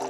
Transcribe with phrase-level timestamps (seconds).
[0.00, 0.06] 大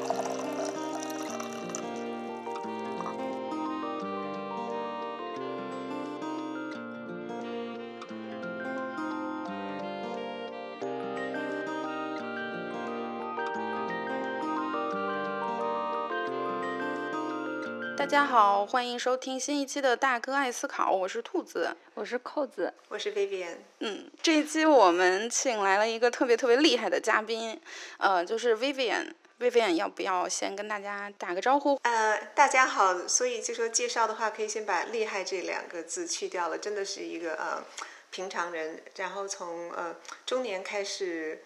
[18.07, 23.57] 家好，欢迎收听新一期的《大哥爱思考》，我是兔子，我是扣子，我是 Vivian。
[23.81, 27.61] 嗯，这一期我们请来了一个特别特别厉害的嘉宾，
[27.99, 29.09] 呃，就是 Vivian。
[29.41, 31.81] Vivian 要不要先跟大家打个招呼？
[31.83, 33.09] 呃，大家好。
[33.09, 37.65] 所以就说介绍的话，可以先把“厉害”这两个字去掉了，真的是一个呃
[38.11, 38.83] 平常人。
[38.97, 41.43] 然后从呃中年开始，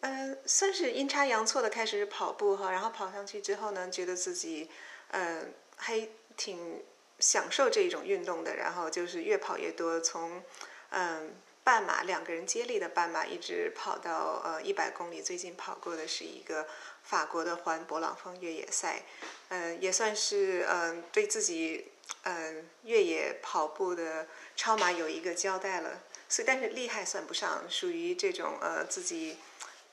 [0.00, 4.70] 呃，算是阴差阳错的开始跑步哈，然后跑上去之后呢，觉得自己
[5.10, 5.42] 呃。
[5.80, 6.82] 还挺
[7.20, 10.42] 享受这一种运动的，然后就是越跑越多，从
[10.90, 15.22] 嗯半马两个人接力的半马，一直跑到呃一百公里。
[15.22, 16.66] 最近跑过的是一个
[17.08, 19.02] 法国的环勃朗峰越野赛，
[19.48, 21.86] 嗯，也算是嗯对自己
[22.24, 26.02] 嗯越野跑步的超马有一个交代了。
[26.28, 29.38] 所以，但是厉害算不上，属于这种呃自己。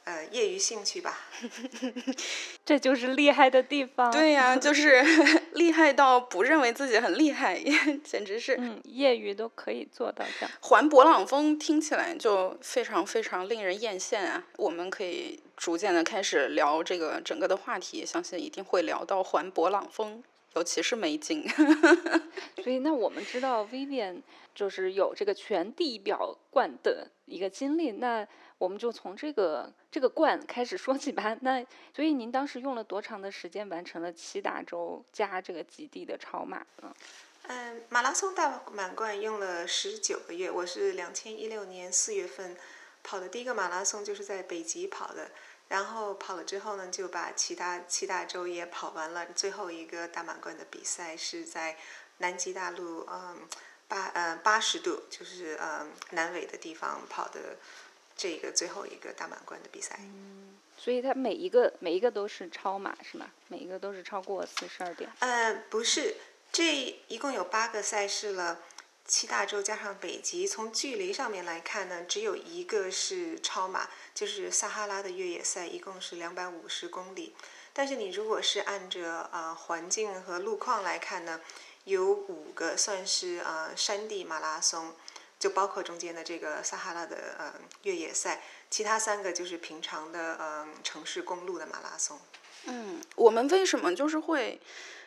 [0.06, 1.17] 呃，业余兴趣吧，
[2.64, 4.11] 这就是厉害的地方。
[4.11, 5.02] 对呀， 就是
[5.53, 7.59] 厉害到不认为自己很厉害，
[8.03, 8.56] 简直是。
[8.59, 10.56] 嗯，业余都可以做到这样。
[10.61, 14.45] 环勃朗峰听起来就非常非常令人艳羡啊！
[14.58, 21.50] 我们可以逐渐的开始聊这个整个的话题，相信一定会聊到环勃朗峰，尤其是美景。
[22.64, 24.22] 所以，那我们知道 Vivian
[24.53, 28.28] 就是有这个全地表冠的一个经历，那。
[28.58, 31.36] 我们就从这个这个冠开始说起吧。
[31.42, 36.95] 那所以您当时用了多长的时间完成了七大洲加这个极地的超马呢？
[37.48, 40.50] 嗯，马拉松大满贯用了十九个月。
[40.50, 42.58] 我是两千一六年四月份
[43.03, 45.30] 跑的第一个马拉松，就是在北极跑的。
[45.67, 49.26] 然后跑了之后呢，就把其他七大洲也跑完了。
[49.33, 51.78] 最后一个大满贯的比赛是在
[52.20, 53.37] 南极大陆，嗯，
[53.87, 57.58] 八呃八十度，就是嗯南纬的地方跑的。
[58.17, 63.30] 这个最后一个大满贯的比赛，嗯，所以它每一个每一个都是超马是吗？
[63.49, 65.11] 每一个都是超过四十二点？
[65.20, 66.15] 呃，不是，
[66.52, 68.61] 这一共有八个赛事了，
[69.05, 77.36] 七大洲加上北极，从距离上面来看呢，只有一个是超马，就是撒哈拉的越野赛，一共是两百五十公里。
[77.73, 81.42] 但是你如果是按着啊环境和路况来看呢，
[81.83, 84.93] 有五个算是啊山地马拉松。
[85.38, 87.54] 就包括中间的这个撒哈拉的呃
[87.84, 92.20] 越野赛，其他三个就是平常的呃城市公路的马拉松。
[92.68, 94.60] 嗯，我们为什么就是会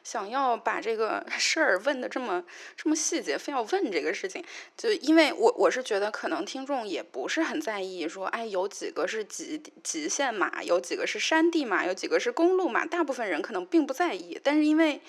[0.05, 2.44] 想要把这个 事儿问的这么
[2.77, 4.44] 这么细节，非要问这个事情？
[4.77, 14.41] 就因为我我是觉得可能听众也不是很在意，说哎有几个是极极限马，有几个是山地马，有几个是公路马，大部分人可能并不在意。
[14.41, 15.00] 但是因为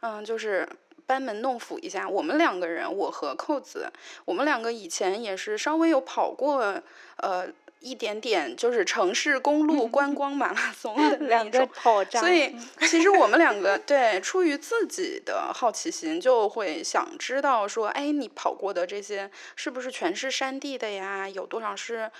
[0.00, 0.68] 嗯就是。
[1.06, 3.90] 班门弄斧一下，我们两个人，我和扣子，
[4.24, 6.82] 我们两个以前也是稍微有跑过，
[7.16, 7.46] 呃，
[7.80, 21.28] 一点点就是城市公路观光马拉松的 两个跑所以其实我们两个 对出于自己的好奇心，就会想知道说，哎，你跑过的这些是不是全是山地的呀？
[21.28, 22.10] 有多少是？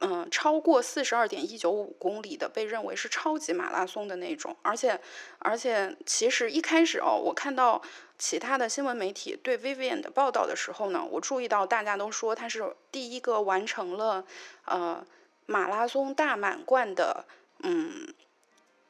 [0.00, 5.00] 嗯，超过四十二点一九五公里的被认为是超级马拉松的那种，而且，
[5.38, 7.80] 而且其实一开始哦，我看到
[8.16, 14.24] 其他的新闻媒体对 Vivian 的报道的时候呢，我注意到大家都说她是第一个完成了
[14.64, 15.04] 呃
[15.46, 17.24] 马拉松大满贯的，
[17.62, 18.14] 嗯，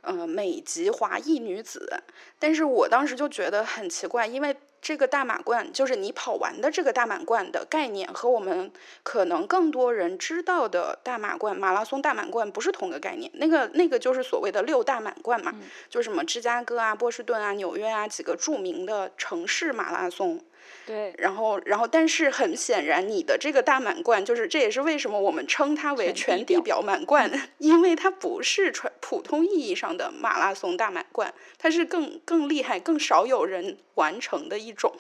[0.04, 2.03] 呃美籍华裔女子，
[2.38, 4.56] 但是我当时就觉得很奇怪，因为。
[4.84, 8.70] 这个大满贯就是你跑完的这个大满贯的概念，和我们
[9.03, 13.31] 可能更多人知道的大满贯马拉松大满贯不是同个概念。
[13.37, 15.54] 那个那个就是所谓的六大满贯嘛，
[15.88, 20.38] 就是什么芝加哥啊、波士顿啊、纽约啊几个著名的城市马拉松。
[20.86, 34.94] 对，然后，然后，但是很显然，你的这个大满贯，就是这也是为什么我们称它为全地表满贯， 因为它不是传普通意义上的马拉松大满贯，它是更更厉害、更少有人完成的一种。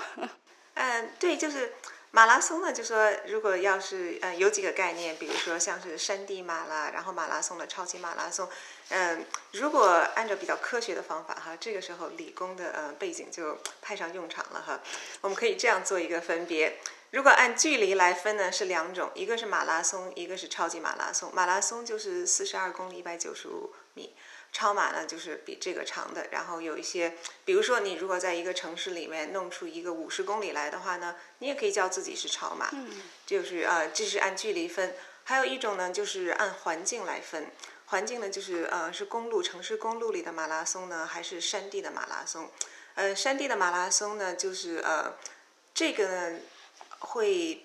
[0.74, 1.72] 嗯， 对，就是。
[2.16, 8.48] 马拉松呢，就说如果要是呃有几个概念，比如说像是山地马拉，然后马拉松的超级马拉松，
[8.90, 14.80] 嗯，如果按照比较科学的方法哈，这个时候理工的呃背景就派上用场了哈。
[15.22, 16.78] 我们可以这样做一个分别，
[17.10, 21.32] 如果按距离来分呢，是两种，一个是马拉松，一个是超级马拉松。
[21.34, 24.14] 马拉松就是四十二公里，一百九十五米。
[24.52, 26.28] 超马呢，就是比这个长的。
[26.30, 32.68] 然后有一些，比如说你如果在一个城市里面弄出一个五十公里来的话呢，你也可以叫自己是超马。
[32.72, 32.88] 嗯，
[33.26, 34.94] 就是呃，这是按距离分。
[35.24, 37.50] 还有一种呢，就是按环境来分。
[37.94, 42.50] 环境呢，就是呃是公路、城市公路里的马拉松呢，还是山地的马拉松？
[42.96, 45.14] 呃，山地的马拉松呢，就是呃
[45.72, 46.40] 这个呢
[46.98, 47.64] 会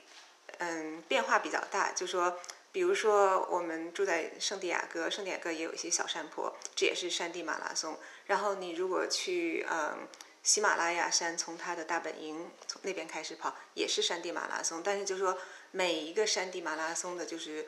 [0.59, 2.39] 嗯变化比较大，就说。
[2.71, 7.97] 比如说，我们住在圣地亚哥，圣地亚哥也有一些小山坡，这也是山地马拉松。
[8.27, 10.07] 然后你如果去嗯
[10.43, 14.83] 喜马拉雅山，从它的大本营从那边开始跑，也是山地马拉松。
[14.83, 15.35] 但是就是说，
[15.71, 17.67] 每一个山地马拉松的，就是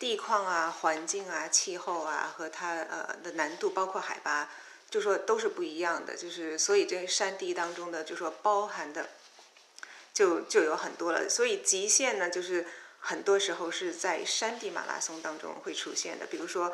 [0.00, 4.50] 地况啊、环境啊、气候啊和它呃的难度，包括海拔，
[4.90, 6.16] 就说都是不一样的。
[6.16, 9.10] 就是所以这山地当中的，就说包含的
[10.12, 11.28] 就就有很多了。
[11.28, 12.66] 所以极限呢，就是。
[13.02, 16.70] 很多时候是在山地马拉松当中会出现的，比如说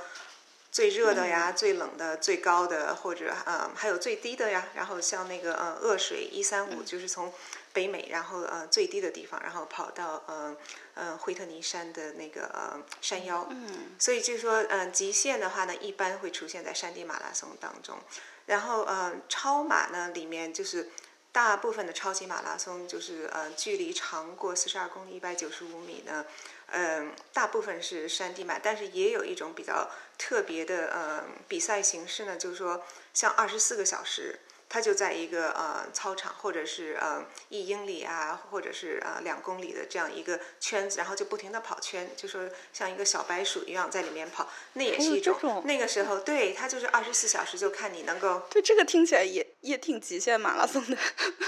[0.73, 4.67] 最热的呀、最冷的、最高的，或者嗯还有最低的呀。
[4.75, 7.33] 然后像那个呃恶水一三五，就是从
[7.77, 10.57] 北美，然后呃最低的地方，然后跑到呃
[10.95, 13.47] 呃惠特尼山的那个呃山腰。
[13.51, 13.95] 嗯。
[13.99, 17.99] 所以就是说，嗯，极限的话呢，一般会出现在山地马拉松当中。
[18.47, 20.91] 然后呃超马呢，里面就是。
[21.37, 26.25] 大部分的超级马拉松就是呃，距离长过四十二公里一百九十五米呢，
[26.69, 32.83] 嗯，大部分是山地马，但是也有一种比较特别的呃比赛形式呢，就是说
[33.13, 34.41] 像二十四个小时。
[34.69, 45.63] 他就在一个呃操场，或者是呃一英里啊，或者是呃两公里的这样一个圈子，然后就不停的跑圈，就说像一个小白鼠一样在里面跑，那也是一种。
[45.65, 48.43] 那个时候，对他就是二十四小时，就看你能够。
[48.51, 50.97] 对，这个听起来也也挺极限马拉松的。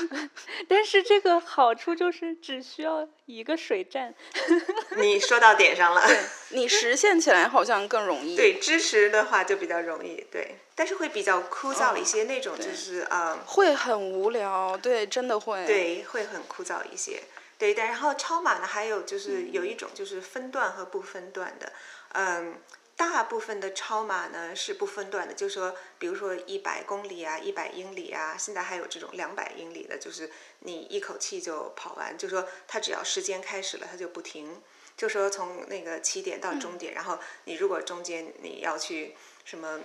[0.68, 4.12] 但是这个好处就是只需要一个水站。
[4.98, 6.06] 你说到点上了。
[6.06, 6.18] 对，
[6.50, 8.36] 你实现起来好像更容易。
[8.36, 10.56] 对，支持的话就比较容易，对。
[10.74, 17.22] 但是会比较枯燥一些，那种就是嗯，会很无聊，对，真的会，对，会很枯燥一些，
[17.56, 17.74] 对。
[17.74, 21.72] 但然后超马呢，还有就是有一种就是分段和不分段的，
[22.14, 22.54] 嗯，
[22.98, 34.60] 大部分的超马呢是不分段的，就是说，比如说一百公里啊，一百英里啊，现在还有这种两百英里的，就是你一口气就跑完，就说它只要时间开始了，它就不停，
[34.96, 39.14] 就说从那个起点到终点，然后你如果中间你要去
[39.44, 39.80] 什么。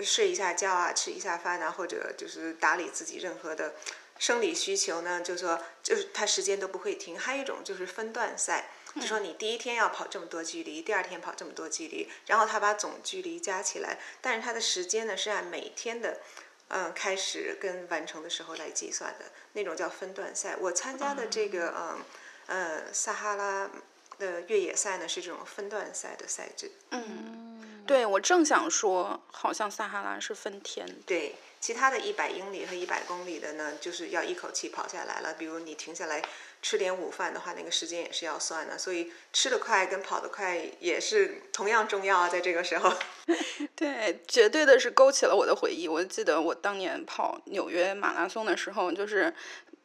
[0.00, 3.76] 睡一下觉啊，吃一下饭啊，或者就是打理自己任何的
[4.18, 7.16] 生理需求呢，就说就是它时间都不会停。
[7.16, 16.20] 还有一种就是分段赛，就说你第一天要跑这么多距离，第二天跑这么多距离，然后他把总距离加起来，但是他的时间呢是按每天的
[16.68, 20.56] 嗯开始跟完成的时候来计算的，那种叫分段赛。
[20.60, 22.04] 我参加的这个嗯
[22.46, 23.70] 呃撒哈拉
[24.18, 26.70] 的越野赛呢是这种分段赛的赛制。
[26.90, 27.84] 嗯。
[27.86, 30.88] 对，我正想说，好像撒哈拉是分天。
[31.04, 35.34] 对，其他的一百英里和一百公里的呢，就是要一口气跑下来了。
[35.34, 36.22] 比如你停下来
[36.62, 38.78] 吃点午饭的话，那个时间也是要算的。
[38.78, 42.90] 所以吃得快跟跑得快也是同样重要啊，在这个时候。
[43.76, 45.86] 对，绝对的是勾起了我的回忆。
[45.86, 49.34] 我记得我当年跑纽约马拉松的时候，就是，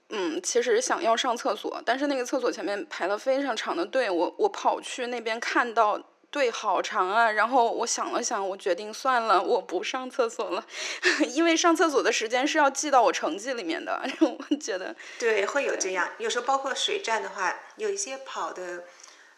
[0.09, 6.01] 嗯，其实想要上厕所，但是那个厕所前面排了非常长的队，我我跑去那边看到。
[6.31, 10.63] 队好长啊，然后我想了想，我决定算了，我不上厕所了，
[11.33, 13.99] 因为上厕所的时间是要记到我成绩里面的。
[14.21, 16.07] 我觉得对，会有这样。
[16.19, 18.83] 有时候包括水站的话，有一些跑的，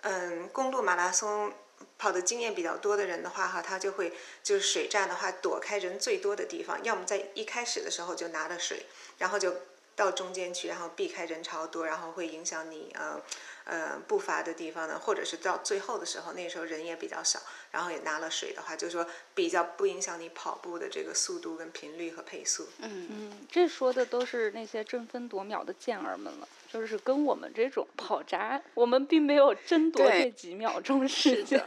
[0.01, 1.53] 嗯，公路马拉松
[1.97, 4.12] 跑的经验比较多的人的话，哈，他就会
[4.44, 8.85] 就是水站的话，躲开人最多的地方，要么在一开始的时候就拿了水，
[9.18, 9.56] 然后就
[9.95, 13.21] 到中间去，然后避开人潮多，然后会影响你呃。
[13.64, 19.06] 呃，步伐的地方呢，或者是到最后的时候，那时候人也比较少，然后也拿了水的话，就说
[19.36, 22.68] 比较不影响你跑步的这个速度跟频率和配速。
[22.80, 31.61] 嗯嗯，这说的都是那些争分夺秒的健儿们了，就是跟我们这种跑渣，我们并没有争夺这几秒钟时间。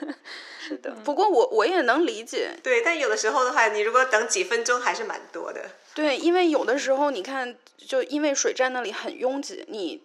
[0.58, 2.50] 是的，不过我我也能理解。
[2.62, 5.70] 对，但有的时候的话，你如果等几分钟，还是蛮多的。
[5.94, 10.02] 对，因为有的时候你看，就因为水站那里很拥挤，你。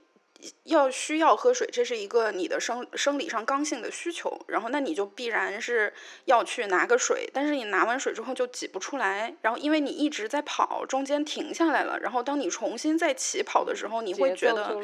[0.63, 4.39] 要需要喝水，这是一个你的生生理上刚性的需求。
[4.47, 5.93] 然后，那你就必然是
[6.25, 9.35] 要去拿个水，但是你拿完水之后就挤不出来。
[9.41, 11.99] 然后，因为你一直在跑，中间停下来了。
[11.99, 14.77] 然后，当你重新再起跑的时候，你会觉得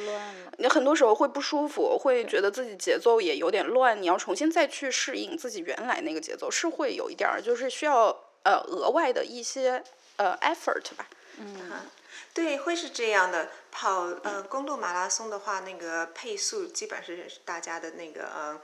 [0.57, 4.01] 你很多时候会不舒服，会觉得自己节奏也有点乱。
[4.01, 8.07] 你要重新再去适应自己原来那个节奏，是会有一点儿，就是需要
[8.43, 9.81] 呃额外的一些
[10.17, 11.07] 呃 effort 吧。
[11.39, 11.71] 嗯。
[12.35, 13.49] 对，会是这样的。
[13.71, 18.61] 跑呃公路马拉松的话，那个配速基本是大家的那个呃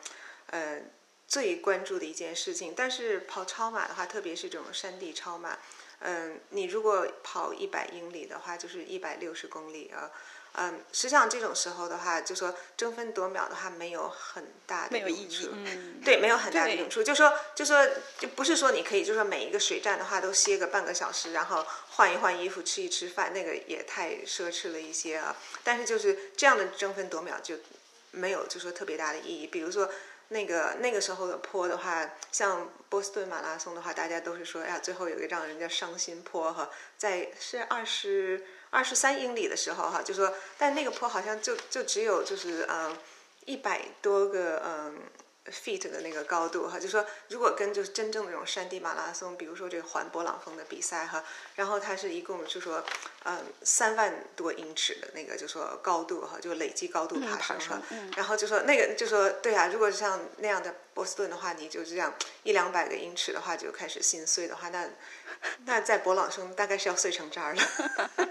[0.48, 0.82] 呃
[1.26, 2.74] 最关注的一件事情。
[2.76, 5.58] 但是跑超马的话，特别是这种山地超马，
[6.00, 10.12] 嗯，你如果跑一百英里的话，就是一百六十公里啊，
[10.54, 17.02] 嗯，实际上这种时候的话，就说争分夺秒的话没有很大的没有意义嗯，对，没有很大的对用处。
[17.02, 17.88] 就说就说
[18.20, 25.34] 就不是说你可以就说每一个水站的话都歇个半个小时，然后换一换衣服，吃一吃饭，那个也太奢侈了一些啊。
[25.64, 27.56] 但是就是这样的争分夺秒就
[28.12, 29.48] 没有就说特别大的意义。
[29.48, 29.90] 比如说
[30.28, 42.98] 那个那个时候的坡的话，像波士顿马拉松的话，大家都是说，哎呀，最后有一个让人家伤心坡哈，在是二十二十三英里的时候哈，就说，但那个坡好像就就只有就是嗯
[43.46, 44.98] 一百多个嗯。
[45.48, 51.24] feet 的那个高度哈，就说如果跟就是真正的那种山地马拉松，比如说这个环勃朗峰的比赛哈，
[51.56, 52.84] 然后它是一共就说
[53.24, 57.82] 嗯三万多英尺的那个就说高度哈，就累计高度爬升哈，
[58.16, 62.14] 然后就说那个就说对啊，如果像那样的波士顿的话，你就这样
[62.44, 64.88] 一两百个英尺的话就开始心碎的话，那
[65.66, 67.62] 那在勃朗峰大概是要碎成渣了，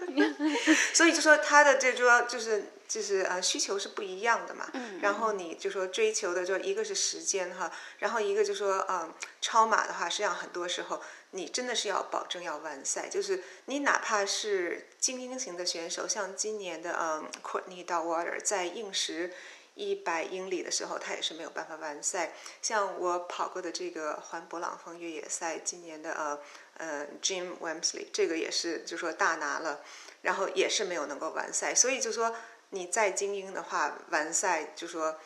[0.92, 2.72] 所以就说他的这说就是。
[2.90, 4.68] 就是呃需求是不一样的嘛，
[5.00, 19.32] 然后你就说追求的就一个是时间哈，然后一个就说嗯超马的话，实际上很多时候你真的是要保证要完赛，就是你哪怕是精英型的选手，像今年的嗯 Courtney Dauwalter 在硬石
[19.80, 22.32] 一百英里的时候，他也是没有办法完赛。
[22.60, 26.40] 像我跑过的这个环勃朗峰越野赛，今年的呃
[26.76, 29.82] 呃 Jim Wamsley 这个也是就说大拿了，
[30.22, 32.36] 然后也是没有能够完赛，所以就说。
[32.72, 35.18] 你再精英的话，完赛就说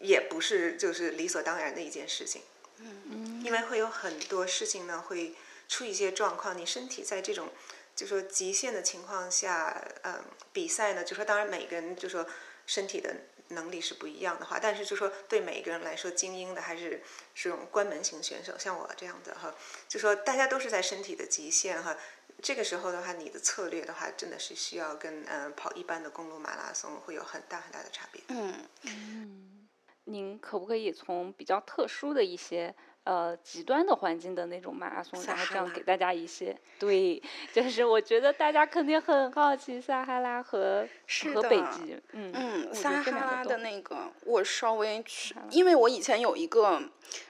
[0.00, 2.42] 也不是就是理所当然的一件事情，
[2.78, 5.36] 嗯，因为会有很多事情呢会
[5.68, 7.48] 出一些状况，你身体在这种
[7.94, 12.26] 就说极限的情况下，嗯，比赛呢就说当然每个人就说
[12.66, 13.14] 身体的
[13.48, 17.02] 能力是不一样的话，但是就说对每一个人来说，精英的还是
[17.34, 19.54] 这种关门型选手，像我这样的哈，
[19.88, 21.96] 就说大家都是在身体的极限哈。
[22.42, 28.22] 这个时候的话，你的策略的话，真的是需要跟嗯跑一般的公路马拉松会有很大很大的差别。
[28.28, 29.68] 嗯，
[30.04, 32.74] 您可不可以从比较特殊的一些
[33.04, 40.86] 呃极端的环境的那种马拉松，然后这样给大家一些对，就是我觉得大家肯定很好奇撒哈拉和
[41.32, 46.82] 和北极，嗯嗯，撒哈拉的那个我稍微去，因为我以前有一个。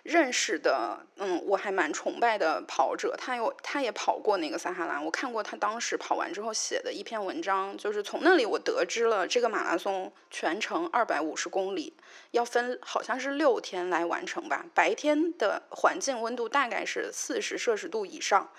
[0.04, 11.92] 认识的，嗯，我还蛮崇拜的跑者，他有他也跑过那个撒哈拉，我看过他当时跑完之后写的一篇文章，就是从那里我得知了这个马拉松全程二百五十公里，
[12.30, 18.50] 要分好像是六天来完成吧，白天的环境温度大概是四十摄氏度以上，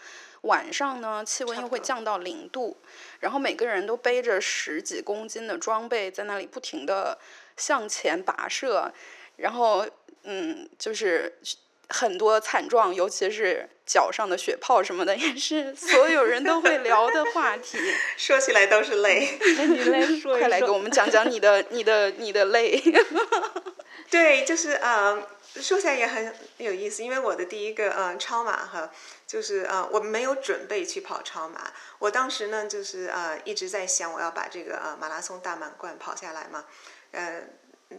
[0.42, 2.78] 晚上呢气温又会降到零度，
[3.20, 7.18] 然后每个人都背着十几公斤的装备在那里不停的
[7.58, 8.92] 向前跋涉，
[9.38, 9.86] 然后。
[10.28, 11.38] 嗯，就是
[11.88, 17.78] 很多惨状，尤其是脚上的血泡什么的，也是所有人都会聊的话题。
[18.18, 19.38] 说起来都是泪，
[19.70, 22.82] 你 来说快来给我们讲讲你的、你的、你的泪。
[24.10, 25.22] 对，就是呃，
[25.56, 28.92] 说起来也很有意思，因为我的第一个呃超马哈，
[29.26, 36.66] 就是呃我没有准备去跑超马，我当时呢就是呃一直在想我要把这个呃马拉松大满贯跑下来嘛，
[37.12, 37.42] 呃。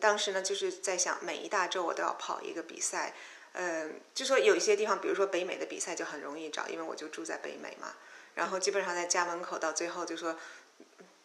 [0.01, 3.15] 当时呢，就是在想每一大洲我都要跑一个比赛，
[3.53, 7.95] 嗯，就说有一些地方，比如说北美的比赛就很容易找，因为我就住在北美嘛，
[8.35, 10.37] 然后基本上在家门口，到最后就说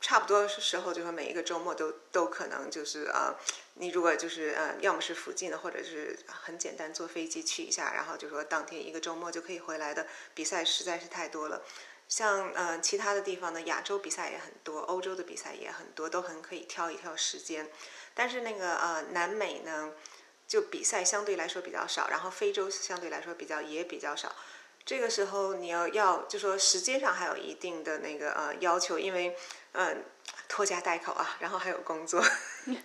[0.02, 3.36] 差不多时候，就说每一个周末都都可能就是啊，
[3.76, 11.62] 你如果就是呃，要么是附近的，或者是很简单坐飞机去一下，然后就说当天一个周末就可以回来的比赛实在是太多了。
[12.10, 17.70] 像呃其他的地方呢，亚洲比赛也很多，欧洲的比赛也很多，都很可以挑一挑时间。
[18.14, 19.94] 但是那个呃南美呢，
[20.48, 24.36] 就比赛相对来说比较少，然后非洲相对来说比较也比较少。
[24.86, 29.36] 这个时候你要要就说时间上还有一定的那个呃要求，因为
[29.74, 30.04] 嗯
[30.50, 32.24] 拖家带口啊，然后还有工作，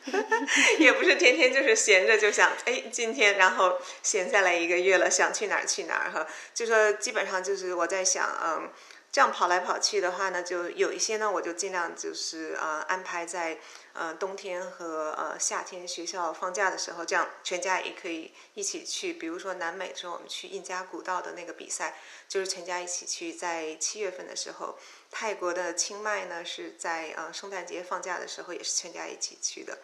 [0.78, 8.70] 也不是天天就是闲着就想哎今天然后闲下来一个月了想去哪儿去哪儿哈，就说基本上就是我在想嗯。
[9.16, 13.58] 这样跑来跑去的话呢，就有一些呢，我就尽量就是呃安排在
[13.94, 19.14] 呃冬天和呃夏天学校放假的时候，这样全家也可以一起去。
[19.14, 21.96] 比如说南美的时候，我们去印加古道的那个比赛，
[22.28, 23.32] 就是全家一起去。
[23.32, 24.78] 在七月份的时候，
[25.10, 29.78] 泰国的清迈呢是在呃圣诞节放假的时候，也是全家一起去的。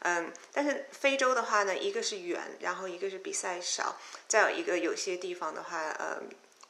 [0.00, 3.96] 嗯，但是非洲的话呢，一个是远，然后一个是比赛少，
[4.26, 6.20] 再有一个有些地方的话，呃。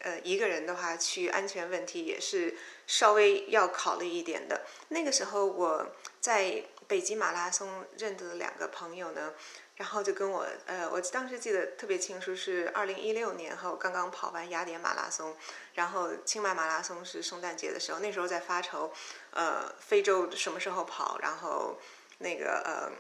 [0.03, 2.57] 呃，一个人的话去安全问题也是
[2.87, 4.63] 稍微要考虑一点的。
[4.89, 9.33] 那个时候我在北极马拉松认得的两个朋友呢，
[9.77, 15.37] 然后就跟我呃，我当时记得特别清楚，是二零一六年哈，我刚刚跑完雅典马拉松，
[15.75, 18.93] 然后清迈马拉松是圣诞节的时候，那时候在发愁，
[19.31, 21.79] 呃，非洲什么时候跑，然后
[22.19, 22.93] 那个呃，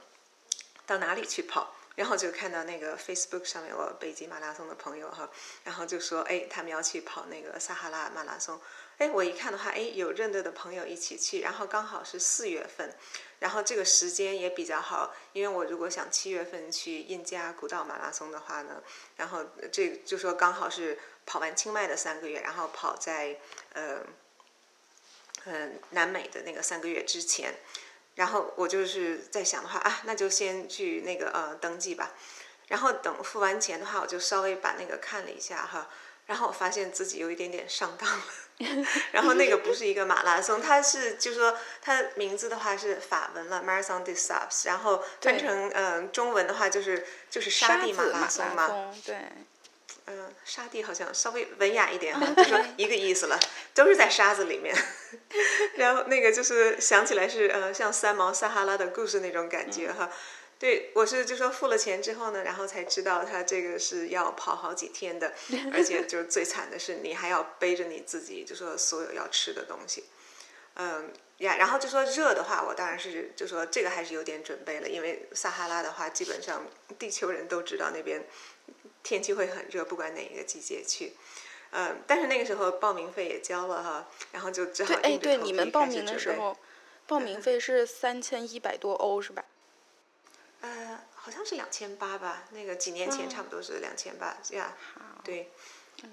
[0.86, 1.74] 到哪里去跑。
[1.94, 5.28] 然后就看到那个 Facebook 上面我北极马拉松的朋友哈，
[5.64, 8.60] 然后就说哎，他们要去跑那个撒哈拉马拉松。
[8.98, 12.94] 哎，我一看的话，哎，有认得的朋友一起去，然后刚好是四月份，
[13.40, 18.82] 然后这个时间也比较好，因为我如果想七月份去印加古道马拉松的话呢，
[19.16, 23.38] 然后这就说刚好是跑完清迈的三个月，然后跑在
[23.72, 23.98] 呃
[25.46, 27.54] 嗯南美的那个三个月之前。
[28.14, 32.12] 然后我就是在想的话啊，那就先去那个呃登记吧。
[32.68, 35.88] 然后等付完钱的话，我就稍微把那个看了一下哈。
[36.26, 38.24] 然后我发现自己有一点点上当了。
[39.12, 44.66] 然后那个不是一个马拉松，它是就说它名字的话是法文了，Marathon des Sables。
[44.66, 48.94] 然后翻成嗯中文的话就是就是沙地马拉松嘛。
[49.04, 49.16] 对。
[50.06, 53.38] 嗯，沙地好像稍微文雅一点哈，就说一个意思了，
[53.72, 54.74] 都是在沙子里面。
[55.76, 60.10] 然后那个就是想起来是呃，像三毛撒哈拉的故事那种感觉哈。
[60.58, 65.32] 对，我是就说付了钱之后呢，然后才知道他这个是要跑好几天的，
[65.72, 70.04] 而且就是最惨的是你还要背着你自己就说所有要吃的东西。
[70.74, 76.66] 嗯呀，然后就说热的话，我当然是就说这个还是有点准备了，因为撒哈拉的话，基本上
[76.98, 78.24] 地球人都知道那边。
[79.02, 81.14] 天气会很热，不管哪一个季节去，
[81.70, 86.56] 嗯，但是那个时候报名费也交了哈，然后就只好哎，对，你们报名的时候，
[87.06, 89.44] 报名费是三千一百多欧是吧？
[90.60, 94.76] 呃，好像是两千八吧，那个几年前差不多是两千八呀，
[95.24, 95.50] 对，
[96.04, 96.10] 嗯，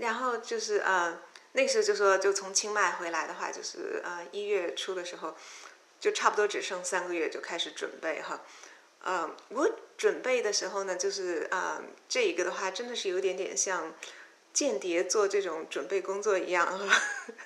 [0.00, 1.20] 然后就是呃，
[1.52, 5.36] 那时候就说就从清迈回来的话，就是呃一月初的时候，
[6.00, 8.40] 就差不多只剩三个月就开始准备哈。
[9.06, 13.92] 嗯，我准备的时候呢，就是啊，这一个的话，真的是有点点像
[14.52, 17.02] 间谍做这种准备工作一样哈。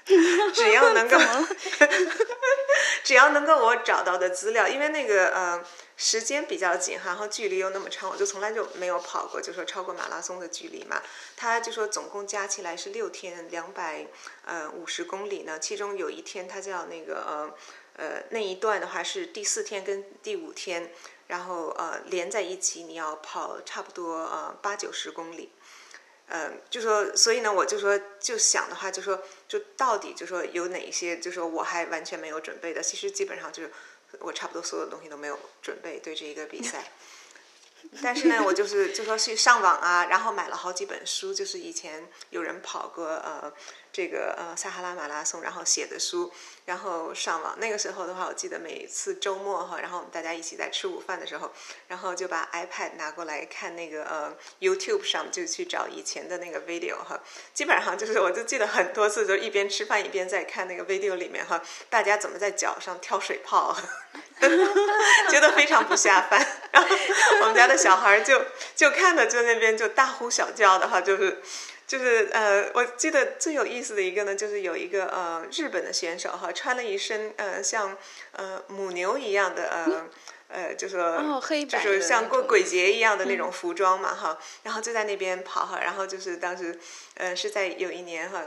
[0.55, 1.19] 只要能够
[3.03, 5.65] 只要能够我找到的资料，因为那个呃
[5.97, 11.03] 时间比较紧哈，然后距离又那么长，我就从来就没有跑过，就说超过马拉松的距离嘛。
[11.37, 14.07] 他就说总共加起来是六天两百
[14.45, 17.55] 呃五十公里呢，其中有一天他叫那个呃
[17.97, 20.93] 呃那一段的话是第四天跟第五天。
[21.29, 25.53] 然后呃连在一起，你要跑差不多呃八九十公里，
[26.27, 33.71] 嗯，就说所以呢，我就说就想的话，就说就到底就说有哪一些，就说我还完全没有准备的，其实基本上就是
[34.19, 36.91] 我差不多所有东西都没有准备对这一个比赛。
[38.03, 43.53] 但是呢，我就是就说去上网啊，然后买了好几本书，就是以前有人跑过呃。
[43.99, 46.33] 这个呃撒哈拉马拉松，然后写的书，
[46.67, 47.59] 然后上网。
[47.59, 51.51] 那个时候的话，我记得每次周末哈，然后我们大家一起在吃午饭的时候，
[51.89, 57.19] 然后就把 iPad 拿过来看那个呃 YouTube 上，就去找以前的那个 video 哈。
[57.53, 63.77] 基本上就是，我就记得很多次，就一边吃饭一边在看那个 video 里面哈，大家怎么在脚上跳水泡，
[65.29, 66.47] 觉得非常不下饭。
[66.71, 66.97] 然后
[67.41, 68.45] 我们家的小孩就
[68.77, 71.43] 就看着就那边就大呼小叫的哈，就是。
[71.89, 77.97] 就是呃，我记得最有意思的一个呢，就是有一个呃日本的选手哈，穿了一身呃像
[78.33, 80.07] 呃母牛一样的呃
[80.49, 86.79] 呃，就说就是像过鬼节一样的那种服装嘛哈，然后就在那边跑哈，然后就是当时
[87.15, 88.45] 呃是在有一年哈。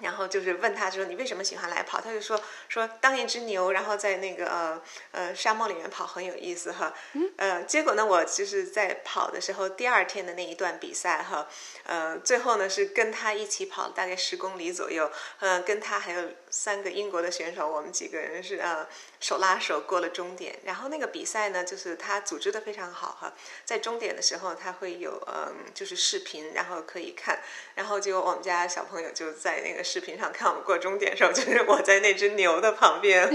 [0.00, 2.00] 然后就是问他说你为什么喜欢来跑？
[2.00, 4.82] 他就说说当一只牛，然后在那个呃
[5.12, 6.92] 呃沙漠里面跑很有意思哈。
[7.36, 11.48] 呃，结果呢，我就是在跑的时候第二天的那一段比赛哈，
[11.84, 18.86] 呃，最后呢是跟他一起跑大概十公里左右，呃，跟他还有三个英国的选手，我们几个人是呃
[19.20, 20.58] 手拉手过了终点。
[20.64, 23.32] 然后那个比赛呢，就是他组织的非常好哈，
[23.64, 27.40] 在终点的时候他会有嗯就是视频，然后可以看，
[27.74, 29.80] 然后就我们家小朋友就在那个。
[29.90, 33.28] 视频上看我们过终点的时候，就是我在那只牛的旁边，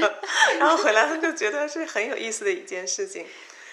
[0.60, 3.28] 然后回来他就觉得是很有意思的一件事情。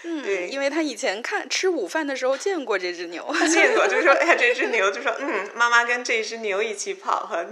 [0.05, 7.45] 嗯，对，因为他以前看吃午饭的时候见过这只牛， 见过，就说哎呀，这只牛，就说嗯， 妈妈跟这只牛一起跑哈。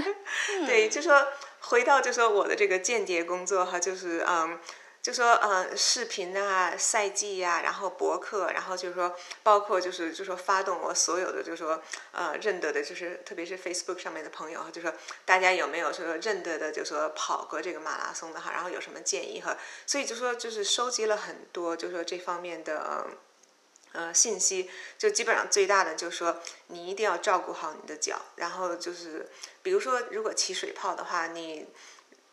[0.66, 1.26] 对，就说
[1.60, 4.58] 回到就说我的这个间谍工作哈，就是嗯。
[5.06, 9.14] 就说呃视频啊赛季呀，然后博客，然后就是说
[9.44, 14.92] 包括就是就是说发动我所有的就是说呃认得的，就是特别是 Facebook 上面的朋友就说
[15.24, 23.06] 大家有没有说认得的，就说跑过这个马拉松的哈，然后有什么建议哈，所以就说就是收集了很多就说这方面的
[23.92, 29.30] 呃信息，就基本上最大的就是说你一定要照顾好你的脚，然后就是
[29.62, 31.68] 比如说如果起水泡的话，你。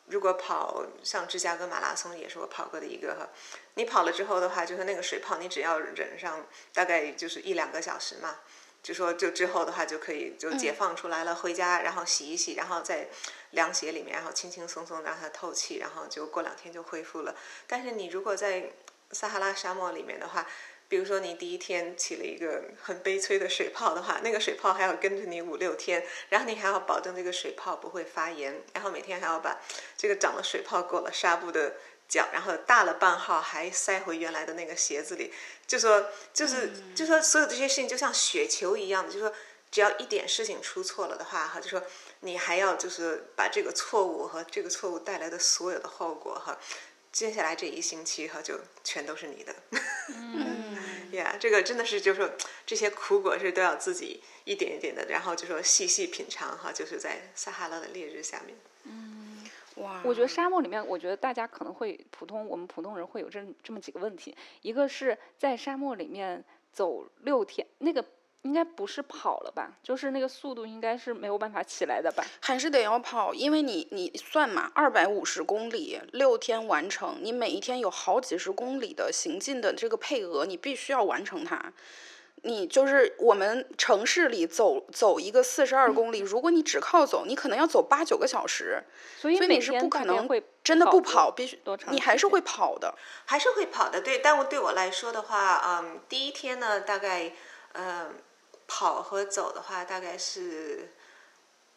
[0.07, 3.29] 如果跑像芝加哥马拉松也是我跑过的一个哈，
[3.75, 8.39] 你跑了之后的话，就是那个水泡，你只要忍上大概就是一两个小时嘛，
[8.83, 13.07] 就说就之后的话就可以就解放出来了，回家然后洗一洗，然后在
[13.51, 17.33] 凉鞋里面，然后轻轻松松让它透气，然后就过两天就恢复了。
[17.65, 18.71] 但是你如果在
[19.11, 20.45] 撒哈拉沙漠里面的话，
[20.93, 29.59] 比如说你第一天起了一个很悲催的水泡的话，那个水泡还要跟着你五六天，然后你还要保证这个水泡不会发炎，然后每天还要把
[29.97, 31.77] 这个长了水泡裹了纱布的
[32.07, 35.33] 脚，然后大了半号还塞回原来的那个鞋子里，
[35.65, 39.33] 就说就是就说所有这些事情就像雪球一样的，就说
[39.71, 41.81] 只要一点事情出错了的话哈，就说
[42.19, 46.55] 你还要就是把这个错误和这个错误带来的所有的后果哈。
[47.11, 49.53] 接下来这一星期哈，就全都是你的。
[50.07, 50.72] 嗯，
[51.17, 52.29] 呀，这个真的是，就是说
[52.65, 58.55] 这些苦果是都要自己一点一点的，然后就说细细品尝哈，就是在撒哈拉的烈日下面。
[58.83, 59.43] 嗯，
[59.75, 68.03] 哇，我觉得沙漠里面，我觉得大家可能会普通我们普通人会有这这么几个问题，一个是在沙漠里面走六天，那个。
[68.43, 69.71] 应该不是跑了吧？
[69.81, 72.23] 就是那个速度应该是没有办法起来的吧？
[72.41, 81.71] 还是得要跑，因为你你算嘛，二百五十公里六天完成，你每一天有好几十公里的行进的这个配额，你必须要完成它。
[82.45, 88.83] 你就是我们城市里走走一个四十二公里，如果你只靠走，你可能要走八九个小时，
[89.17, 92.93] 所以你是不可能会真的不跑必须多长你还是会跑的。
[93.23, 94.19] 还是会跑的，对。
[94.19, 97.31] 但我对我来说的话，嗯，第一天呢，大概
[97.71, 98.13] 嗯。
[98.75, 100.89] 跑和走的话，大概是，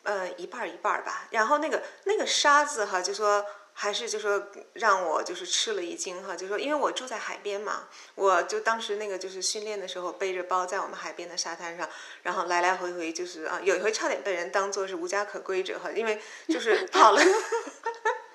[0.03, 1.29] 呃，一半儿一半儿吧。
[1.31, 11.87] 然后那个那个沙子哈，就说还是就说让我就是吃了一惊哈，就说因为我住在海边嘛，我就当时那个就是训练的时候背着包在我们海边的沙滩上，
[12.23, 17.21] 然后来来回回就是啊，有一回差点被人当做是无家可归者哈，因为就是跑了。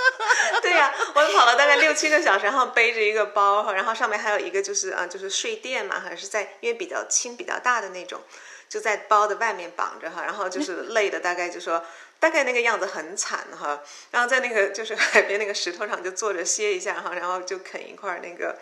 [0.62, 8.20] 对呀，我跑了大概六七个小时，然后背着一个包，然后上面还有一个就是啊，就是睡垫嘛，还是在因为比较轻、比较大的那种，
[8.68, 11.84] 就在包的外面绑着哈，然后就是累的大概就说
[12.20, 13.80] 大概那个样子很惨哈，
[14.10, 18.58] 然后在那个就是海边那个石头上就坐着歇一下哈，然后就啃一块那个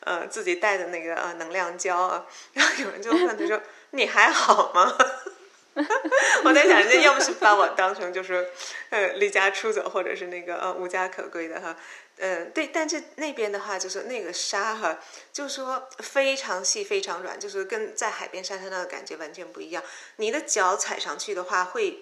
[0.00, 4.96] 呃自己带的那个呃能量胶啊，然后有人就问他说你还好吗？
[6.44, 8.48] 我在想，人家要么是把我当成就是，
[8.90, 11.76] 呃，离家出走，或者是那个呃无家可归的哈，
[12.18, 15.00] 嗯，对，但是那边的话，就是那个沙哈，
[15.32, 19.82] 就是说非常细、非常软，就是跟在海边沙滩那个感觉完全不一样。
[20.16, 22.00] 你的脚踩上去的话，会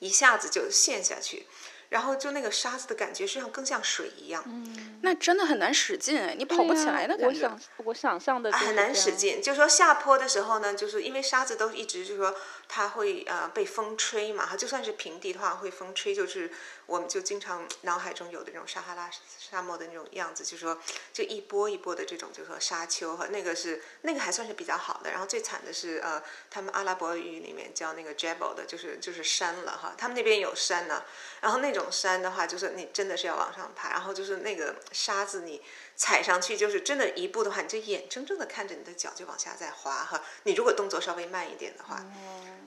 [0.00, 1.46] 一下子就陷下去。
[1.88, 4.42] 然后就那个沙子的感觉，实际上更像水一样。
[4.46, 7.26] 嗯，那真的很难使劲哎，你跑不起来的感觉。
[7.26, 9.40] 我想，我想象的很难使劲。
[9.40, 12.34] 就说下坡的时候呢，就是因为沙子都一直就说
[12.68, 16.50] 它会呃被风吹嘛，它就算是平地的话会风吹，就是
[16.88, 20.76] 我们就经常脑海中有的那种撒哈拉沙漠的那种样子，就说
[21.12, 25.12] 就一波一波的这种，就说沙丘哈那个是那个还算是比较好的。
[25.12, 26.20] 然后最惨的是呃，
[26.50, 31.04] 他们阿拉伯语里面叫那个 jebel 的，就是就是山了哈，他们那边有山呢，
[31.40, 31.68] 然后那。
[31.68, 35.62] 种山的话，就是你真的是要往上爬，然后就是那个沙子，你
[35.98, 40.22] 踩上去就是真的，一步的话，你就眼睁睁的看着你的脚就往下在滑哈。
[40.44, 42.02] 你如果动作稍微慢一点的话，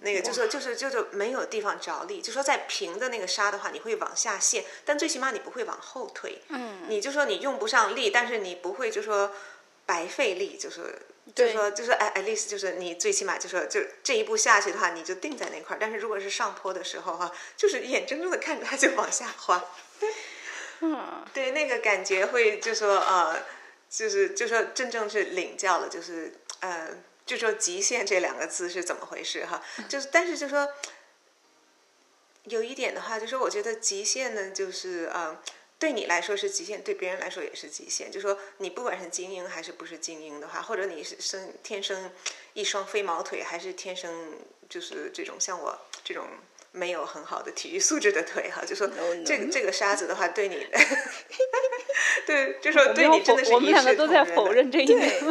[0.02, 6.42] 那个就说就是就是没有地方着力，就说在平的那个沙的话，你会往下陷，但最起码你不会往后退。
[6.50, 9.32] 嗯，你就说你用不上力，但是你不会就说
[9.86, 11.02] 白费力，就是。
[11.34, 15.80] 就说就说哎，at least 就是你最起码就说就这一步下去的话，你就定在那块儿。
[15.80, 19.64] 但是如果是上坡的时候哈，就是眼睁睁的看着它就往下滑。
[20.82, 23.44] 嗯， 对，那个感觉会就说呃，
[23.90, 26.90] 就是就说真正是领教了，就是呃，
[27.26, 29.64] 就说极限这两个字是怎么回事哈？
[29.90, 30.68] 就是但是就说
[32.46, 35.42] 有一点的话，就是我觉得极限呢，就是呃。
[35.82, 38.12] 对你来说是极限，对别人来说也是极限。
[38.12, 42.12] 就说你不管是精英还是不是精英的话，或者你是生天生
[42.54, 44.38] 一双飞毛腿，还是天生
[44.70, 46.28] 就是这种像我这种
[46.72, 48.90] 没有很好的体育素质的腿哈，就说
[49.26, 50.68] 这个这个沙子的话，对你，
[52.26, 53.54] 对，就说对你真的是一视同仁。
[53.56, 55.22] 我们两个都在否认这一点。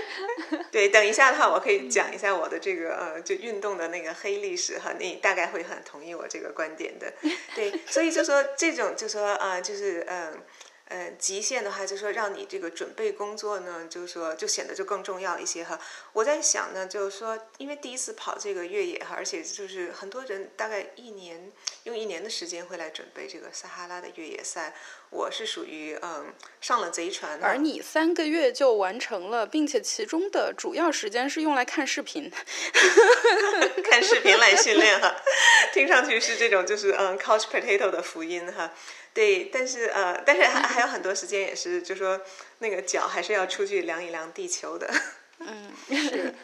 [0.70, 7.12] 对，等一下的话，我可以讲一下我的这个呃，就运动的那个黑历史哈，你大概会很同意我这个观点的。
[7.54, 10.32] 对，所以就说这种就说啊，就是嗯。
[10.32, 10.38] 呃，
[10.86, 15.78] 嗯极限的话，就说让你这个准备工作呢，就是说就显得就更重要一些哈。
[16.12, 21.50] 我在想呢，就是说，因为第一次跑这个越野哈，而且就是很多人大概一年
[21.84, 24.74] 用一年的时间会来准备这个撒哈拉的越野赛。
[25.12, 32.32] 我是属于嗯上了贼船，而你三个月就完成了，并且其中的主要时间是用来看视频，
[33.88, 35.14] 看视频来训练哈。
[35.74, 38.72] 听上去是这种就是嗯 couch potato 的福音哈。
[39.12, 42.18] 对，但是呃，但是还还有很多时间也是，就说
[42.60, 44.90] 那个脚还是要出去量一量地球的。
[45.40, 46.34] 嗯，是。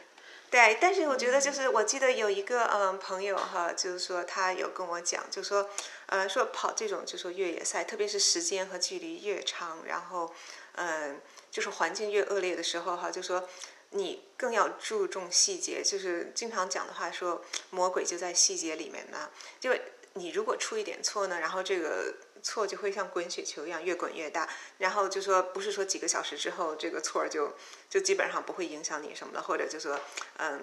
[0.50, 5.68] 对，但是我觉得就是我记得有一个嗯朋友哈，就是说他有跟我讲，就说
[6.06, 10.34] 呃说跑这种就说越野赛，特别是时间和距离越长，然后
[10.76, 13.48] 嗯就是环境越恶劣的时候哈，就说
[13.90, 19.30] 你更要注重细节，就是经常讲的话说魔鬼就在细节里面呢，
[19.60, 19.74] 就
[20.14, 22.14] 你如果出一点错呢，然后这个。
[22.42, 24.48] 错就会像滚雪球一样越滚越大，
[24.78, 27.54] 然后就说不是说几个小时之后这个错就
[27.88, 29.98] 就基本上不会影响你什么了，或者就说
[30.38, 30.60] 嗯，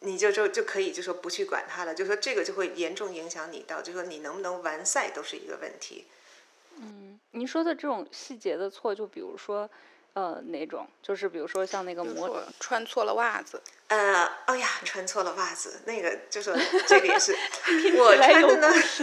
[0.00, 6.06] 你就就就可以就说不去管它了，就说这个就会严重影响你到就说你能不能完赛都是一个问题。
[6.76, 9.68] 嗯，您说的这种细节的错，就比如说。
[10.14, 10.86] 呃，哪种？
[11.02, 13.58] 就是比如说像那个模穿错了袜子。
[13.88, 16.54] 呃，哎呀，穿错了袜子，那个就说
[16.86, 17.32] 这个也是
[17.96, 18.56] 我穿的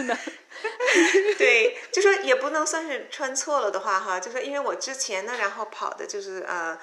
[0.04, 0.16] 呢。
[1.38, 6.78] 对，就说也不能算是穿错了的话哈，就说因为我之前呢，然后跑的就是呃。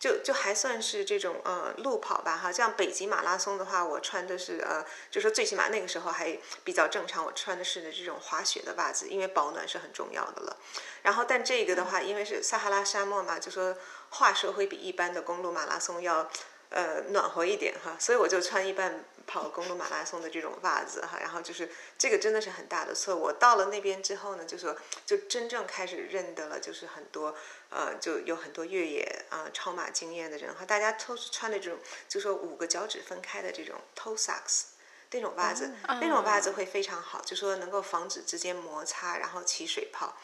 [0.00, 10.56] 就就还算是这种呃路跑吧哈，像北极马拉松的话，我穿的是呃，就说最起码那个时候还比较正常，我穿的是这种滑雪的袜子，因为保暖是很重要的了。
[11.02, 13.76] 然后但这个的话，因为是撒哈拉沙漠嘛，就说
[14.10, 16.30] 话说会比一般的公路马拉松要
[16.70, 19.04] 呃暖和一点哈，所以我就穿一般。
[19.30, 23.14] 跑公路马拉松的这种袜子哈，然后就是这个真的是很大的错。
[23.14, 27.36] 我到了那边之后呢，就说就真正开始认得了，就是很多
[27.68, 31.78] 呃，就有很多越野啊超马经验的人哈，大家都是穿的这种，
[32.08, 34.62] 就说五个脚趾分开的这种 toe socks
[35.10, 40.16] 那种袜子，那种袜子会非常好，就说能够防止之间摩擦，然后起水泡。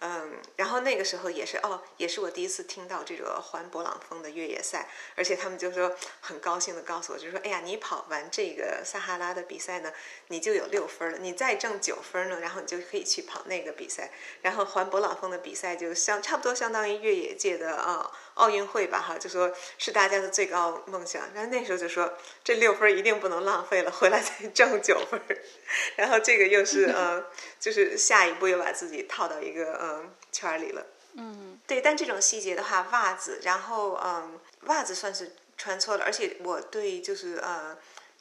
[0.00, 9.92] 嗯，然后那个时候也是哦，也是我第一次听到这个环勃朗峰的越野赛，而且他们就说很高兴的告诉我，就说哎呀，你跑完这个撒哈拉的比赛呢，
[10.28, 18.08] 你就有六分了，你再挣九分呢，然后你就可以去跑那个比赛，然后环勃朗峰的比赛就相差不多相当于越野界的啊
[18.38, 21.22] 奥运会吧哈，就说是大家的最高梦想。
[21.34, 25.20] 然后那时候就说这六分一定不能浪费了，回来再挣九分，
[25.96, 27.24] 然后这个又是 呃，
[27.60, 29.78] 就是下一步又把自己套到一个。
[29.80, 30.86] 嗯，圈里了。
[31.14, 37.76] 嗯，对，但这种细节的话，袜子，然后嗯，袜子算是穿错了，而且我对就是呃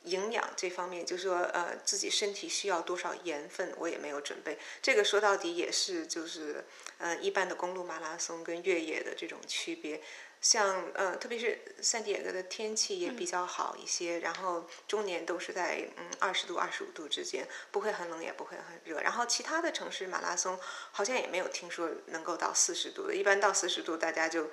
[0.08, 4.58] 营养这方面，就是说呃自己身体需要多少盐分，我也没有准备。
[4.82, 6.66] 这个说到底也是就是
[6.98, 10.02] 呃一般的公路马拉松跟越野的这种区别。
[10.40, 19.02] 像呃，特别是圣地亚哥的天气也比较好一些，然后中年都是在嗯二十度、二十五度之间，不会很冷也不会很热。
[19.02, 20.58] 然后其他的城市马拉松
[20.92, 24.52] 好像也没有听说能够到四十度的，一般到四十度大家就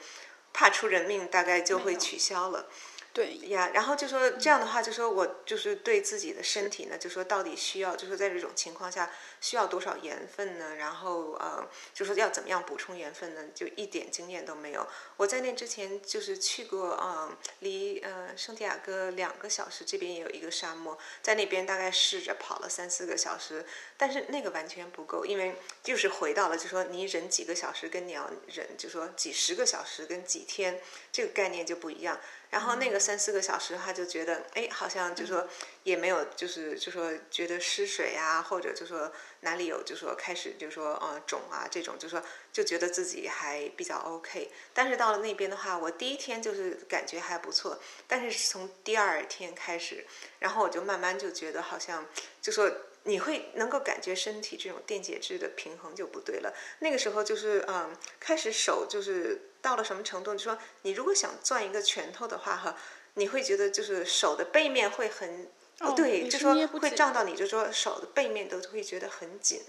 [0.54, 2.66] 怕出人命，大概就会取消了。
[3.14, 9.08] 对呀，然后就说这样的话，就说我就是对自己的身体呢，就说到底需要，就说在这种情况下
[9.40, 10.74] 需要多少盐分呢？
[10.74, 13.44] 然后呃，就说要怎么样补充盐分呢？
[13.54, 14.84] 就一点经验都没有。
[15.16, 23.64] 我在那之前就是去过啊，离呃圣地亚哥两个小时，这边也有一个沙漠，在那边大概试着跑了三四个小时，
[23.96, 30.80] 但是那个完全不够，因为就是回到了，就说你忍几个小时跟你要忍，就说几十个小时跟几天，
[31.12, 32.18] 这个概念就不一样。
[32.54, 35.48] 然后那个三四个小时，他就觉得，哎，好像就说
[35.82, 44.52] 也没有，就是就说觉得失水啊，或者就说哪里有，就说开始就说呃肿啊这种，就说就觉得自己还比较 OK。
[44.72, 50.06] 但是到了那边的话，我第一天就是感觉还不错，但是从第二天开始，
[50.38, 52.06] 然后我就慢慢就觉得好像
[52.40, 52.70] 就说。
[53.06, 56.54] 你会能够感觉身体这种电解质的平衡就不对了。
[56.78, 60.34] 那个时候就是嗯，开始手就是到了什么程度？
[60.34, 62.76] 就说你如果想攥一个拳头的话哈，
[63.14, 65.50] 你会觉得就是手的背面会很
[65.80, 69.62] 哦，对，就说会胀到你，就说手的背面都会觉得很紧。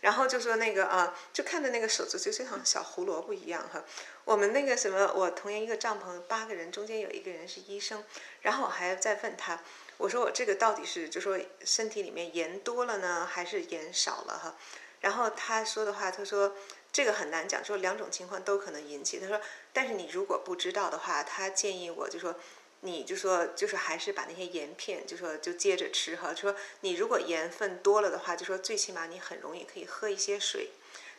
[0.00, 3.82] 然后就说那个啊，就看着那个手指就像小胡萝卜一样哈。
[4.24, 8.04] 我们那个什么，我同样一个帐篷八个人，中间有一个人是医生，
[8.42, 9.60] 然后我还在问他。
[9.96, 14.54] 我说我这个到底是就说身体里面盐多了呢，还是盐少了哈？
[15.00, 16.54] 然后他说的话，他说
[16.96, 19.20] 这个很难讲，说两种情况都可能引起。
[19.20, 19.38] 他说，
[19.70, 22.34] 但是你如果不知道的话，他建议我就说，
[22.80, 26.34] 你就说就是还是把那些盐片就说就接着吃哈。
[26.34, 30.70] 说你如果盐分多了的话，就说最起码你很容易可以喝一些水。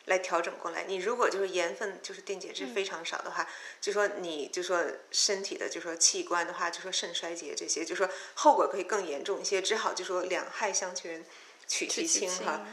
[0.06, 0.86] 来调整过来。
[0.86, 3.48] 你如果就是盐分就是电解质非常少的话，
[3.80, 9.62] 就说你就说身体的就说器官的话，就说肾衰竭这些，就说后果可以更严重一些。
[9.62, 11.24] 只好就说两害相权
[11.68, 12.66] 取其轻哈。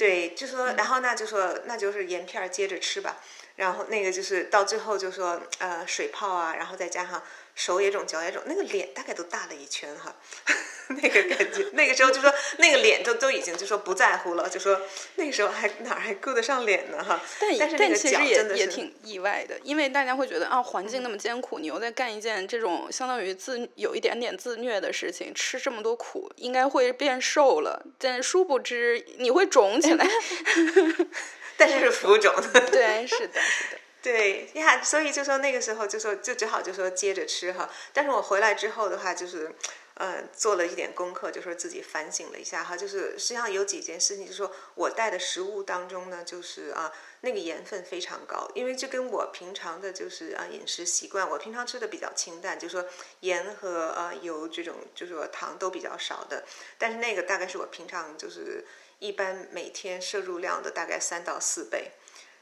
[0.00, 0.08] 嗯。
[0.08, 3.18] 对，就说然后那就说那就是盐片接着吃吧。
[3.56, 7.22] 然后那个就是到最后就说呃水泡啊，然后再加上
[7.60, 10.16] 手也肿脚也肿，那个脸大概都大了一圈哈。
[10.88, 11.68] 那个感觉。
[11.74, 14.80] 那个时候就说那个脸都都已经就说不在乎了，就说
[15.16, 17.20] 那个时候还哪还顾得上脸呢哈？
[17.38, 30.08] 但但是那个其实也脚真的是也挺意外的，因为大家会觉得啊，环境那么艰苦，你又在干一件这种相当于自有一点点自虐的事情，吃这么多苦，应该会变瘦了，但殊不知你会肿起来。
[31.56, 32.60] 但是是浮肿的。
[32.72, 33.78] 对，是的，是的。
[34.02, 37.68] 对呀，所以就说那个时候就说就只好就说接着吃哈。
[37.92, 39.54] 但是我回来之后的话，就是
[39.94, 42.74] 呃做了一点功课，就说自己反省了一下哈。
[42.74, 52.86] 就是实际上有几件事情，就是说我带的食物当中呢，就是啊那个盐分非常高，因为这跟我平常的就是啊饮食习惯，我平常吃的比较清淡，就说
[53.20, 56.44] 盐和呃油这种就是说糖都比较少的。
[56.78, 58.64] 但是那个大概是我平常就是
[58.98, 61.92] 一般每天摄入量的大概三到四倍。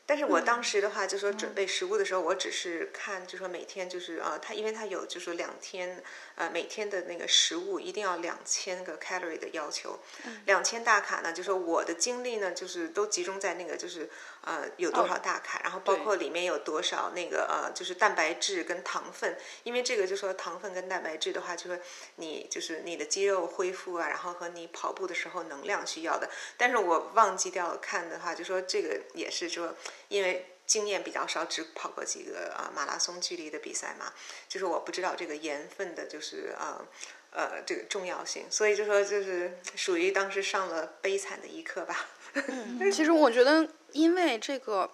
[0.08, 6.02] 但是我当时的话，就说准备食物的时候，我只是看，就说每天就是啊，它因为它有就说两天，
[6.38, 9.98] 呃，每天的那个食物一定要两千个 calorie 的要求，
[10.46, 14.08] 两千大卡呢，就说我的精力呢，就是都集中在那个就是
[14.42, 21.76] 呃有多少大卡，然后包括里面有多少那个呃就是蛋白质跟糖分，因为这个就说糖分跟蛋白质的话，就说
[22.14, 29.74] 你就是你的肌肉恢复啊，然后和你跑步的时候能量需要的，但是我忘记掉了看的话，就说这个也是说。
[30.08, 34.12] 因为经验比较少，只跑过几个啊马拉松距离的比赛嘛，
[34.48, 36.84] 就是我不知道这个盐分的，就是啊
[37.30, 42.06] 呃这个重要性，所以就说就是属于当时上了悲惨的一课吧。
[42.92, 44.90] 其实我觉得，因为这个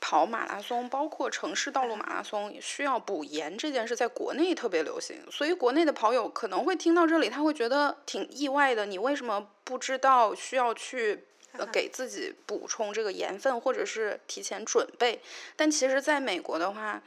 [0.00, 8.86] 跑马拉松，包括城市道路马拉松，需要补盐这件事，在国内特别流行，所以国内的跑友可能会听到这里，他会觉得挺意外的。
[8.86, 11.27] 你为什么不知道需要去？
[11.52, 15.20] 呃，给自己补充这个盐分，或者是提前准备。
[15.56, 17.02] 但其实，在美国的话，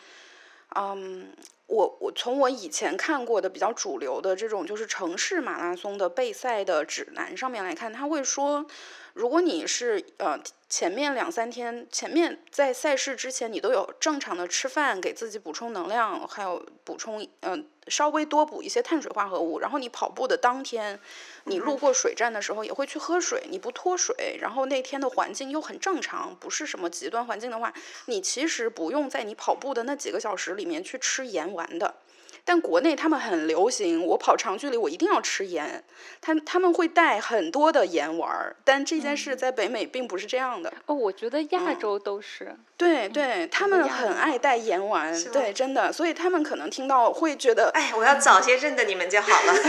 [0.75, 1.33] 嗯，
[1.67, 8.65] 我我从我以前看过的比较主流的这种就是城市马拉松的备赛的指南上面来看，他会说，
[9.13, 10.39] 如果你是呃
[10.71, 17.67] 前面两三天，前面在赛事之前，你都有正常的吃饭，给自己补充能量，还有补充嗯。
[17.87, 20.97] 稍微多补一些碳水化合物，然后你跑步的当天，
[21.45, 27.73] 你路过水站的时候也会去喝水，你不脱水，然后那天的环境又很正常，不是什么极端环境的话，
[28.05, 31.95] 你其实不用在你跑步的那几个小时里面去吃盐丸的。
[32.43, 35.83] 但国内他们很流行，我跑长距离我一定要吃盐，
[36.19, 40.73] 他他们会带很多的盐丸儿，但这件事在北美并不是这样的。
[40.87, 42.57] 哦，我觉得亚洲都是。
[42.75, 49.53] 对对，他们很爱带盐丸，对，真的，所以他们可能听到会觉得，哎，我要早些认得你们就好了。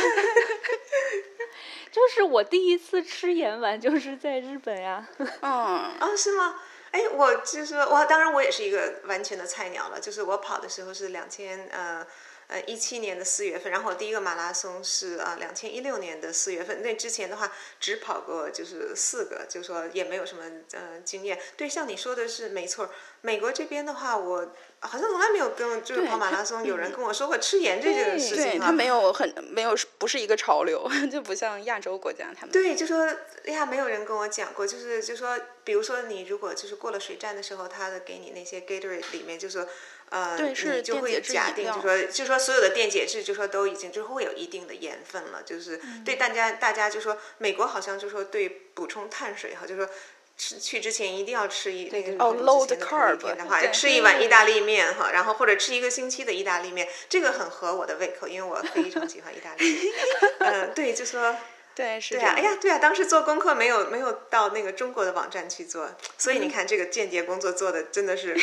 [1.92, 5.06] 就是我第一次吃盐丸，就是在日本呀。
[5.18, 6.56] 嗯， 哦，是吗？
[6.90, 12.06] 哎，我就是我，当然我也是一个完全的菜鸟了，就是我跑的时候是两千呃。
[12.52, 16.82] 呃，一七年的四月份，然后我第一个马拉松是呃两千一六年的四月份。
[16.82, 21.40] 那之前的话，只跑过就是四个，就说也没有什么呃经验。
[21.56, 22.90] 对，像你说的是没错。
[23.22, 28.44] 美国这边的话，我好像从来没有跟就是跑马拉松有人跟我说过吃盐这件事情。
[28.44, 32.52] 对，他没有很没有不是一个潮流， 就不像亚洲国家他们。
[32.52, 33.08] 对，就说
[33.44, 39.66] 呀，没有人跟我讲过，就是就说，比如说你如果就是过了水站的时候，他的给你那些 Gatorade 里面就说。
[40.12, 49.88] 呃，你就会假定，就说，就说所有的电解质，就说都已经就会有一定的盐分了，就是对大家，大家就说，美国好像就说对补充碳水哈，就说
[50.36, 59.94] 吃去之前一定要吃一那个哦，low carb 的话，吃一碗意大利面哈，然后或者吃一个星期的意大利面，这个很合我的胃口，因为我非常喜欢意大利面。
[60.40, 61.34] 嗯， 对，就说。
[61.74, 68.36] 对，是对啊，哎呀，对啊，当时做功课没有没有到那个中国的网站去做，所以你看这个间谍工作做的真的是，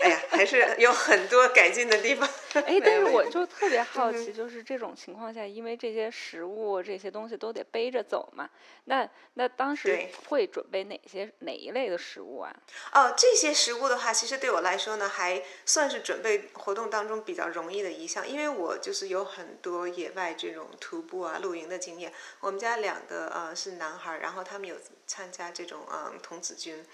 [0.00, 2.28] 哎呀，还是有很多改进的地方。
[2.68, 8.48] 哎，但是我 就特别好奇，就是这种情况下，因为这些食物这些东西都得背着走嘛，
[8.84, 12.54] 那那当时会准备哪些哪一类的食物啊？
[12.92, 22.76] 哦，这些食物的话，其实对我来说呢，还算是准备活动当中比较容易的一项，因为我就是有很多野外这种徒步啊、露营的经验，我们家。
[22.76, 26.84] 两个呃是男孩，然后他们有参加这种嗯童子军，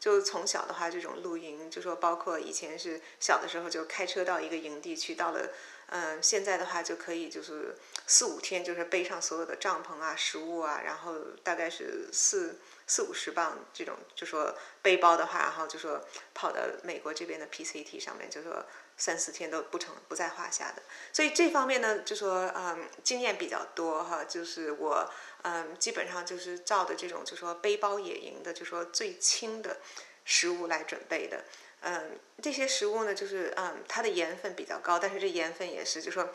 [0.00, 5.50] 就从小的话这种露营，就说包括以前是小的时候就开车到一个营地去，到了
[5.88, 18.64] 嗯现在的话就可以就是四五天就是背上所有的帐篷啊、食物啊，然后大概是四四五十磅这种就说背包的话，然后就说跑到美国这边的 PCT 上面就说。
[19.00, 25.10] 三四天都不成不在话下的，所以这方面呢，就说嗯经验比较多哈，就是我
[25.42, 29.78] 嗯基本上就是照的这种就说背包野营的就说最轻的
[30.26, 31.44] 食物来准备的，
[31.80, 36.30] 嗯这些食物呢就是嗯它的盐分比较高，但是这盐分也是就说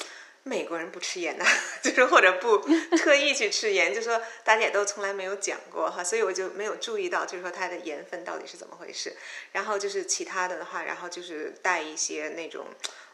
[0.47, 1.45] 美国人不吃盐呐，
[1.81, 2.59] 就是或者不
[2.97, 9.15] 特意去吃盐，就说大家也都从来没有讲过哈，所以我就没有注意到，就是说它的盐分到底是怎么回事。
[9.53, 12.67] 然后就是其他的的话，然后就是带一些那种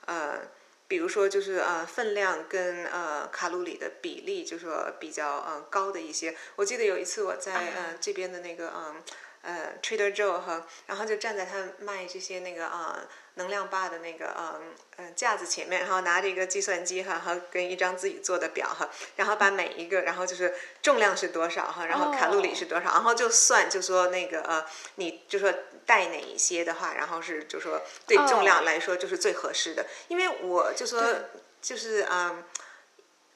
[0.08, 0.42] 呃，
[0.90, 6.36] 比如说就是呃分量跟呃卡路里的比例，就是说比较呃高的一些。
[6.58, 9.02] 我记得有一次我在呃这边的那个嗯
[9.44, 13.08] 呃 Trader Joe 哈，然后就站在他卖这些那个啊。
[13.36, 24.66] 能量坝的那个嗯嗯架子前面，然后拿着一个计算机哈，和跟一张自己做的表哈，然后把每一个，然后就是重量是多少哈，然后卡路里是多少，然后就算就说那个呃，
[24.96, 25.54] 你就说
[25.86, 31.02] 带哪一些的话，然后是就说对重量来说就是最合适的，因为我就说
[31.62, 32.44] 就是嗯，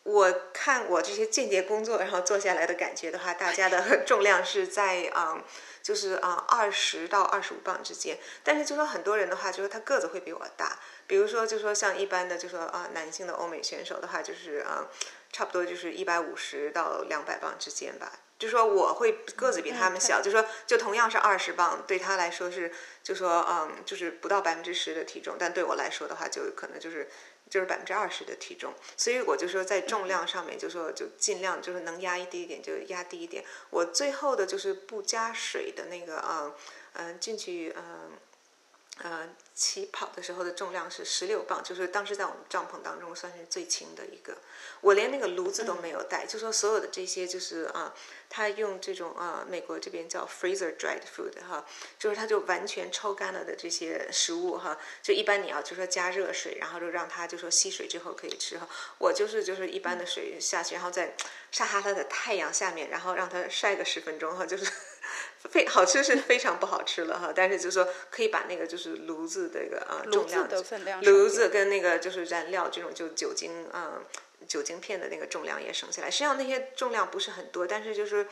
[0.03, 5.41] 我看我这些间谍工作然后做下来的感觉的话，大家的重量是在嗯。
[5.85, 10.79] 就是啊，二十到二十五磅之间，但是就说很多人的话，就是他个子会比我大。
[11.05, 14.87] 比如说，就说像一般的，就说啊，男性的欧美选手的话，就是啊，
[15.31, 18.11] 差不多就是一百五十到两百磅之间吧。
[18.39, 22.71] 就说我会个子比他们小，就说就同样是二十磅，对他来说是，
[23.03, 27.07] 就说嗯，就是不到百分之十的体重，但对我来说的话，就可能就是。
[27.49, 33.43] 就是百分之二十的体重，所以我就说在重量上面，就说就尽量就是能压低一点就压低一点。
[33.69, 36.53] 我最后的就是不加水的那个啊，
[36.93, 38.11] 嗯，进去嗯。
[39.03, 44.37] 呃，起跑的时候的重量是十六磅，就是当时在我们帐篷当中算是最轻的一个。
[44.79, 47.93] 我连那个炉子都没有带，就说所有的这些就是啊，
[48.35, 51.65] 他用这种啊，美国这边叫 freezer dried food 哈，
[51.97, 58.67] 就是它就完全抽干了的这些食物哈，就一般你要就说加热水，然后就让它就说吸水之后可以吃哈。
[58.97, 61.15] 我就是就是一般的水下去，然后在
[61.49, 64.69] 撒哈拉的太阳下面，然后让它晒个十分钟哈，就是。
[65.51, 74.01] 非好吃是非常不好吃了哈，但是就是说可以把那个就是炉子这个啊重量，炉子跟那个就是燃料这种就酒精啊
[74.47, 76.09] 酒精片的那个重量也省下来。
[76.09, 78.27] 实际上那些重量不是很多，但是就是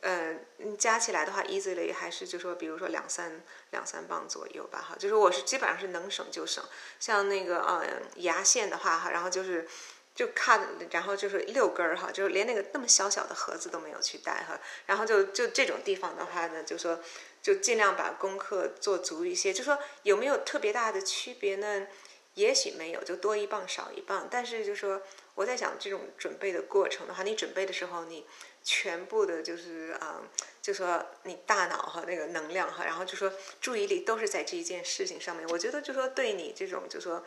[0.00, 0.36] 呃
[0.78, 4.96] 加起来的话，easily 还是就说比如说两三两三磅左右吧哈。
[4.98, 6.64] 就是我是基本上是能省就省，
[6.98, 7.86] 像那个呃
[8.16, 9.68] 牙线的话哈，然后就是。
[10.16, 17.00] 就看，然后就是六根儿哈，就是连那个那么小小的盒子都没有去带哈，然后就就这种地方的话呢，就说
[17.42, 19.52] 就尽量把功课做足一些。
[19.52, 21.88] 就说有没有特别大的区别呢？
[22.34, 24.28] 也许没有，就多一磅少一磅。
[24.30, 25.02] 但是就说
[25.34, 28.24] 我在想这种准备的过程的话，你准备的时候，你
[28.62, 30.22] 全部的就是啊，
[30.62, 35.46] 就说你大脑和那个能量哈，然后就说注意力都是在这一件事情上面。
[35.48, 37.24] 我觉得就说对你这种就说。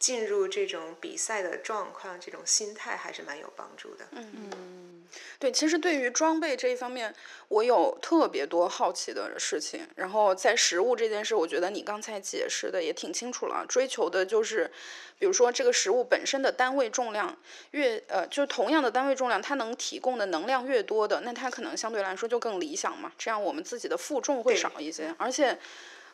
[0.00, 4.06] 进入这种比赛的状况，这种心态还是蛮有帮助的。
[4.12, 5.06] 嗯，
[5.38, 7.14] 对，其实对于装备这一方面，
[7.48, 9.86] 我有特别多好奇的事情。
[9.96, 13.66] 然后在食物这件事，我觉得你刚才解释的也挺清楚了。
[13.68, 14.70] 追求的就是，
[15.18, 17.36] 比如说这个食物本身的单位重量
[17.72, 23.12] 越呃，就是同样的单位重量，它能提供的能量越多的，那它可能相对来说就更理想嘛。
[23.18, 25.58] 这样我们自己的负重会少一些，而且，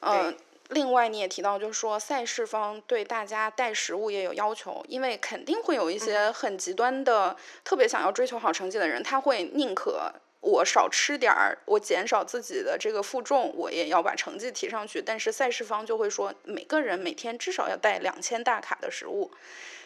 [0.01, 0.37] 嗯。
[0.71, 15.01] 另外，你也提到，就是说赛事方对大家带食物也有要求，因为肯定会有一些很极端的、特别想要追求好成绩的人，他会宁可我少吃点儿，我减少自己的这个负重，我也要把成绩提上去。
[15.01, 19.31] 但是赛事方就会说，每个人每天至少要带两千大卡的食物。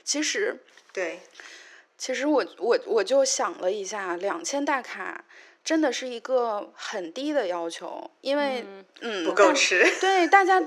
[0.03, 0.57] 其实，
[0.93, 1.21] 对，
[1.99, 5.25] 其实我我我就想了一下，两千大卡。
[5.65, 8.65] 真的是一个很低的要求，因为
[9.01, 9.87] 嗯不够吃。
[10.01, 10.63] 对大家，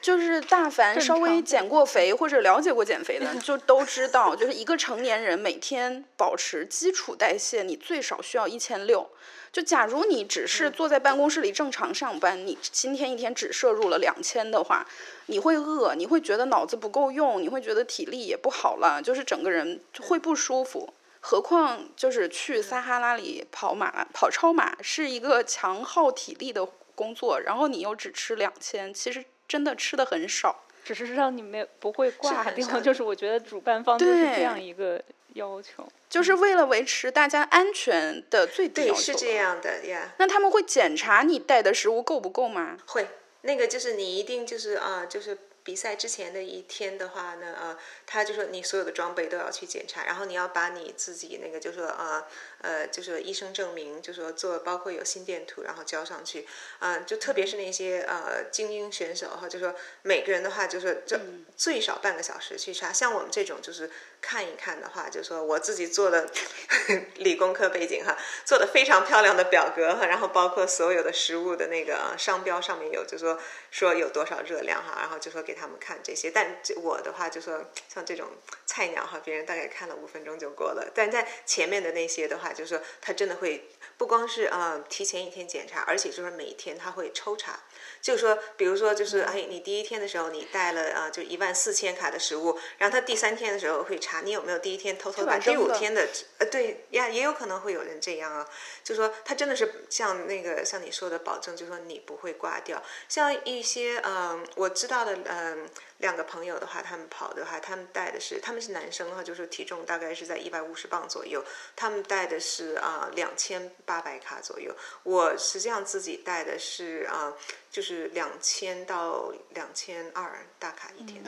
[0.00, 9.10] 就是大 凡稍微减过肥或者了解过减肥的， 就都知道，就是一个成年人每天保持基础代谢，你最少需要一千六。
[9.52, 14.86] 就假如你只是坐在办公室里正常上班，你今天一天只摄入了两千的话，
[15.26, 20.92] 你会饿，你会觉得脑子不够用，你会觉得体力也不好了，就是整个人会不舒服。
[21.28, 26.64] 何况就是去撒哈拉里跑马、跑超马是一个强耗体力的
[26.94, 32.80] 工作，然后你又只吃两千，其实真的吃的很少，只是让你没不会挂掉。
[32.80, 35.02] 就是我觉得主办方就是这样一个
[35.34, 39.00] 要求，就是为了维持大家安全的最低要求。
[39.00, 40.14] 是这样的呀。
[40.18, 42.76] 那他们会检查你带的食物够不够吗？
[42.86, 43.08] 会，
[43.40, 45.36] 那个就是你一定就是啊，就是。
[45.66, 52.24] 比赛之前的一天的话呢，呃，他就说你所有的装备都要去检查，然后你要把你自己那个就是说呃
[52.60, 56.46] 呃，就是医生证明，就说做包括有心电图，然后交上去，
[56.78, 61.20] 啊，就特别是那些呃精英选手哈，就说每个人的话就是这
[61.56, 63.90] 最少半个小时去查，像我们这种就是
[64.20, 66.30] 看一看的话，就说我自己做的
[67.16, 73.36] 理工科背景哈，做的非常漂亮的表格哈，然后包括所有的食物的那个商标上面有就说
[73.72, 75.56] 说有多少热量哈，然后就说给。
[75.56, 76.30] 他们看这些。
[76.30, 78.28] 但这我的话就说像这种
[78.66, 80.86] 菜鸟哈，别人大概看了五分钟就过了。
[80.94, 87.60] 但在前面的那些的话，就是说他真的会不光是呃提前一天检查，而且就是每天他会抽查。
[88.00, 96.06] 就是说，比如说，就是哎，你第一天的时候你带了啊，就一万四千卡的食物，然后他第三天的时候会查你有没有第一天偷偷把第五天的，
[96.38, 98.48] 呃，对呀，也有可能会有人这样啊。
[98.84, 102.80] 就说他真的是像那个像你说的保证，就说你不会挂掉。
[103.08, 105.68] 像一些嗯，我知道的嗯。
[106.00, 111.42] 两个朋友的话，他们跑的话，他们带的是他们是男生的话，就是体重大概是在一百五十磅左右。
[111.74, 114.74] 他们带的是啊两千八百卡左右。
[115.02, 117.32] 我实际上自己带的是啊，
[117.70, 121.22] 就是两千到两千二大卡一天，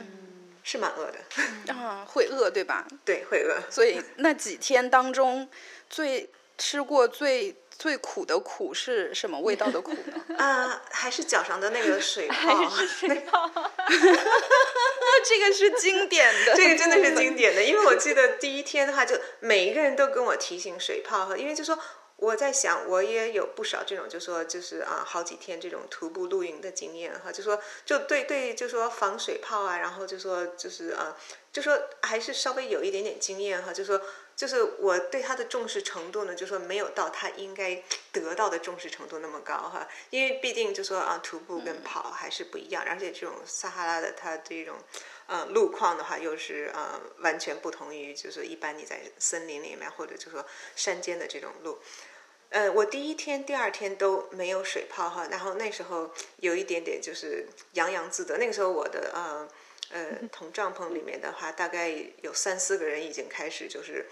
[0.63, 1.19] 是蛮饿的。
[1.73, 2.87] 啊，会饿对吧？
[3.03, 3.59] 对，会饿。
[3.71, 5.49] 所以那几天当中，
[5.89, 7.55] 最吃过最。
[7.79, 10.21] 最苦的苦是什么味道的苦呢？
[10.37, 13.49] 啊，还是脚上的那个水泡，水泡。
[15.23, 17.63] 这个是经典的，这个真的是经典的。
[17.63, 21.79] 因为我记得第一天的话，就每一个人都跟我提醒水泡哈，因为就说
[22.17, 31.15] 我在想，我也有不少这种，就说就是啊，好几天这种徒步露营的经验哈，就说就对对，就说防水泡啊，然后就说就是啊，
[31.53, 34.01] 就说还是稍微有一点点经验哈，就说。
[34.39, 37.83] 就是我对他的重视程度呢，就说没有到他应该
[38.13, 44.77] 得到的重视程度那么高哈，因为毕竟就说啊，徒步跟跑还是不一样，而且这种撒哈拉的它这种，
[45.27, 51.77] 呃，路况的话又是呃完全不同于就是一般你在森林里面或者就说山间的这种路，
[52.47, 59.49] 呃，我第一天、第二天都没有水泡哈，然后那时候有一点点就是洋洋自得，那个时候我的呃。
[59.91, 64.05] 呃，同帐篷里面的话，大概有三四个人已经开始就是，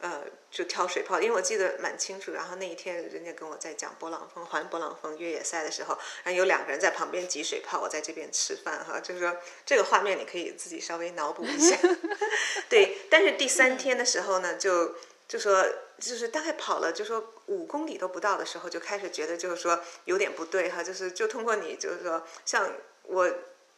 [0.00, 2.32] 呃，就挑水泡，因为我记得蛮清楚。
[2.32, 11.76] 然后那一天，人家跟我在讲勃朗峰环勃朗峰越野赛的时候，然后有两个人在旁边挤水泡，我在这边吃饭哈，就是说这个画面你可以自己稍微脑补一下。
[12.68, 14.96] 对，但是第三天的时候呢，就
[15.28, 15.64] 就说
[16.00, 22.68] 就是大概跑了就说五公里都不到的时候，就开始觉得就是说有点不对哈，就是就通过你就是说像
[23.04, 23.32] 我。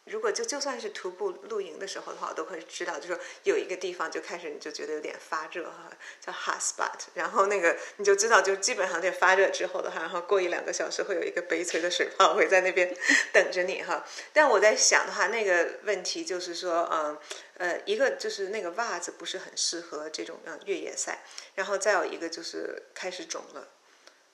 [0.05, 5.91] 如果就就算是徒步露营的时候的话，我都会知道，就说有一个地方就开始你就觉得有点发热哈，
[6.21, 12.93] 叫 hot spot，然后那个你就知道，就基本上点发热之后的话，然后过一两个小时会有一个悲催的水泡会在那边
[13.33, 14.05] 等着你哈。
[14.35, 17.19] 但我在想的话，那个问题就是说，嗯
[17.59, 21.23] 呃，一个就是那个袜子不是很适合这种嗯越野赛，
[21.55, 23.69] 然后再有一个就是开始肿了。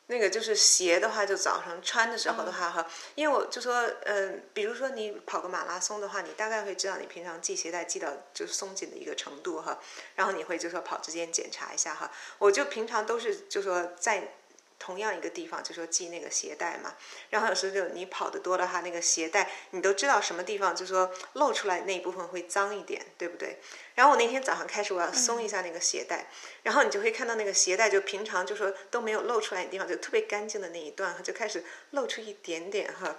[0.08, 9.78] 那个就是鞋的话，就早上穿的时候的话哈，因为我就说，嗯，比如说你跑个马拉松的话，你大概会知道你平常系鞋带系到就是松紧的一个程度哈，
[10.16, 14.34] 然后你会就说跑之间检查一下哈，我就平常都是就说在。
[14.78, 16.94] 同样一个地方，就说系那个鞋带嘛，
[17.30, 23.58] 然后有时候就你跑的多的话，那个鞋带你都知道什么地方，就说露出来那一部分会脏一点，对不对？
[23.96, 26.26] 然后我那天早上开始我要松一下那个鞋带，
[26.62, 33.16] 然后你就会看到那个鞋带就平常就说都没有露出来的地方，就特别干净的那一段就开始露出一点点哈，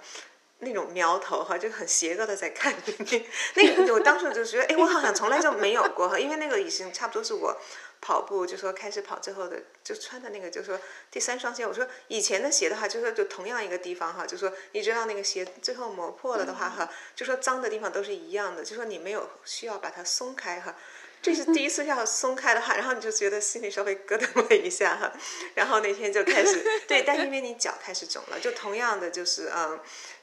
[0.60, 3.28] 那种苗头哈，就很邪恶的在看你。
[3.54, 7.60] 那个我当时就觉得，哎，我好像从来就没有过哈，因为那个已经差不多是我。
[8.00, 10.80] 跑步就说开始跑之后的就穿的那个就说
[11.10, 20.74] 第三双鞋，我说以前的鞋的话就说就同样一个地方哈，就说你知道那个鞋最后磨破了的话哈，就说脏的地方都是一样的，就说你没有需要把它松开哈，
[21.20, 25.12] 这是第一次要松开的话，然后你就觉得心里稍微咯噔了一下哈，
[25.54, 29.78] 然后那天就开始对，但因为你脚开始肿了，就同样的就是嗯。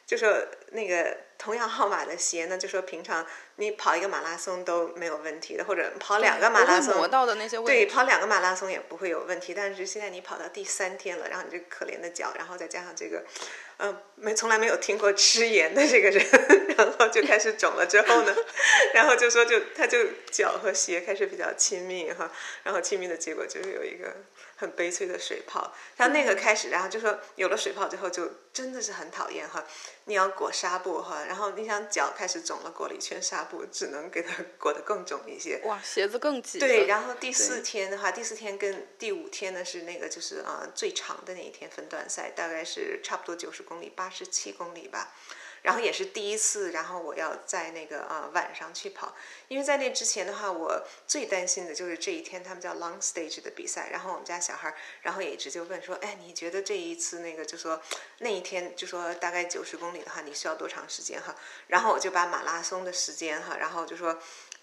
[0.08, 3.28] 就说那个同样号码的鞋呢，就说平常
[3.60, 6.94] 你跑一个马拉松都没有问题的，或者跑两个马拉松，
[7.66, 9.54] 对，跑两个马拉松也不会有问题。
[9.54, 13.24] 但是现在你跑到第三天了，然后你这可怜的脚，然后再加上这个，
[13.78, 16.24] 嗯，没从来没有听过吃盐的这个人，
[16.78, 18.36] 然后就开始肿了之后呢，
[18.94, 22.32] 然后就说就他就脚和鞋开始比较亲密哈，
[22.64, 24.16] 然后亲密的结果就是有一个。
[24.60, 29.64] 很悲催的水泡，像那个开始，然后就说有了水泡之后，就真的是很讨厌哈。
[30.06, 35.60] 你要裹纱布哈，然后你想脚开始肿了，裹了一圈纱布，只能给它裹得更肿一些。
[35.66, 36.60] 哇，鞋子更挤。
[36.60, 45.14] 对，然后第四天的话，第四天跟第五天呢是那个就是啊最长的那一天分段赛，大概是差不多九十公里，八十七公里吧。
[45.62, 49.16] 然后也是第一次，然后我要在那个啊晚上去跑，
[49.48, 53.90] 因为在那之前的话，我最担心的就是这一天他们叫 long stage 的比赛。
[53.92, 57.82] 然后我们家小孩，然后也一直就问说，哎，你觉得这一次那个就说
[58.20, 61.36] 那一天就说大概九十公里的话，你需要多长时间哈？
[61.68, 64.18] 然后我就把马拉松的时间哈，然后就说。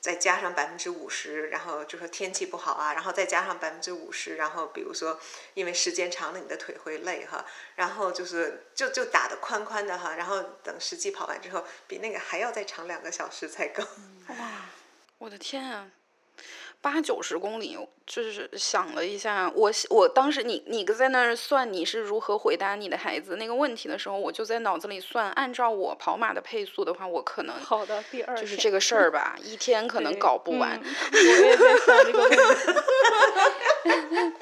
[0.04, 5.18] 再加上百分之五十，然后就说天气不好啊，然后再加上百分之五十，然后比如说
[5.54, 7.42] 因为时间长了你的腿会累哈，
[7.76, 13.82] 然后就是就就打得宽宽的哈，然后等实际跑完之后，比那个还要再长两个小时才够。
[14.28, 14.66] 哇，
[15.16, 15.88] 我的天啊！
[16.84, 30.78] 八九十公里，就是想了一下，我我当时你你在那儿算你是如何回答你的孩子那个问题的时候，我就在脑子里算，按照我跑马的配速的话，我可能好的第二就是这个事儿吧， 一天可能搞不完。
[31.10, 32.36] 我也在算这个问题。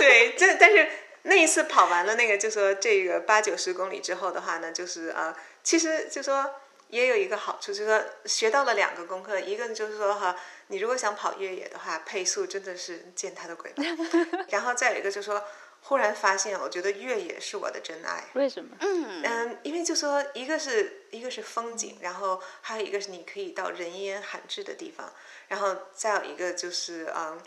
[0.00, 0.88] 对，这但是
[1.22, 6.50] 那一次跑完了那个，就说这个八九十公里之后的话呢，就是啊，其实就说
[6.88, 10.34] 也有一个好处，就是说学到了两个功课，一个就是说哈。
[10.68, 13.72] 你如果想跑越野的话，配速真的是见他的鬼。
[14.48, 15.42] 然后再有一个就是说，
[15.82, 18.24] 忽然发现，我觉得越野是我的真爱。
[18.34, 18.76] 为什么？
[18.80, 25.10] 嗯嗯，因为就说一个是一个是风景，然后还有一个是你可以到人烟罕至的地方，
[25.48, 27.40] 然后再有一个就是嗯，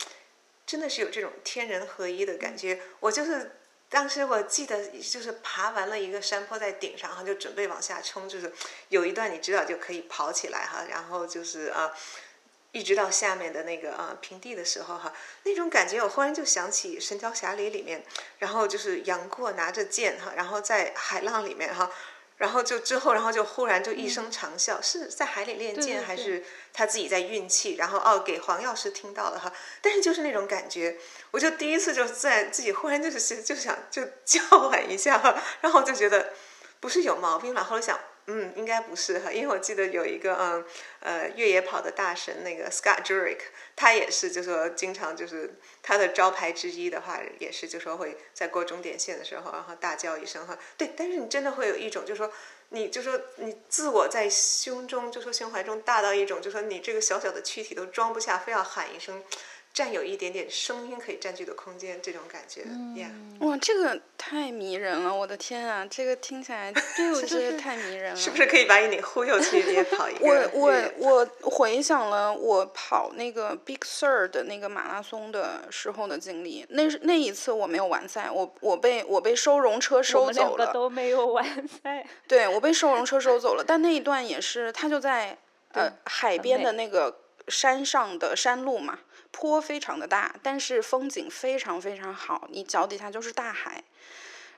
[0.66, 2.80] 真的是有这种天人合一的感觉。
[2.98, 3.52] 我就是
[3.88, 8.52] 当时我记得就是爬完了一个山坡在顶上，然后就准备往下冲，就是
[8.88, 11.92] 有一段你知道就可以跑起来哈，然后就是啊。
[12.72, 15.12] 一直到下面的那个呃平地的时候哈，
[15.44, 18.02] 那种感觉我忽然就想起《神雕侠侣》里面，
[18.38, 21.90] 然后就是杨过拿着剑哈，然后在海浪里面哈，
[22.38, 26.42] 然后就之后然后就忽然就一声长啸，是在海里练剑还是
[26.72, 27.76] 他自己在运气？
[27.76, 29.52] 然后哦给黄药师听到了哈，
[29.82, 30.96] 但是就是那种感觉，
[31.32, 36.32] 我就第一次就在自己忽然就是就想就叫唤一下哈，然后就觉得
[36.80, 38.00] 不是有毛病了，后来想。
[38.26, 40.64] 嗯，应该不是哈，因为我记得有一个嗯
[41.00, 43.38] 呃越野跑的大神，那个 Scott Jurek，
[43.74, 52.32] 他也是就说经常就是他的招牌之一的话，也是就说会在过终点线的时候，然后大叫一声哈，对，但是你真的会有一种就说，
[52.68, 59.22] 你就说你自我在胸中就说胸怀中大到一种就说你这个小小的躯体都装不下，非要喊一声。
[59.72, 62.60] 占有一点点声音可以占据的空间，这种感觉，
[63.00, 63.10] 呀，
[63.40, 65.14] 哇，这个太迷人了！
[65.14, 68.16] 我的天啊，这个听起来 其实太迷人了。
[68.16, 70.26] 是不是可以把你忽悠去也 跑一个？
[70.52, 80.70] 我我我回想了我跑那个 Big Sur 的那个马拉松的时候的经历，那是那一次我没有完赛，我我被我被收容车收走了。
[80.70, 82.06] 都没有完赛。
[82.28, 85.38] 对，我被收容车收走了，但那一段也是，他就在
[85.72, 88.98] 呃海边的那个山上的山路嘛。
[89.32, 93.82] 坡非常的大，但是风景非常非常好，你脚底下就是大海，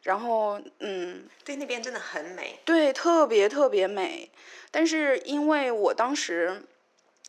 [0.03, 4.31] 然后嗯，对，那边真的很美，对，特别特别美。
[4.71, 6.65] 但是因为我当时，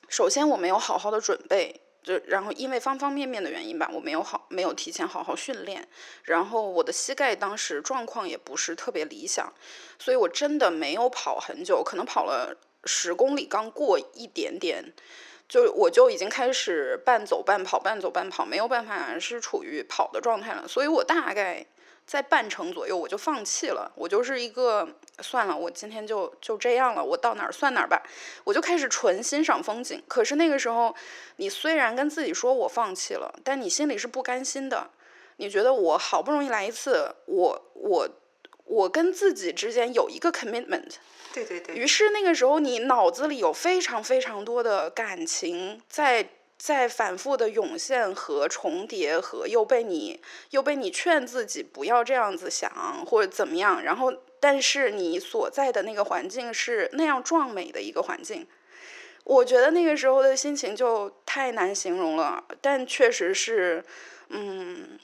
[0.09, 5.87] 首先我没有好好的准备，就然后因为方方面面的原因吧，我没有好没有提前好好训练，
[6.23, 9.53] 然后我的膝盖当时状况也不是特别理想，
[9.99, 14.91] 所以我真的没有跑很久，可能跑了十公里，刚过一点点。
[15.47, 20.67] 就我就已经开始半走半跑，半走半跑，没有办法是处于跑的状态了。
[20.67, 21.65] 所以我大概
[22.05, 24.87] 在半程左右我就放弃了，我就是一个
[25.21, 28.01] 算了，我今天就就这样了，我到哪儿算哪儿吧。
[28.43, 30.03] 我就开始纯欣赏风景。
[30.07, 30.95] 可是那个时候，
[31.37, 34.89] 你虽然跟自己说我放弃了，但你心里是不甘心的。
[35.37, 38.09] 你觉得我好不容易来一次，我我
[38.65, 40.95] 我跟自己之间有一个 commitment。
[41.33, 41.75] 对对对。
[41.75, 52.71] 于是那个时候，你脑子里有非常非常多的感情在在反复的涌现和重叠，和又被你又被你劝自己不要这样子想
[53.05, 53.83] 或者怎么样。
[53.83, 58.47] 然后，但是你所在的那个环境是那样壮美的一个环境，
[59.25, 62.43] 我觉得那个时候的心情就太难形容了。
[62.61, 63.83] 但确实是，
[64.29, 64.97] 嗯。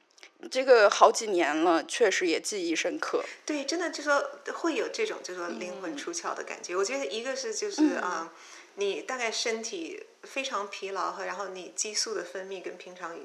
[0.49, 3.23] 这个好几年了，确实也记忆深刻。
[3.45, 6.75] 对，真的就说会有这种就说灵魂出窍的感觉。
[6.75, 8.33] 我觉得一个是就是啊，
[8.75, 13.19] 你大概身体非常疲劳哈，然后你激素的分泌跟平常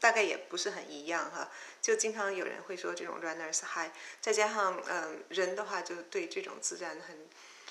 [0.00, 1.48] 大概也不是很一样哈。
[1.80, 3.90] 就经常有人会说这种 runners high，
[4.20, 7.16] 再加上嗯人的话，就对这种自然很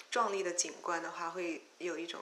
[0.09, 2.21] 壮丽的景观的话，会有一种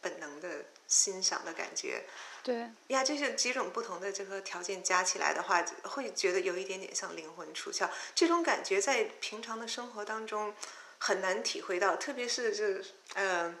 [0.00, 2.04] 本能的欣赏的感觉。
[2.44, 7.88] 对呀，就是几种不同的这个条件加起来的话，会觉得有一点点像灵魂出窍。
[8.16, 10.52] 这种感觉在平常的生活当中
[10.98, 12.84] 很难体会到，特别是这
[13.14, 13.54] 呃，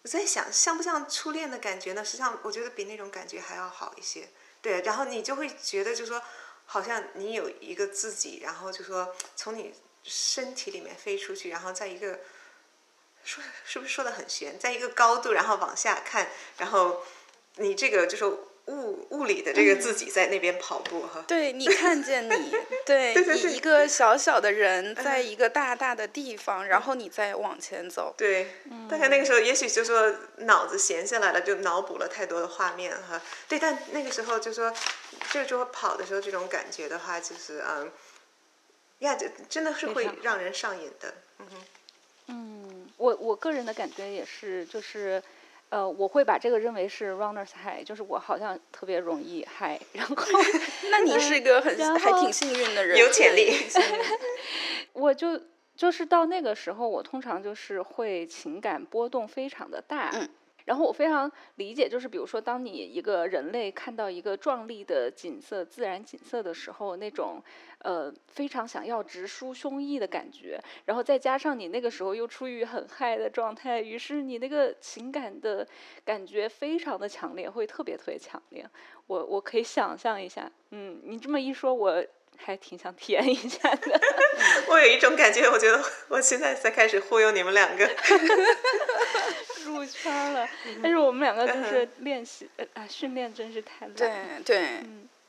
[0.00, 2.02] 我在想像不像初恋的感觉呢？
[2.02, 4.30] 实际上，我觉得比那种感觉还要好一些。
[4.62, 6.22] 对，然后你就会觉得，就说
[6.64, 12.20] 好像你有一个自己，然后就说从你身体里面飞出去，然后在一个
[13.22, 17.04] 说是不是说的很玄，在一个高度，然后往下看，然后。
[17.56, 18.24] 你这个就是
[18.66, 21.24] 物物理的这个自己在那边跑步哈。
[21.28, 22.50] 对你看见你，
[22.86, 28.14] 对对对一一个小小的人，在一个大大的地方，然后你再往前走。
[28.16, 28.48] 对，
[28.88, 33.20] 大概那个时候也许就说脑子闲下来了，就脑补了太多的画面哈。
[33.48, 34.72] 对，但那个时候就说，
[35.30, 37.92] 就是说跑的时候这种感觉的话，就是嗯，
[39.00, 41.14] 呀，就真的是会让人上瘾的。
[41.38, 41.64] 嗯哼，
[42.28, 45.22] 嗯，我我个人的感觉也是，就是，
[45.70, 50.14] 呃，我会把这个认为是 runners high，就是我好像特别容易 high，，然后
[50.90, 53.52] 那你是一个很还挺幸运的人，有潜力
[54.92, 55.40] 我就
[55.76, 60.10] 就是到那个时候，我通常就是会情感波动非常的大。
[60.14, 60.28] 嗯
[60.64, 67.42] 然后我非常理解，就是比如说，当你一个人类看到一个壮丽的景色、自然景色的时候，那种
[67.80, 75.66] 呃非常想要直抒胸臆的感觉，然后再加上你那个时候又处于很嗨的状态，于是你那个情感的
[76.04, 78.64] 感觉非常的强烈，会特别特别强烈。
[79.06, 82.02] 我我可以想象一下，嗯，你这么一说，我
[82.36, 84.00] 还挺想体验一下的。
[84.68, 87.88] 我有一种感觉，我觉得 我现在才开始忽悠你们两个。
[89.66, 90.48] 入圈儿了，
[90.82, 93.92] 但是我们两个就是练习，呃啊，训练真是太累。
[93.94, 94.12] 对
[94.44, 94.66] 对，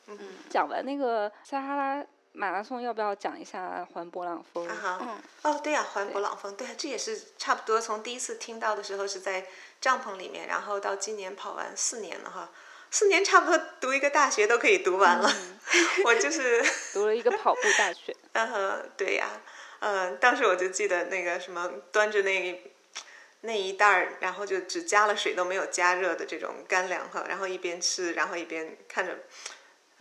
[0.08, 4.68] 嗯讲完那个撒哈拉马拉松，要不要讲一下环勃朗峰？
[4.68, 9.46] 啊哈，嗯哦，对呀、环勃朗峰，对、啊，这也是差不多从第一次听到的时候是在
[9.80, 12.50] 帐篷里面，然后到今年跑完四年了哈，
[12.96, 15.30] 四年差不多读一个大学都可以读完了，
[16.06, 19.42] 我就是， 读了一个跑步大学，嗯哼，对呀、
[19.80, 22.58] 嗯、当时我就记得那个什么端着那一
[23.42, 29.18] 那一袋儿，然后就只加了水都没有加热的这种干粮哈，然后一边吃，然后一边看着。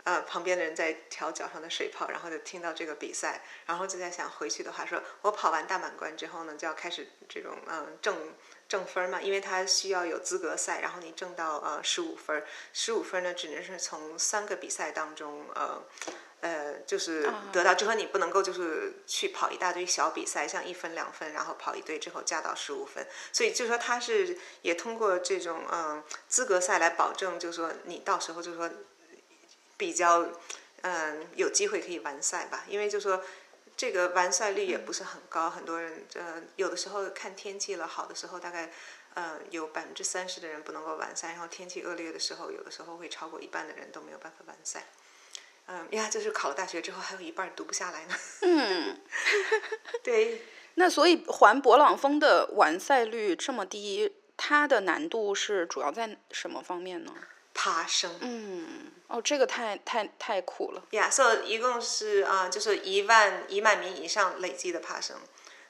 [0.05, 8.15] 呃，旁边的人在调脚上的水泡，然后就听到这个比赛，然后就在想回去的话说，我跑完大满贯之后呢，就要开始这种嗯挣
[8.67, 15.83] 挣分儿嘛，因为它需要有资格赛，然后你挣到呃十五分儿，十五分儿呢只能是从三个比赛当中呃
[16.41, 28.69] 呃就是得到，之后你不能够就是去跑一大堆小比赛，像一分两分，然后跑一堆之后加到十五分，所以就说它是也通过这种嗯资格赛来保证，就是说你到时候就是说
[29.77, 30.27] 比较
[30.81, 33.23] 嗯有机会可以完赛吧，因为就说。
[33.77, 38.71] 这个完赛率也不是很高，很多人呃有的时候看天气了，好的时候大概
[39.15, 44.85] 呃有百分之三十的人不能够完赛，然后天气恶劣的时候，有的时候会超过一半的人都没有办法完赛。
[45.67, 48.15] 嗯呀，就是考了大学之后，还有一半儿读不下来呢。
[48.41, 49.01] 嗯，
[50.03, 50.43] 对，
[50.75, 57.13] 那所以环勃朗峰的完赛率这么低，它的难度是主要在什么方面呢？
[57.55, 58.13] 爬升。
[58.19, 60.83] 嗯，哦，这个太太太苦了。
[60.91, 65.17] 呀，所以一共是啊、呃就是一万一万米以上累计的爬升。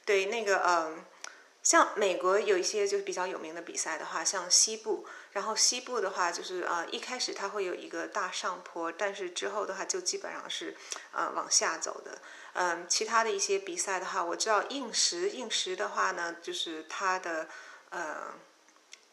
[0.03, 1.05] 对，那个嗯，
[1.61, 10.75] 像美国有一些就是比较有名的比赛的话，像西部，然后西部的话就是呃一开始它会有一个大上坡，但是之后的话就基本上是
[11.11, 12.17] 呃往下走的。
[12.53, 17.47] 嗯，其他的一些比赛的话，我知道硬石硬石的话呢，就是它的
[17.91, 18.33] 呃。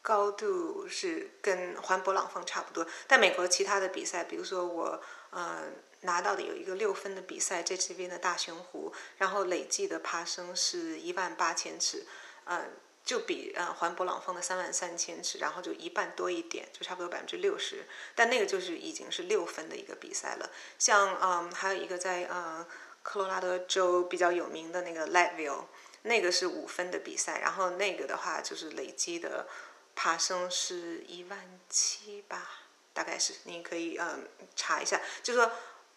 [0.02, 5.00] 高度是跟环勃朗峰差不多，但美国其他的比赛，比如说我
[5.30, 5.62] 呃
[6.00, 12.04] 拿到的有一个六分的比赛，这这边的大熊湖，然后累计的爬升是一万八千尺，
[12.44, 12.66] 呃，
[13.04, 17.84] 就比呃环勃朗峰的三万三千尺，然后就一半多一点，就差不多百分之六十，
[18.16, 20.50] 但那个就是已经是六分的一个比赛了。
[20.80, 22.66] 像嗯还有一个在呃
[23.04, 25.66] 科罗拉多州比较有名的那个 Leadville，
[26.02, 29.46] 那个是五分的比赛，然后那个的话就是累积的。
[29.94, 32.48] 爬升是一万七吧，
[32.92, 35.50] 大概是，你可以嗯查一下，就说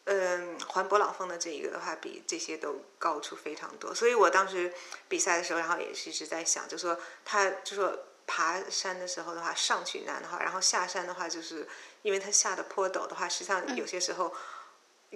[0.06, 3.94] 嗯环勃朗峰的这一个的话，比这些都高出非常多。
[3.94, 4.74] 所以我当时
[5.08, 11.68] 比赛的时候，然后也是一直在想，就说他就说爬山的时候的话，上去难的话，然后下山的话，就是
[12.02, 14.34] 因为它下的坡陡的话，实际上有些时候。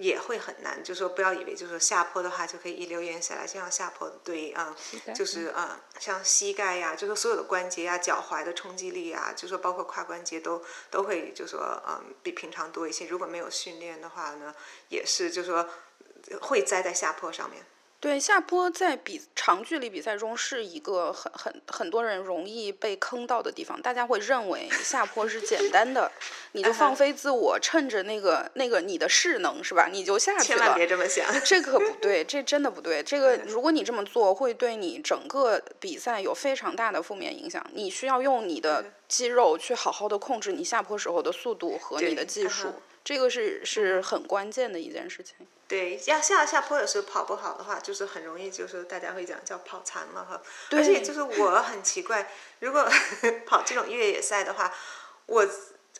[0.00, 4.74] 也会很难，就说不要以为就是说下坡的话就可以一溜烟下来，就像下坡对啊、
[5.06, 13.06] 嗯，就是啊，像膝盖呀，就说所有的关节呀、脚踝的冲击力啊，就说包括胯关节都都会就说嗯比平常多一些。
[13.06, 14.54] 如果没有训练的话呢，
[14.88, 15.68] 也是就说
[16.40, 17.64] 会栽在下坡上面。
[18.00, 23.80] 对，下坡在比长距离比赛中是一个很很很多人容易被坑到的地方。
[23.82, 26.10] 大家会认为下坡是简单的，
[26.52, 30.74] 你就放飞自我，趁着那个那个你的势能是吧，你就下去千万了。
[30.74, 31.26] 别这么想。
[31.44, 33.02] 这可不 对，这真的不对。
[33.02, 37.62] 这个如果你这么做，会对你整个比赛有非常大的负面影响。
[37.74, 45.46] 你需要用你的肌肉去好好的控制你下坡时候的速度和你的技术，嗯、这个是是很关键的一件事情。
[45.70, 50.42] 对，要下下坡的时候跑不好的话，就是很容易，就是大家会讲叫跑残了哈。
[50.72, 52.90] 而且就是我很奇怪，如果
[53.46, 54.74] 跑这种越野赛的话，
[55.26, 55.46] 我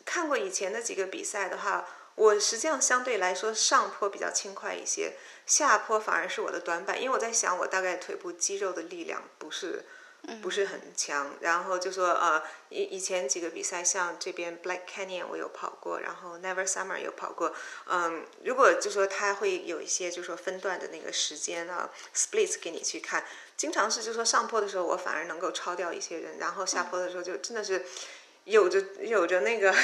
[0.03, 5.13] 看过以前的几个比赛的话，我实际上相对来说上坡比较轻快一些，
[5.45, 9.85] 下坡反而是我的短板，因为我在想我大概腿部肌肉的力量不是。
[10.41, 17.53] 不是很强，然后就说呃，以以前几个比赛，像这边 Black Canyon 我有跑过，然后 Never Summer 有跑过，
[17.87, 23.25] 嗯，如果就说他会有一些就说分段的那个时间啊，splits 给你去看，
[23.57, 27.85] 经常是就说上坡的时候我反而能够超掉一些人，然后下坡的时候就真的是
[28.45, 29.75] 有着有着那个。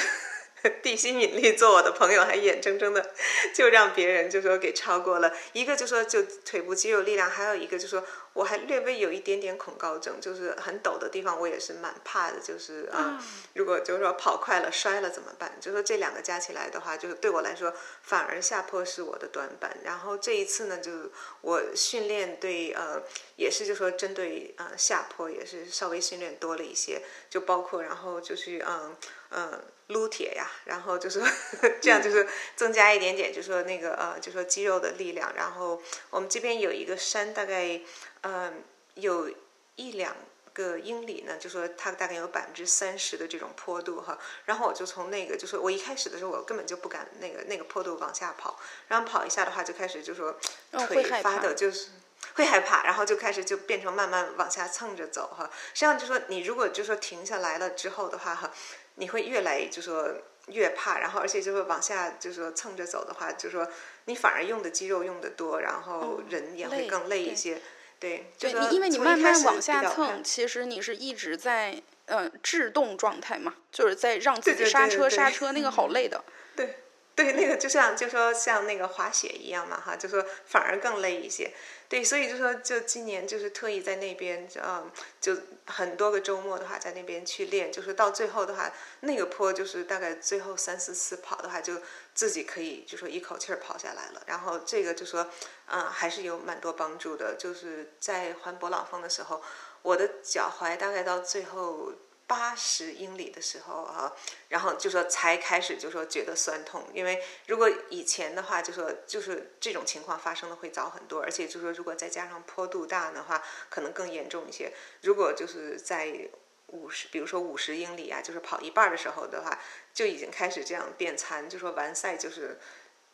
[0.82, 3.14] 地心引力做我的朋友，还眼睁睁的
[3.54, 5.32] 就让别人就说给超过了。
[5.52, 12.40] 一个就说就腿部肌肉力量，还有一个就说我还略微有一点点恐高症，就是很陡的地方我也是蛮怕的。
[12.40, 13.22] 就是啊，
[13.54, 15.52] 如果就是说跑快了摔了怎么办？
[15.60, 19.76] 就说这两个加起来的话，就是对我来说反而下坡是我的短板。
[19.84, 21.10] 然后这一次呢，就是
[21.42, 23.02] 我训练对呃
[23.36, 28.96] 也是就说针对呃下坡也是稍微训练多了一些，就包括然后就是嗯
[29.30, 29.62] 嗯。
[29.88, 31.22] 撸铁呀，然后就是
[31.80, 35.32] 这样，就是增加一点点，就说那个呃，就说肌肉的力量。
[35.34, 37.80] 然后我们这边有一个山，大概
[38.20, 38.62] 嗯
[38.94, 39.30] 有
[39.76, 40.14] 一两
[40.52, 44.18] 个英里呢，就说它大概有百分之三十的这种坡度哈。
[44.44, 50.38] 然后我就从那个，就说我一开始的时候，我根本就不敢那个那个坡度往下跑，然后跑一下的话，就开始就说
[50.86, 51.92] 腿发抖，就是
[52.34, 55.48] 会害怕，然后就开始就变成慢慢往下蹭着走哈。
[55.72, 58.52] 实际上就说你如果就说停下来了之后的话哈。
[58.98, 60.12] 你会越来就说
[60.48, 63.66] 越怕，然后而且就会往下就说蹭着走的话，就说
[64.04, 67.60] 你反而用的肌肉用的多，然后人也会更累一些。
[67.98, 76.24] 对，对你因为你慢慢往下蹭，其实你是一直在呃制动状态嘛，就是在让自己刹车刹车， 那个好累的。
[76.54, 76.76] 对。
[77.18, 81.52] 对，那个就像就说像那个滑雪一样嘛，哈，就说反而更累一些。
[81.88, 85.34] 对，所以就说就今年就是特意在那边，嗯，就
[85.64, 88.70] 很多个周末的话在那边去练，就是到最后的话，
[89.00, 91.80] 那个坡就是大概最后三四次跑的话，就
[92.14, 94.22] 自己可以就说一口气儿跑下来了。
[94.26, 95.26] 然后这个就说，
[95.66, 97.36] 嗯，还是有蛮多帮助的。
[97.38, 99.42] 就是在环勃朗峰的时候，
[99.80, 101.92] 我的脚踝大概到最后。
[102.28, 104.12] 八十英里的时候啊，
[104.50, 114.70] 然后就说才开始就说觉得酸痛，因为如果以前的话就说就是这种情况发生的会早很多，而且就说如果再加上坡度大的话，可能更严重一些。
[115.00, 116.28] 如果就是在
[116.66, 119.58] 五十，比如说五十英里啊，就是跑一半的时候的话，
[119.94, 122.58] 就已经开始这样变残，就说完赛就是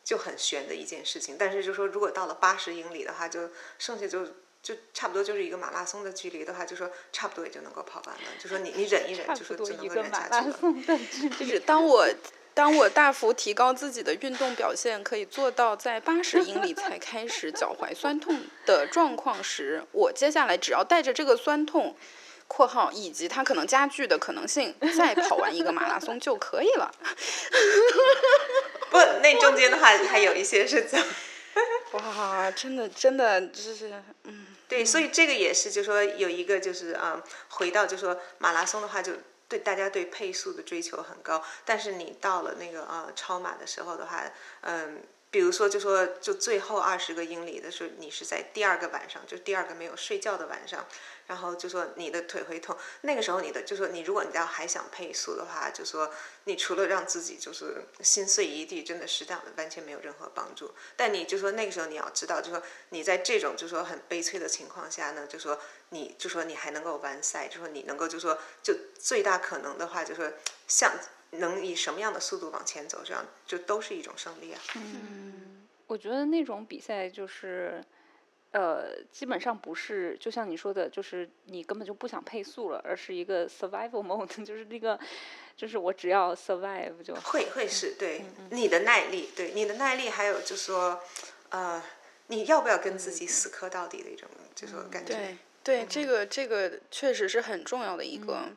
[0.02, 1.36] 就很悬的一件事情。
[1.38, 4.26] 但是就说如果到了八十英里的话，就剩下就。
[4.64, 8.22] 就差不多就是一个马拉松的距离的话，就说差不多也就能够跑完了。
[8.42, 10.54] 就说你你忍一忍，就说就能够忍下去了。
[11.38, 12.08] 就是当我
[12.54, 21.94] 当我大幅提高自己的运动表现，可以做到在八十英里才开始脚踝酸痛的状况时，我接下来只要带着这个酸痛
[22.48, 26.90] （括号以及它可能加剧的可能性）再跑完一个马拉松就可以了。
[28.90, 31.06] 不，那中间的话还有一些是这样。
[31.92, 34.46] 哇，真的真的就是嗯。
[34.68, 39.12] 对，所以这个也是，就说有一个就是啊，回到就说马拉松的话，就
[39.48, 44.24] 对大家对配速的追求很高，但是你到了那个呃超马的时候的话，
[44.62, 45.02] 嗯。
[45.30, 50.86] 比如说，就说就最后二十个英里的时候，你是在第二个晚上，就第二个没有睡觉的晚上，
[51.27, 52.77] 然后就说你的腿会痛。
[53.03, 56.11] 那个时候，你的就说你如果你要还想配速的话，就说
[56.45, 60.72] 你除了让自己就是心碎一地，真的适当的完全没有任何帮助。
[60.97, 65.59] 但你就说那个时候你要知道，就说你在这种就说很悲催的情况下呢，就说
[65.91, 70.33] 你就说你还能够完赛，就说你能够就说就最大可能的话，就说
[70.66, 70.93] 像。
[71.39, 74.61] 能以什么样的速度往前走，这样就都是一种胜利啊。
[74.77, 77.85] 嗯，我觉得那种比赛就是，
[78.55, 84.96] 呃，基本上不是，就像你说的，就是你根本就不想配速了，而是一个 survival mode，就是那个，
[85.57, 87.12] 就是我只要 survive 就。
[87.16, 91.00] 会会是对你的耐力，对你的耐力，还有就是说，
[91.48, 91.82] 呃，
[92.28, 95.14] 你要不要跟自己死磕到底的一种，就是感觉。
[95.14, 98.50] 对对，这个这个确实是很重要的一个。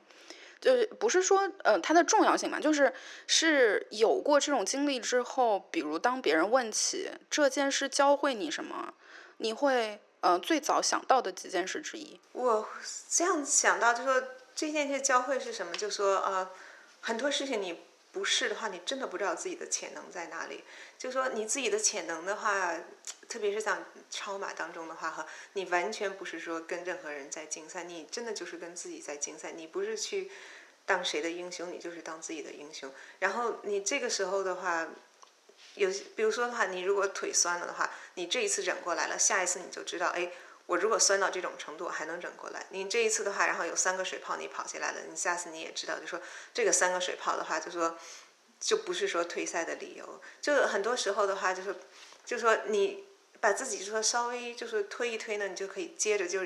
[0.59, 2.91] 就是不是说呃它的重要性嘛，就是
[3.27, 8.91] 是有过这种经历之后，比如当别人问起这件事教会你什么，
[9.38, 12.19] 你会呃最早想到的几件事之一。
[12.33, 12.67] 我
[13.09, 14.21] 这样想到就说
[14.55, 16.49] 这件事教会是什么，就说呃
[17.01, 17.81] 很多事情你
[18.11, 20.63] 不试的话，你真的不知道自己的潜能在哪里。
[20.97, 22.75] 就说你自己的潜能的话，
[23.29, 29.51] 特别是像超马当中的话哈，你完全不是说跟任何人在竞赛，你真的就是跟自己在竞赛。
[29.51, 30.31] 你不是去
[30.88, 32.91] 当谁的英雄，你就是当自己的英雄。
[33.19, 34.88] 然后你这个时候的话，
[35.78, 40.32] 有比如说的话，你如果腿酸了的话，你这一次忍过来了，下一次你就知道，哎，
[40.65, 42.65] 我如果酸到这种程度还能忍过来。
[42.71, 46.19] 你这一次的话，然后有三个水泡你跑下来了，你下次你也知道，就说
[46.53, 47.97] 这个三个水泡的话，就说。
[48.59, 50.19] 就不是说退赛的理由。
[50.41, 51.75] 就很多时候的话，就是
[52.25, 53.05] 就说你
[53.39, 56.41] 把自己说稍微就是推一推呢，你就可以接着就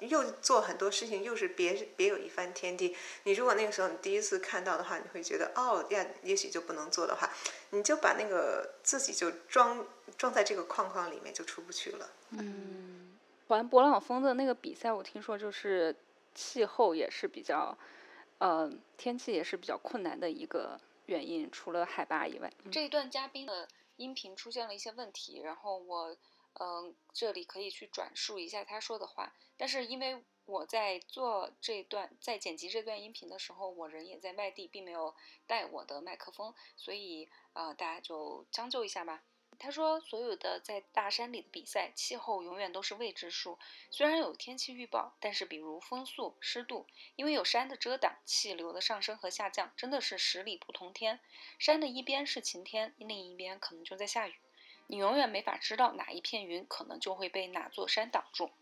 [0.00, 2.96] 又做很多事情，又是别别有一番天地。
[3.24, 7.28] 你如果那个时候你第一次看到的话，你会觉得哦呀，也许就不能做的话，
[7.70, 9.86] 你就把那个自己就装
[10.16, 12.08] 装在这个框框里面，就出不去了。
[12.30, 13.18] 嗯，
[13.48, 15.96] 环勃朗峰的那个比赛，我听说就是
[16.34, 17.76] 气候也是比较，
[18.38, 22.52] 呃，天气也是比较困难的一个原因，除了海拔以外。
[22.70, 26.16] 这一段嘉宾的音频出现了一些问题，然后我
[26.60, 35.14] 嗯这里可以去转述一下他说的话，但是因为我在做这段在剪辑这段音频的时候，我人也在外地，并没有
[35.46, 39.24] 带我的麦克风，所以呃大家就将就一下吧。
[39.60, 43.58] 他说，所有的在大山里的比赛，气候永远都是未知数。
[43.90, 46.86] 虽然有天气预报，但是比如风速、湿度，
[47.16, 51.18] 因为有山的遮挡，气流的上升和下降真的是十里不同天。
[51.58, 54.34] 山的一边是晴天，另一边可能就在下雨。
[54.86, 58.52] 你永远没法知道哪一片云可能就会被哪座山挡住。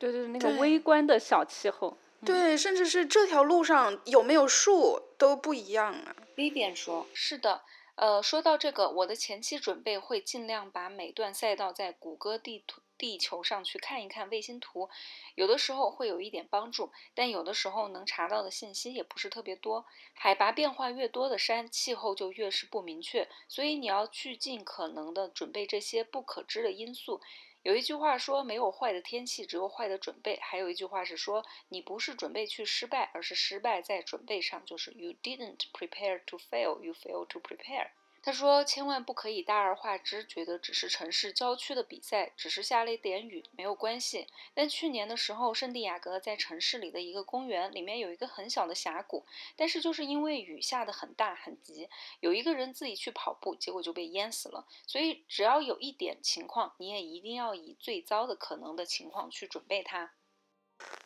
[0.00, 1.98] 对对，那个微观的小气候。
[2.24, 6.16] 对，甚至是这条路上有没有树都不一样啊。
[6.36, 7.62] Vivian 说：“是的，
[7.94, 14.90] 呃，说到这个，我的前期准备会尽量把每段赛道在谷歌地图地球上去看一看卫星图，
[15.34, 19.86] 有的时候会有一点帮助，但有的时候能查到的信息也不是特别多。
[20.14, 27.20] 海拔变化越多的山，气候就越是不明确，所以你要去尽可能的准备这些不可知的因素。”
[27.62, 30.38] 有一句话说，没有坏的天气，只有坏的准备。
[30.40, 37.90] 还有一句话是说，你不是准备去失败，而是失败在准备上，就是 you didn't prepare to fail, you fail to prepare。
[38.22, 44.26] 他说，千万不可以大而化之，觉得只是城市郊区的比赛，只是下了一点雨，没有关系。
[44.52, 49.24] 但去年的时候，圣地亚哥在城市里的一个公园，里面有一个很小的峡谷，
[49.56, 51.88] 但是就是因为雨下得很大很急，
[52.20, 54.66] 有一个人自己去跑步，结果就被淹死了。
[54.86, 60.12] 所以只要有一点情况，你也一定要以最糟的可能的情况去准备它。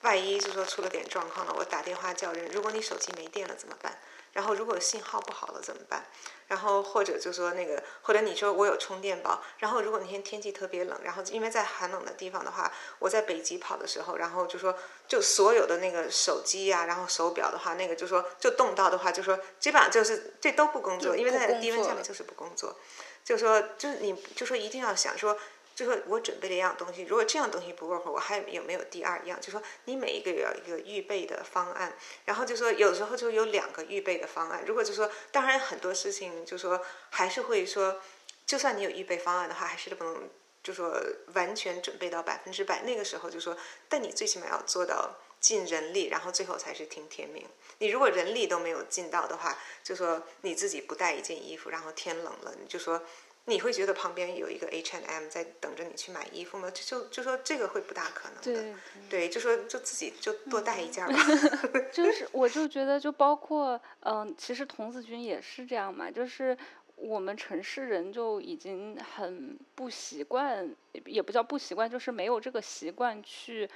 [0.03, 3.99] 万一就说出了点状况了，我打电话叫人，如果你手机没电了怎么办？
[4.35, 6.05] 然后如果信号不好了怎么办？
[6.47, 14.76] 然后或者就说那个，或者你说我有充电宝，然后如果那天天气特别冷，然后因为在寒冷的地方的话，我在北极跑的时候，然后就说
[15.09, 22.76] 就所有的那个手机呀、然后手表的话，那个就说就冻到的话，就说基本上就是这都不工作，因为在低温下面就是不工作，
[23.24, 25.39] 就说就是你就说一定要想说。
[25.75, 29.41] 就说我准备了一样东西，如果这样东西不 work，我还有没有第二样？
[29.41, 31.93] 就说你每一个有一个预备的方案，
[32.27, 34.62] 然后就说有时候就有两个预备的方案。
[34.64, 38.01] 如果就说，当然很多事情就说还是会说，
[38.47, 40.31] 就算你有预备方案的话，还是不能
[40.62, 40.97] 就说
[41.35, 42.83] 完全准备到百分之百。
[42.83, 43.57] 那个时候就说，
[43.89, 47.45] 但你最起码要做到尽人力，然后最后才是听天命。
[47.79, 53.03] 你如果人力都没有尽到的话，就说你自己不带一件衣服，然后天冷了，你就说。
[53.47, 56.70] 你会觉得旁边有一个 H and M 在等着你去买衣服吗？
[56.70, 58.42] 就就就说这个会不大可能的。
[58.42, 58.74] 对，
[59.11, 61.12] 对，就说就自己就多带一件吧。
[61.92, 66.57] 就是我就觉得，就包括嗯、其实童子军也是这样嘛，就是
[66.97, 70.74] 我们城市人就已经很不习惯，
[71.05, 73.68] 也不叫不习惯，就是没有这个习惯去，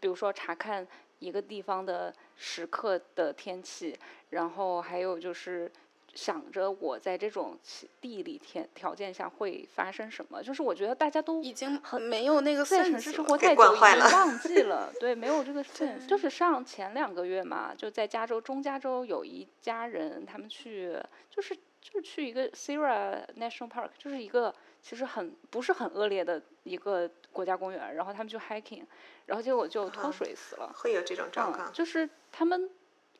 [0.00, 0.84] 比如说查看
[1.20, 3.96] 一个地方的时刻的天气，
[4.30, 5.70] 然后还有就是。
[6.16, 16.06] 想着我在这种气地理天条件下会发生什么，就是我觉得大家都已经很没有那个在城市生活太久，已经忘 记了，对，没有这个 sense。
[16.08, 20.98] 就是上前两个月嘛，就在加州中加州有一家人，他们去
[21.30, 28.84] 就是就是去一个 Sierra National Park，就是一个其实很不是很恶劣的一个国家公园，然后他们去 hiking，
[29.26, 30.72] 然后结果就脱啊水死了。
[30.74, 31.72] 会有这种状况嗯，。
[31.72, 32.70] 就是他们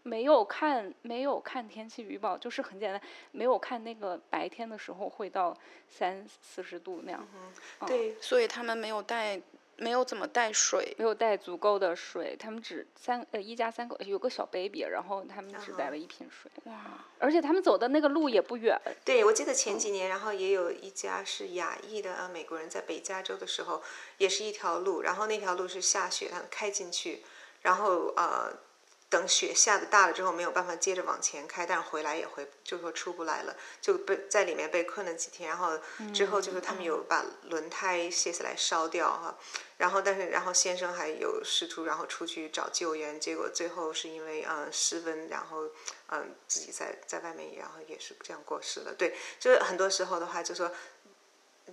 [0.06, 3.00] 没有看没有看天气预报，就是很简单，
[3.32, 5.52] 没有看那个白天的时候会到
[5.88, 9.42] 三四十度那样，嗯对，所以他们没有带，
[9.76, 10.94] 没有怎么带水。
[10.96, 23.82] 没有带足够的水，他们只三呃一家三口有个小 baby，然后他们只带啊了一瓶水，哇，而且他们走的那个路也不远，对，我记得前几年，然后也有一家是亚裔的啊美国人在北加州的时候，
[24.18, 27.24] 也是一条路，然后那条路是下雪，他们开进去，
[27.62, 28.52] 然后呃
[29.16, 35.78] 等雪下的大了之后没有办法接着往前开，但是回来也回就说出不来了，就被在里面被困了几天，然后
[36.12, 39.38] 之后就是他们有把轮胎卸下来烧掉哈，
[39.78, 45.64] 然后但是然后先生还有试图然后出去找救援，结果最后是因为嗯失温，然后
[46.10, 48.92] 嗯自己在在外面然后也是这样过世了。
[48.92, 50.70] 对，就是很多时候的话就说。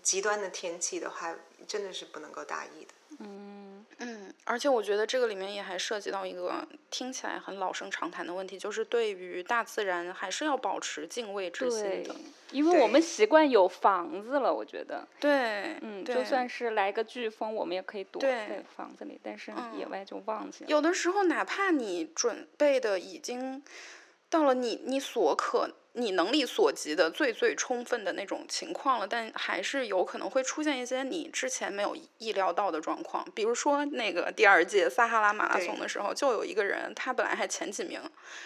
[0.01, 1.35] 极端的天气的话，
[1.67, 2.93] 真的是不能够大意的。
[3.19, 3.62] 嗯
[3.99, 12.15] 嗯，而且我觉得这个里面也还涉及到一个听起来很老生常谈的问题，就是对于大自然还是要保持敬畏之心的。，
[12.51, 20.69] 因为我们习惯有房子了，我觉得，对，嗯，对就算是来个飓风，我们也可以躲对在房子里，但是野嗯外就忘记了。
[20.69, 23.63] 有的时候，哪怕你准备的已经
[24.29, 33.25] 到了你你所可你能力所及的最最充分的那种情况了，但还是有可能会出现一些你之前没有意料到的状况。
[33.33, 38.01] 比如说那个第二届撒哈拉马拉松的时候，就有一个人，他本来还前几名，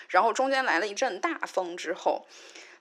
[0.09, 2.25] 然后中间来了一阵大风之后。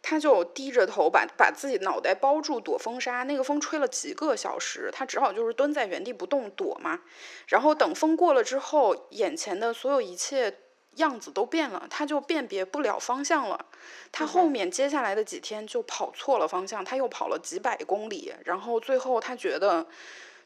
[0.03, 7.01] 他就低着头把把自己脑袋包住躲风沙，那个风吹了几个小时，他只好就是蹲在原地不动躲嘛。
[7.49, 10.59] 然后等风过了之后，眼前的所有一切
[10.97, 13.65] 样子都变了，他就辨别不了方向了。
[14.13, 19.87] 他后面接下来的几天就跑错了方向，他又跑了几百公里，然后最后他觉得。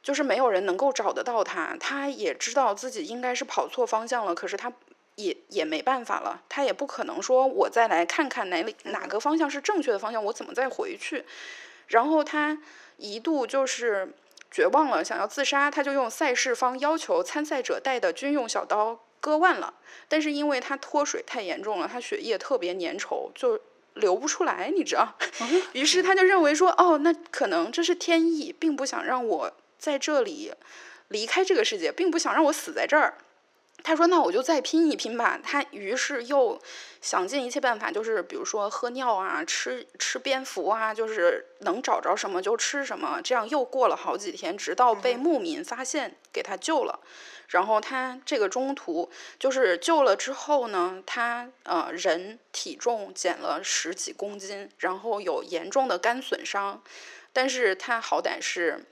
[0.02, 4.72] 就是没有人能够找得到他，他也知道自己应该是跑错方向了，可是他
[5.16, 11.26] 也也没办法了，他也不可能说我再来看看哪里哪个方向是正确的方向，我怎么再回去？
[11.88, 12.56] 然后他
[12.96, 14.14] 一度就是
[14.50, 19.74] 绝望了，想要自杀，他就用赛事方要求参赛者带的军用小刀割腕了，
[20.08, 23.60] 但是因为他脱水太严重了，他血液特别粘稠，就
[23.94, 25.16] 流不出来，你知道？
[25.72, 30.52] 于是他就认为说，哦，那可能这是天意，并不想让我在这里
[31.08, 33.18] 离开这个世界，并不想让我死在这儿。
[33.82, 36.60] 他说：“那我就再拼一拼吧。”他于是又
[37.00, 43.20] 想尽一切办法，就是比如说喝尿啊、吃吃蝙蝠啊，就是能找着什么就吃什么。
[43.22, 47.00] 这样又过了好几天，直到被牧民发现，给他救了。
[47.48, 56.82] 然后他这个中途就是救了之后呢，他呃人体重减了十几公斤，然后有严重的肝损伤，
[57.32, 58.84] 但是他好歹是。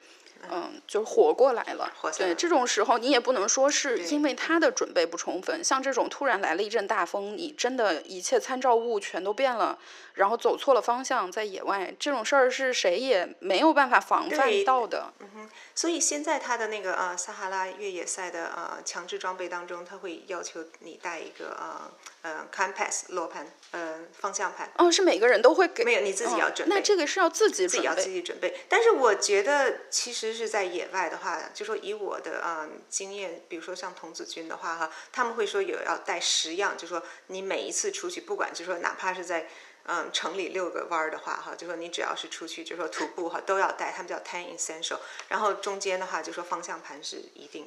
[0.50, 1.90] 嗯，就活过来了。
[1.92, 9.78] 对，活下来这种时候你也不能说是因为他的准备不充分，像这种突然来了一阵大风，你真的一切参照物全都变了，
[10.14, 15.12] 然后走错了方向，在野外这种事儿是谁也没有办法防范到的。
[15.74, 21.90] 所以现在他的那个呃撒哈拉越野赛的呃强制装备当中，他会要求你带一个呃
[22.28, 28.02] 呃 compass 罗盘呃方向盘，哦，是每个人都会给，没有你自己要嗯准备那这个是要自己准自己要自。
[28.02, 28.60] 己准备。
[28.68, 39.48] 但是我觉得其实是在野外的话，就说以我的嗯经验，比如说像童子军的话哈，他们会说有要带十样，就说你每一次出去，不管就说哪怕是在
[39.84, 44.98] 嗯城里遛个弯儿的话哈，就说你只要是出去，就说徒步哈都要带，他们叫 ten essential。
[45.28, 47.66] 然后中间的话就说方向盘是一定。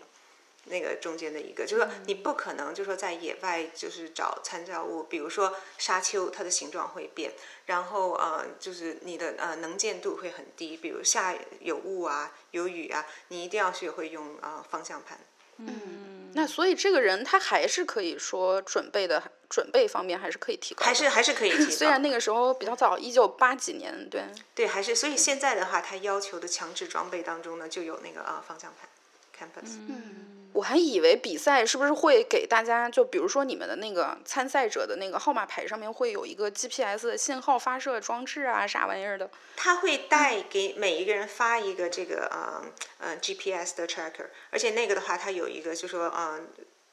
[0.66, 7.32] 那个中间的一个，就是说你不可能，就说在野外就是找参照物，比如说沙丘，它的形状会变，
[7.66, 15.20] 然后呃，就是你的呃能见度会很低，比如下有雾啊、有雨啊，你一定要学会用呃方向盘。
[15.58, 21.70] 嗯，那所以这个人他还是可以说准备的准备方面还是可以提高，还是还是可以提高。
[21.72, 24.24] 虽然那个时候比较早，一九八几年，对，
[24.56, 28.90] 对，还是所以现在的话，他要求的强制装备当中呢，就有那个呃方向盘
[29.38, 29.78] ，Campus。
[29.88, 30.31] 嗯
[30.62, 39.28] 我还以为比赛是不是会给大家，就比如说你们的那个参赛者的那个号码牌上面会有一个 GPS 的信号发射装置啊，啥玩意儿的。
[39.56, 42.64] 他会带给每一个人发一个这个呃
[43.00, 46.40] 呃 GPS 的 tracker，而且那个的话，它有一个就说呃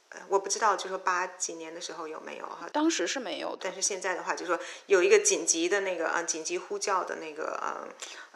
[0.08, 3.74] 呃我不知道就说八几年的时候有没有哈，当时是没有的但。
[3.74, 7.86] 是现在的话，就说有一个紧急的那个呃紧急呼叫的那个呃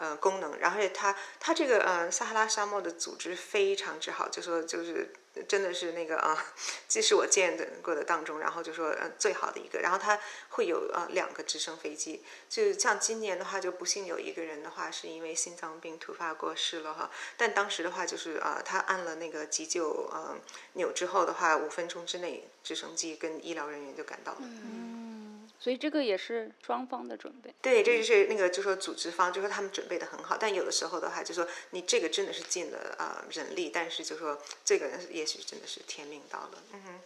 [0.03, 5.13] 呃功能，然后它它这个呃撒哈拉沙漠的组织非常之好，就说就是
[5.47, 6.37] 真的是那个啊，
[6.89, 10.19] 这是我见的过的当中，然后就说呃最好的一个，然后它
[10.51, 20.37] 会有呃两个直升飞机，就像今年的话，就不幸有一个人的话是因为心脏病突发过世了哈，但当时的话就是啊、他按了那个急救呃
[20.73, 24.39] 钮之后的话，五分钟之内直升机跟医疗人员就赶到了。
[24.43, 25.22] 嗯，
[25.63, 27.55] 所以这个也是双方的准备。
[27.63, 37.01] 对，这就是那个，就说组织方，就说他们准备的很好，但有的时候的话，就说你这个真的是尽了呃人力，但是就说这个人也许真的是天命到了，嗯哼。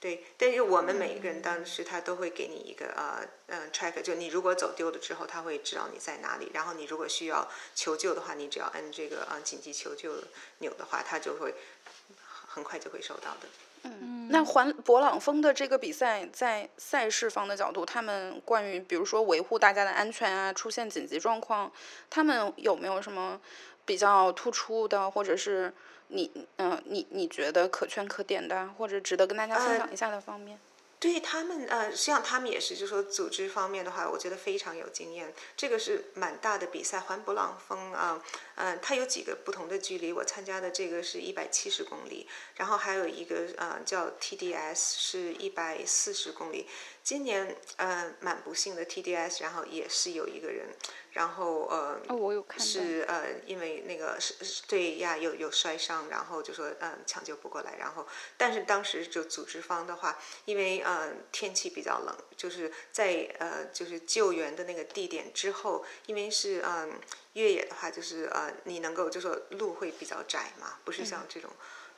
[0.00, 10.16] 对，但是我们每一个人当时他都会给你一个呃呃 tracker，就你如果走丢了之后，他会知道你在哪里，然后你如果需要求救的话，你只要按这个呃紧急求救
[10.58, 11.54] 钮的话，他就会
[12.48, 13.48] 很快就会收到的。
[13.82, 21.70] 嗯，那环勃朗峰的这个比赛，在赛事方的角度，他们关于比如说维护大家的安全啊，出现紧急状况，
[22.08, 23.40] 他们有没有什么
[23.84, 25.72] 比较突出的，或者是
[26.08, 30.58] 你嗯、呃你你觉得可圈可点的，或者值得跟大家分享一下的方面？
[31.00, 35.32] 对他们，呃，实际上他们也是，就是说组织方面的话，我觉得非常有经验。
[35.56, 38.22] 这个是蛮大的比赛，环勃朗峰啊，
[38.56, 40.12] 嗯，它有几个不同的距离。
[40.12, 46.68] 我参加的这个是一百七十公里，然后还有一个呃叫 TDS 是一百四十公里。
[47.02, 50.68] 今年呃蛮不幸的 TDS，然后也是有一个人。
[51.12, 52.00] 然后呃，
[52.58, 58.06] 是呃，因为那个是对呀，有有摔伤，然后就说嗯抢救不过来，然后
[58.36, 66.92] 但是当时就组织方的话，因为呃天气比较冷，就是在呃就是救援的那个地点之后，因为是嗯
[67.34, 71.50] 越野的话，就是呃你能够就说路会比较窄嘛，不是像这种。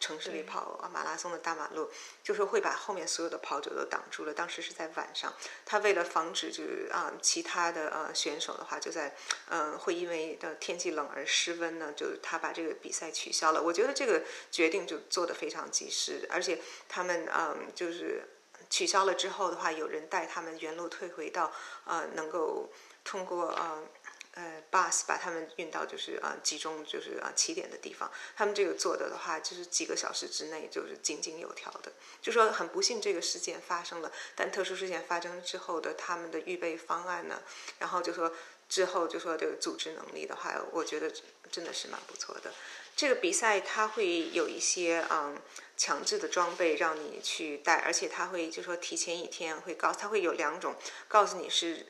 [0.03, 1.89] 城市里跑啊马拉松的大马路，
[2.25, 4.35] 就是会把后面所有的跑者都挡住了。
[4.35, 5.33] 当时是在晚上，
[5.65, 9.15] 他为了防止就是啊其他的呃选手的话，就在
[9.49, 13.63] 嗯会因为的天气冷而失温呢，就他把这个比赛取消了。
[13.63, 16.59] 我觉得这个决定就做得非常及时，而且
[16.89, 18.29] 他们嗯就是
[18.69, 21.53] 取消了之后的话，有人带他们原路退回到
[21.85, 22.73] 呃能够
[23.05, 23.85] 通过呃。
[24.35, 31.93] 呃，bus 把他们运到就是啊集中就是啊起点的地方，他们这个做的的话，就是几个小时之内就是井井有条的。
[32.23, 37.43] 就说很不幸这个事件发生了，但特殊事件发生之后的他们的预备方案呢，
[37.79, 38.33] 然后就说
[38.71, 41.13] 之后就说这个组织能力的话，我觉得
[41.51, 42.55] 真的是蛮不错的。
[42.97, 45.39] 这个比赛它会有一些嗯
[45.77, 50.75] 强制的装备让你去带，而且它会就说提前一天会告，它会有两种
[51.07, 51.85] 告诉你是。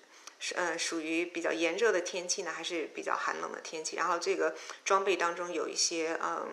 [0.44, 3.94] 是嗯，属于比较炎热的天气呢，还是比较寒冷的天气？
[3.94, 6.52] 然后这个装备当中有一些嗯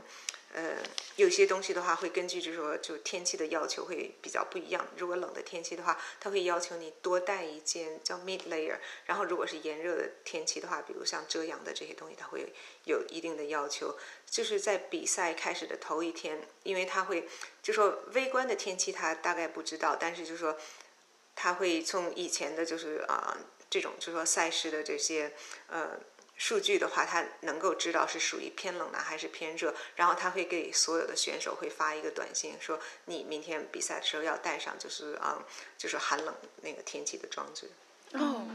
[0.54, 0.78] 呃，
[1.16, 4.88] 有些东西的话会根据就是说就天气的要求会比较不一样。
[4.96, 8.78] 如果冷的天气的话，它会要求你多带一件叫 mid layer。
[9.08, 12.54] 然后如果是炎热的天气的话，比如像遮阳的这些东西，它会
[12.84, 13.98] 有一定的要求。
[14.30, 17.28] 就是在比赛开始的头一天，因为它会
[17.64, 20.56] 就说微观的天气它大概不知道，但是就是说
[21.36, 23.36] 它会从以前的就是啊。
[23.70, 25.32] 这种就是说赛事的这些
[25.68, 26.00] 呃
[26.36, 35.46] 数据的话，他能够知道是属于偏冷的还是偏热，然后他会给所有的选手会发一个短信，说你明天比赛的时候要带上就是啊
[35.78, 37.70] 就是寒冷那个天气的装置。
[38.14, 38.48] 哦，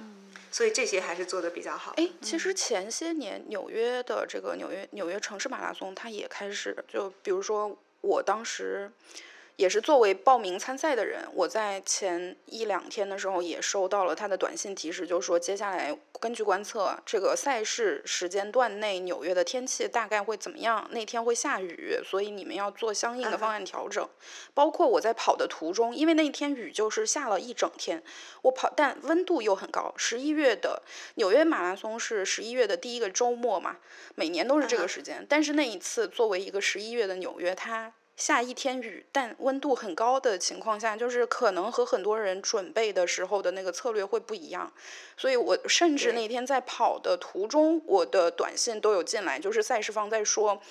[0.51, 1.93] 所以这些还是做的比较好。
[1.97, 8.91] 哎，其实前些年纽约的这个纽约纽约城市马拉松，它也开始就比如说我当时。
[9.57, 20.89] 也是作为报名参赛的人，我在前一两天的时候也收到了他的短信提示，就是说接下来根据观测，这个赛事时间段内纽约的天气大概会怎么样？
[20.91, 24.09] 那天会下雨，所以你们要做相应的方案调整。
[24.55, 28.03] 包括我在跑的途中，因为那天雨就是下了一整天，
[28.43, 29.95] 我跑但温度又很高。
[29.97, 30.83] 十一月的
[31.15, 33.77] 纽约马拉松是十一月的第一个周末嘛，
[34.17, 35.25] 每年都是这个时间。
[35.29, 44.73] 但是那一次作为一个十一月的纽约，它下一天雨，但温度很高的情况下，就是可能和很多人准备的时候的那个策略会不一样。
[45.17, 50.63] 所以我甚至那天在跑的途中，我的短信都有进来，就是赛事方在说，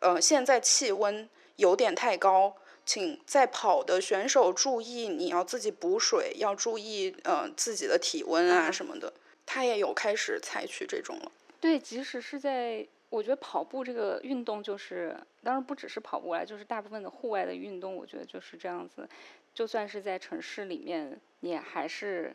[0.00, 9.12] 呃，现在气温有点太高，请在跑的选手注意，你要自己补水，要注意呃自己的体温啊什么的。
[9.44, 11.30] 他也有开始采取这种了。
[11.60, 12.86] 对，即使是在。
[13.10, 19.06] 我觉得跑步这个运动就是，当然不只是跑步啊，就是大部分的户外的运动，我觉得就是这样子。
[19.52, 22.32] 就算是在城市里面，你还是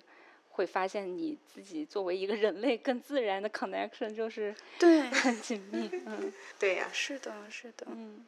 [0.49, 5.89] 会发现你自己作为一个人类更自然的 connection 就是对很紧密。
[6.05, 7.87] 嗯， 对呀，是的，是的。
[7.89, 8.25] 嗯，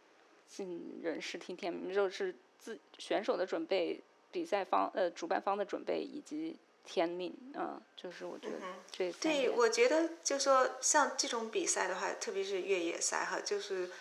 [0.47, 3.99] 尽人事听天命，就是自选手的准备，
[4.31, 6.55] 比赛方呃主办方的准备以及。
[6.87, 8.53] 天命，嗯，就是我觉得
[8.89, 13.91] 这对，我觉得就说像这种比赛的话，特别是越野赛哈，就是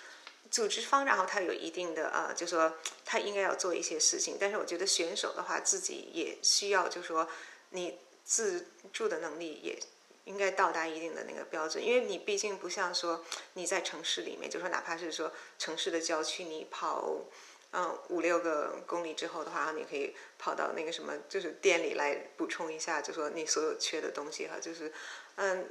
[0.51, 7.29] 组织方，然后他有一定的啊，就说他应该要做一些事情，但是我觉得选手的话，自己也需要，就说
[7.71, 9.77] 你自助的能力也
[10.25, 17.23] 应该到达一定的那个标准，因为你毕竟不像说你在城市里面，就说哪怕是说城市的郊区，你跑。
[17.79, 24.91] 嗯，五六个公里之后的话，你可以跑到那个什么，就是店里来补充一下，就说你所有缺的东西哈，就是，
[25.35, 25.71] 嗯，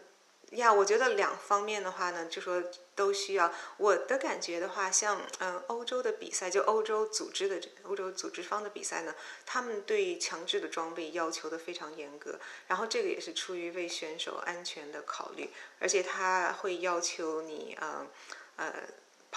[0.52, 2.64] 呀，我觉得两方面的话呢，就说
[2.94, 3.52] 都需要。
[3.77, 15.49] 我的感觉的话，像嗯，欧洲的比赛，就欧洲组织的欧洲组织方的比赛呢，他们对强制的装备要求的非常严格，然后这个也是出于为选手安全的考虑，
[15.80, 18.07] 而且他会要求你，嗯，
[18.57, 18.73] 呃。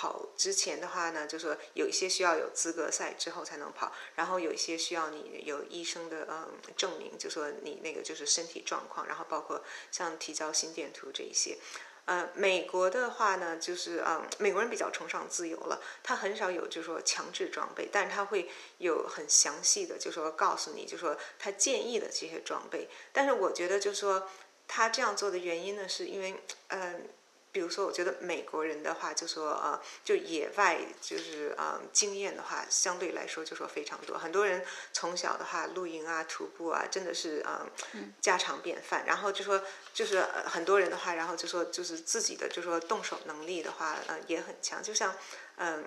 [0.01, 9.61] 跑之前的话呢，就说有一些需要有资格赛之后才能跑，然后有一些需要你有医生的嗯证明，就说你那个就是身体状况，然后包括
[9.91, 11.59] 像提交心电图这一些，
[12.05, 18.49] 呃，美国的话呢，就是嗯，美国人比较崇尚自由了，他很少有就是说强制装备，但是他会
[18.79, 22.89] 有很详细的，就说告诉你，就说他建议的这些装备。
[23.12, 24.29] 但是我觉得，就是说
[24.69, 27.09] 他这样做的原因呢，是因为嗯。
[27.51, 34.19] 比如说，我觉得美国人的话，就说呃，就野外就是呃经验的话，相对来说就说非常多。
[34.19, 39.05] 很多人从小的话露营啊、徒步啊，真的是嗯家常便饭。
[39.07, 39.62] 然后就说
[39.95, 44.83] 就是很多人的话，然后就说就是自己的就说动手能力的话，呃也很强。
[44.83, 45.15] 就像
[45.57, 45.85] 嗯，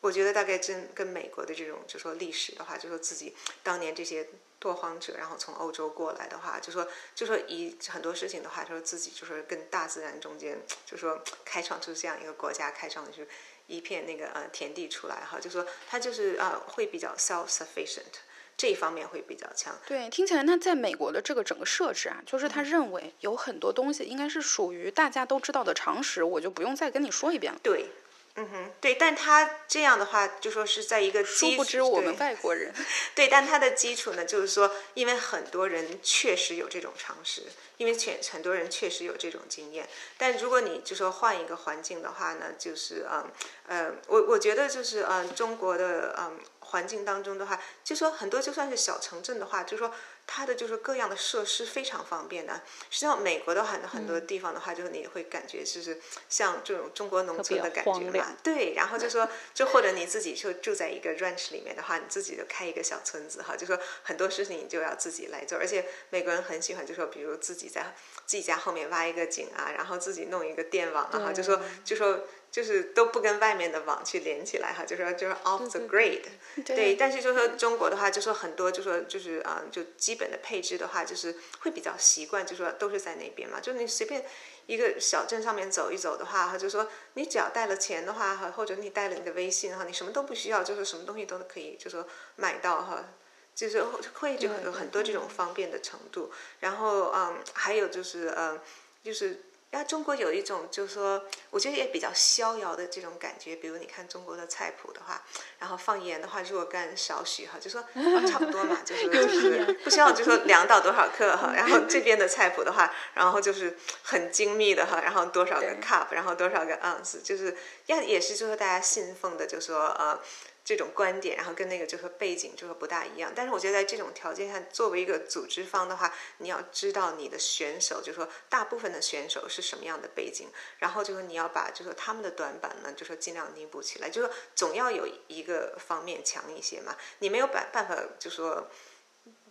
[0.00, 4.28] 我觉得大概真跟美国的这种就说历史的话，就说自己当年这些。
[4.60, 13.28] 拓荒者，然后从欧洲过来的话，就说就说以很多事情的话，说自己就是跟大自然中间，就说开创出这样一个国家，开创的是
[13.66, 18.14] 一片那个呃田地出来哈，就说他就是呃会比较 self sufficient
[18.56, 19.76] 这一方面会比较强。
[19.86, 27.60] 对，听起来那在美国的这个整个设置啊，就是他认为有很多东西应该是属于大家都知道的常识，我就不用再跟你说一遍了。
[27.62, 27.90] 对。
[28.36, 32.74] 嗯哼，对，但他这样的话，就说是在一个殊不知我们外国人，
[33.14, 37.42] 对，但他的基础呢，就是说，因为很多人确实有这种常识，
[37.76, 39.88] 因为确很多人确实有这种经验，
[40.18, 43.30] 但如果你就说换一个环境的话呢，就是嗯
[43.68, 49.94] 呃，我我觉得就是嗯中国的嗯环境当中的话，就说很多就算是小城镇的话，就说。
[50.26, 52.62] 它的就是各样的设施非常方便的。
[52.90, 58.36] 实际上，美国的很很多地方的话，就是你会感觉就是像这种中国农村的感觉嘛。
[58.42, 65.58] 对，然后就说， 就或者你自己就住在一个 ranch 里面的话，你自己就开一个小村子哈，就说很多事情你就要自己来做。
[65.58, 67.94] 而且美国人很喜欢，就说比如自己在
[68.26, 72.20] 自己家后面挖一个井啊，然后自己弄一个电网啊，就说就说。
[72.54, 76.22] 就是都不跟外面的网去连起来哈，就说就是 off the grid，
[76.64, 76.94] 对。
[76.94, 83.58] 但是就说中国的话，就说很多就说就是啊，就基本的配置的话，就是会比较习惯，就说都是在那边嘛。
[83.58, 84.24] 就你随便
[84.66, 92.06] 一个小镇上面走一走的话，哈，就说你只要带了钱的话，哈，或者你带了你的微信哈，你什么都不需要，就是什么东西都可以，就说
[92.36, 93.04] 买到哈，
[93.52, 93.82] 就是
[94.20, 96.30] 会就有很多这种方便的程度。
[96.60, 98.60] 然后嗯，还有就是嗯，
[99.02, 99.46] 就是。
[99.76, 103.56] 那中国有一种，就是说，我觉得也比较逍遥的这种感觉。
[103.56, 105.20] 比如你看中国的菜谱的话，
[105.58, 107.82] 然后放盐的话，若干少许哈，就说
[108.28, 111.52] 差不多嘛，就是 就是不需要就说量到多少克哈。
[111.58, 117.56] 然后这边的菜谱的话，然后就是很精密的哈，然后多少个 cup，然后多少个 ounce，就是
[117.86, 120.20] 要也是就是大家信奉的，就说呃。
[120.64, 138.70] 这种观点，然后跟那个就是背景就是不大一样，但是我觉得在这种条件下，作为一个组织方的话，你要知道你的选手，就是说大部分的选手是什么样的背景，然后就是你要把就说他们的短板呢，就说尽量弥补起来，就说总要有一个方面强一些嘛，你没有办办法就说。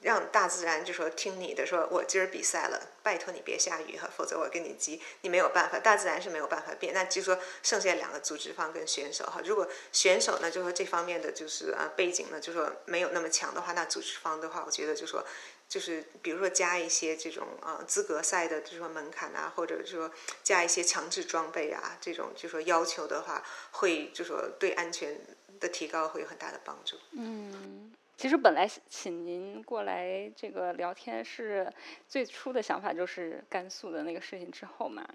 [0.04, 6.94] 让大自然就说听你的，说我今儿比赛了，拜托你别下雨哈，否则我跟你急，你没有办法，大自然是没有办法变。
[6.94, 15.26] 那就说剩下两个组织方跟选手哈，如果选手呢就说这方面的就是啊背景呢就说没有那么强的话，那组织方的话，我觉得就说
[15.70, 20.12] 就是比如说加一些这种啊资格赛的就说门槛啊，或者说
[20.44, 25.20] 加一些强制装备啊这种就说要求的话，会就说对安全
[25.60, 26.98] 的提高会有很大的帮助。
[27.14, 27.94] 嗯。
[28.24, 31.70] 其实本来请您过来这个聊天是
[32.08, 35.06] 最初的想法，就是甘肃的那个事情之后嘛，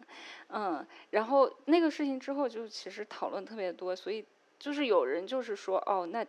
[0.49, 4.23] 嗯，然后那个事情之后就其实讨论特别多，所以
[4.59, 6.23] 就是有人就是说，哦，那。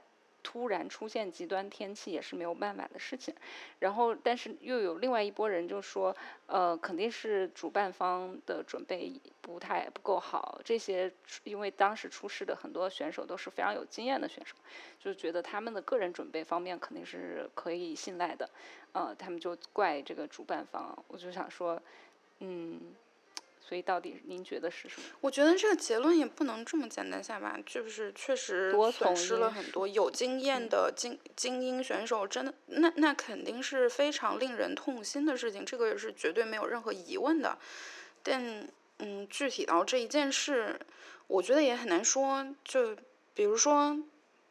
[0.51, 3.35] 突然出现极端天气也是没有办法的事情，
[3.77, 6.15] 然后但是又有另外一拨人就说，
[6.47, 11.13] 呃，肯定是主办方的准备不太不够好，这些
[11.43, 14.55] 因为当时出事的很多选手都是非常有经验的选手，
[14.99, 18.49] 就觉得他们的个人准备方面肯定是可以信赖的，
[18.93, 21.79] 呃，他们就怪这个主办方，我就想说，
[22.39, 22.95] 嗯。
[23.59, 25.07] 所以到底您觉得是什么？
[25.21, 37.57] 我觉得这个结论也不能这么简单下吧，就是确实损失了很多有经验的精精英选手，真的那那肯定是非常令人痛心的事情，这个也是绝对没有任何疑问的。
[38.23, 38.67] 但
[38.97, 40.79] 嗯，具体到这一件事，
[41.27, 42.47] 我觉得也很难说。
[42.63, 42.95] 就
[43.33, 43.99] 比如说。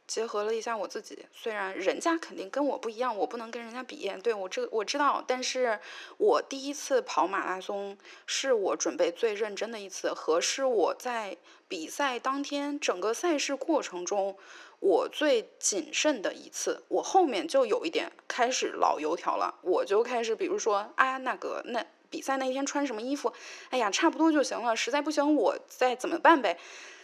[0.09, 4.11] 结合了一下我自己，虽然人家肯定跟我不一样，我不能跟人家比。
[4.23, 5.79] 对我这我知道，但是
[6.17, 11.37] 我第一次跑马拉松是我准备最认真的一次，和是我在
[11.69, 14.39] 比赛当天整个赛事过程中
[14.81, 16.83] 我最谨慎的一次。
[16.89, 23.31] 我后面就有一点开始老油条了，我就开始比如说啊那个那比赛那天穿什么衣服，
[23.69, 26.59] 哎呀差不多就行了，实在不行我再怎么办呗。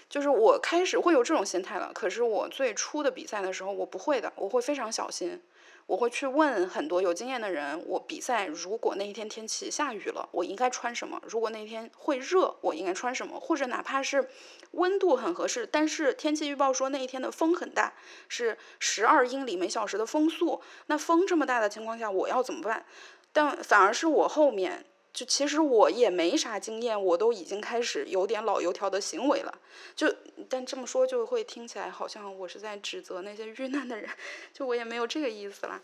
[0.08, 5.42] 就是我开始会有这种心态了，可是我最初的比赛的时候，我不会的，我会非常小心，
[5.86, 11.20] 我会去问很多有经验的人，我比赛如果那一天天气下雨了，我应该穿什么？
[11.26, 13.40] 如果那天会热，我应该穿什么？
[13.40, 14.28] 或者哪怕是
[14.72, 17.94] 温度很合适，但是天气预报说那一天的风很大，
[18.28, 22.86] 是十二英里每小时的风速，那风这么大的情况下，我要怎么办？
[23.32, 24.84] 但反而是我后面。
[25.14, 29.58] 就其实我也没啥经验，我都已经开始有点老油条的行为了。
[29.94, 30.12] 就
[30.50, 34.10] 但这么说就会听起来好像我是在指责那些遇难的人，
[34.52, 35.80] 就我也没有这个意思啦。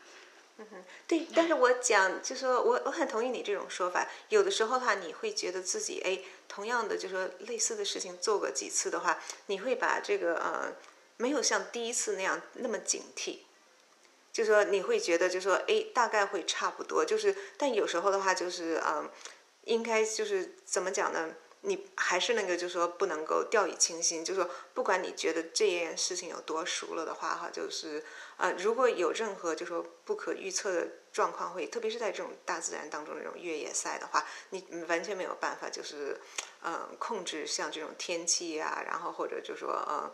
[0.59, 4.07] 嗯哼，对，但是我讲就说我我很同意你这种说法。
[4.31, 10.73] 有的时候的话，你会觉得自己哎，同样的就说类似的事情做过几次的话，你会把这个呃
[11.17, 13.39] 没有像第一次那样那么警惕。
[14.33, 17.05] 就说你会觉得，就说哎，大概会差不多。
[17.05, 19.11] 就是，但有时候的话，就是嗯，
[19.65, 21.35] 应该就是怎么讲呢？
[21.63, 24.25] 你还是那个，就说不能够掉以轻心。
[24.25, 28.03] 就说不管你觉得这件事情有多熟了的话，哈，就是
[28.39, 36.19] 呃，如果有任何就说不可预测的状况，会特别是在这种大自然当中这种越野赛的话，你完全没有办法，就是
[36.63, 40.11] 嗯，控制像这种天气呀，然后或者就说嗯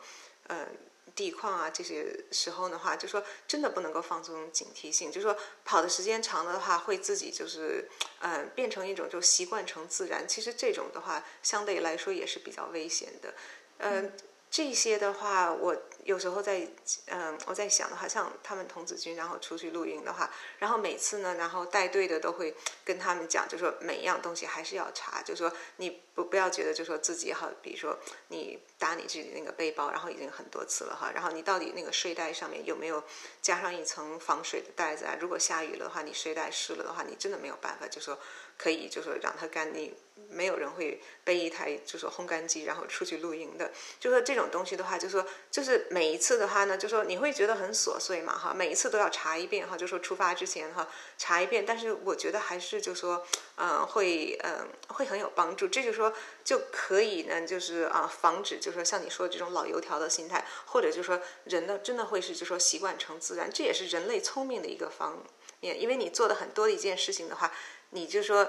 [0.48, 0.76] 嗯。
[1.16, 7.88] 地况啊，这些时候的话，就说真的不能够放松警惕性，就说跑的时间长了的话，会自己就是，
[8.20, 10.28] 嗯，变成一种就习惯成自然。
[10.28, 13.34] 其实这种的话，相对来说也是比较危险的，
[13.78, 14.12] 嗯。
[14.50, 16.66] 这些的话，我有时候在
[17.06, 22.54] 嗯，我在想的话，像他们童子军，然后出去露营的话，然后每次呢，然后带队的都会
[22.84, 27.98] 跟他们讲，就说每一样东西还是要查，就说你不不要觉得就说自己哈，比如说
[28.28, 33.02] 你打你自己那个背包，然后已经很多次了哈，然后你到底那个睡袋上面有没有
[33.42, 35.18] 加上一层防水的袋子啊？
[35.20, 38.18] 如果下雨了的话，你睡袋湿了的话，你真的没有办法，就说
[38.56, 39.94] 可以就说让它干，你
[40.28, 43.70] 没有人会背一台就说烘干机然后出去露营的，
[44.00, 53.24] 就说这种东西的话，就说就是每一次的话呢，就说你会觉得很琐碎嘛哈，每一次都要查一遍哈，就说出发之前哈查一遍，但是我觉得还是就说
[53.56, 56.12] 嗯会嗯会很有帮助，这就说
[56.42, 65.22] 就可以呢，就是啊防止就说像你说的这种老油条的心态，或者就说人呢真的会是就说习惯成自然，这也是人类聪明的一个方
[65.60, 67.52] 面，因为你做的很多的一件事情的话，
[67.96, 68.46] 你就说。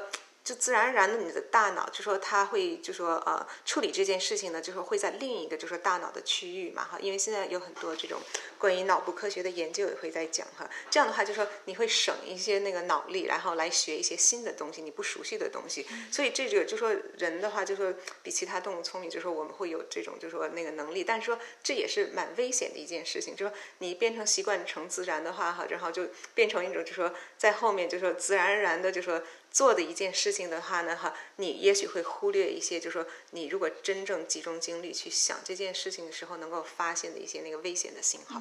[0.47, 8.17] 就自然而然的，你的大脑就说它会就说呃处理这件事情呢，就说会在另一个就说大脑的区域嘛哈，因为现在有很多这种
[8.57, 17.93] 关于脑部科学的研究也会在讲哈，这样的话就说你会省一些那个脑力，然后来学一些新的东西，你不熟悉的东西，所以这个就说人的话就说
[18.23, 29.21] 比其他动物聪明，就说我们会有这种就说那个能力，但是说这也是蛮危险的一件事情，就说你变成习惯成自然的话哈，然后就变成一种就说在后面就说自然而然的就说。
[29.57, 38.39] 做的一件事情的话呢，哈，你也许会忽略一些，就是说，你如果真正集中精力去想这件事情的时候，能够发现的一些那个危险的信号。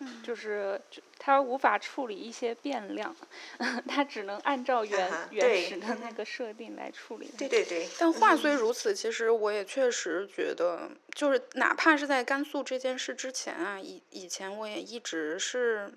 [0.00, 0.78] 嗯，就是
[1.18, 3.16] 他无法处理一些变量，
[3.88, 7.30] 他只能按照原原始的那个设定来处理。
[7.38, 7.88] 对对对。
[7.98, 15.90] 但话虽如此，其实我也确实觉得，就是哪怕是在甘肃这件事之前啊，以以前我也一直是。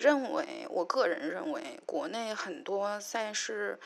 [0.00, 3.78] 认为，我个人认为，国内很多赛事，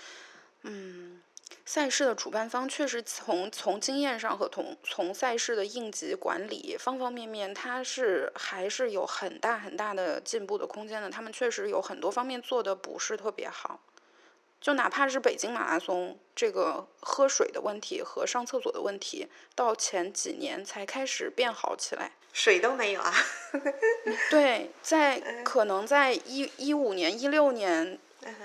[0.62, 1.20] 嗯，
[1.66, 11.10] 赛事的主办方确实从从经验上和从从赛事的应急管理方方面面，它是还是有很大很大的进步的空间的。
[11.10, 13.80] 他们确实有很多方面做的不是特别好。
[14.60, 19.26] 就哪怕是北京马拉松，这个喝水的问题和上厕所的问题，
[19.56, 22.12] 到前几年才开始变好起来。
[22.34, 23.14] 水都没有啊？
[24.28, 27.96] 对，在可能在一一五年、一六年，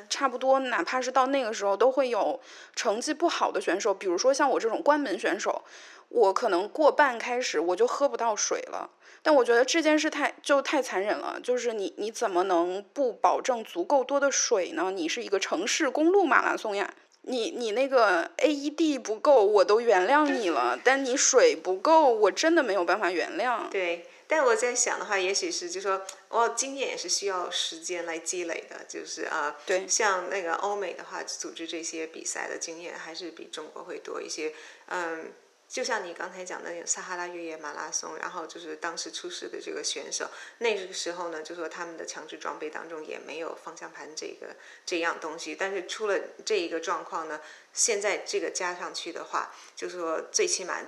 [0.07, 2.39] 差不多，哪怕是到那个时候，都会有
[2.75, 5.63] 成绩不好的选手，比如说像我这种关门选手，
[6.09, 8.91] 我可能过半开始我就喝不到水了。
[9.23, 14.91] 但我觉得这件事太就太残忍了，就是你你怎么能不保证足够多的水呢？
[14.91, 23.69] 你是一个城市公路马拉松呀，你你那个 AED 不够我都原谅你了，但你水不够我真的没有办法原谅。
[23.69, 34.53] 对，但我在想的话，也许是就说，哦，经验也是需要时间来积累的，就是啊，对，像那个欧美的话，组织这些比赛的经验还是比中国会多一些，
[34.87, 35.31] 嗯。
[35.69, 40.27] 就像你刚才讲的撒哈拉越野马拉松，然后就是当时出事的这个选手，
[40.57, 47.39] 那个时候呢，就说他们的强制装备当中也没有方向盘这个这样东西，但是出了这一个状况呢，
[47.71, 50.81] 现在这个加上去的话，就是说最起码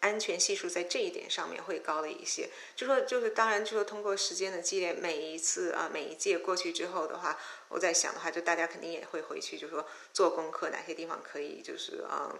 [0.00, 2.48] 安全系数在这一点上面会高了一些。
[2.74, 12.34] 就说就是当然就说通过时间的积累，每一次啊每一届过去之后的话，我在想的话，就大家肯定也会回去就说做功课，哪些地方可以就是嗯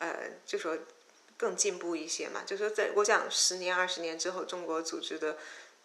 [0.00, 0.76] 呃就说。
[1.36, 2.42] 更进步一些嘛？
[2.46, 5.36] 就说在我讲十年、二十年之后，中国组织的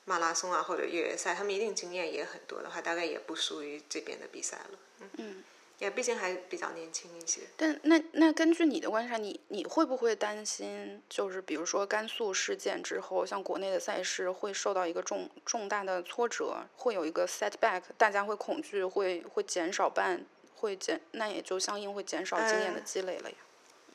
[0.06, 4.80] 马拉松啊或者越野赛，他们一定经验也很多的话，大概也不输于这边的比赛了。
[5.18, 5.44] 嗯，
[5.80, 7.42] 也毕竟还比较年轻一些。
[7.56, 23.36] 但那那根据你的观察，你你会不会担心，就是比如说甘肃事件之后，像国内的赛事会受到一个重重大的挫折，会有一个 setback，大家会恐惧，会会减少办，会减，那也就相应会减少经验的积累了呀。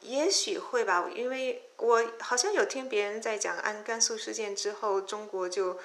[0.05, 5.79] 也许会吧，因为我好像有听别人在讲，安甘肃事件之后，中国就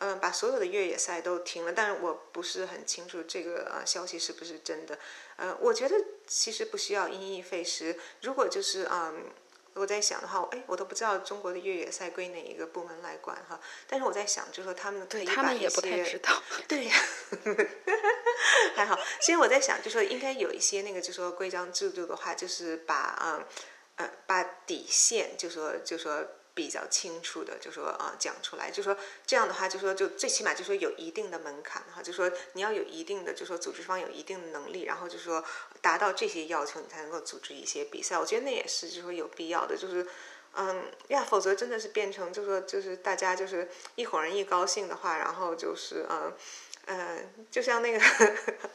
[0.00, 4.98] 嗯把所有的越野赛都停了，但是我不是很清楚这个呃消息是不是真的。
[5.36, 5.94] 呃，我觉得
[6.26, 9.24] 其实不需要因噎废食，如果就是嗯。
[9.76, 13.60] 我在想的话，哎，我都不知道中国的越野赛归哪一个部门来管哈。
[13.86, 16.42] 但是我在想，就是说他们可以他们也不太知道。
[16.66, 16.94] 对呀，
[18.74, 18.98] 还好。
[19.20, 23.44] 其实我在想，就说应该有一些那个，就说规章制度的话，就是把嗯
[23.96, 28.96] 呃把底线，就说就说比较清楚的，就说啊讲出来，就说
[29.26, 35.44] 这样的话，就说就最起码就说有一定的门槛哈，就说你要有一定的，就说组织方有一定的能力，然后就说
[35.82, 38.18] 达到这些要求，你才能够组织一些比赛。
[38.18, 40.06] 我觉得那也是就说有必要的，就是
[40.54, 46.32] 嗯呀，否则真的是变成就说就是大家就是一伙人一高兴的话，然后就是嗯。
[46.88, 48.00] 嗯，就像那个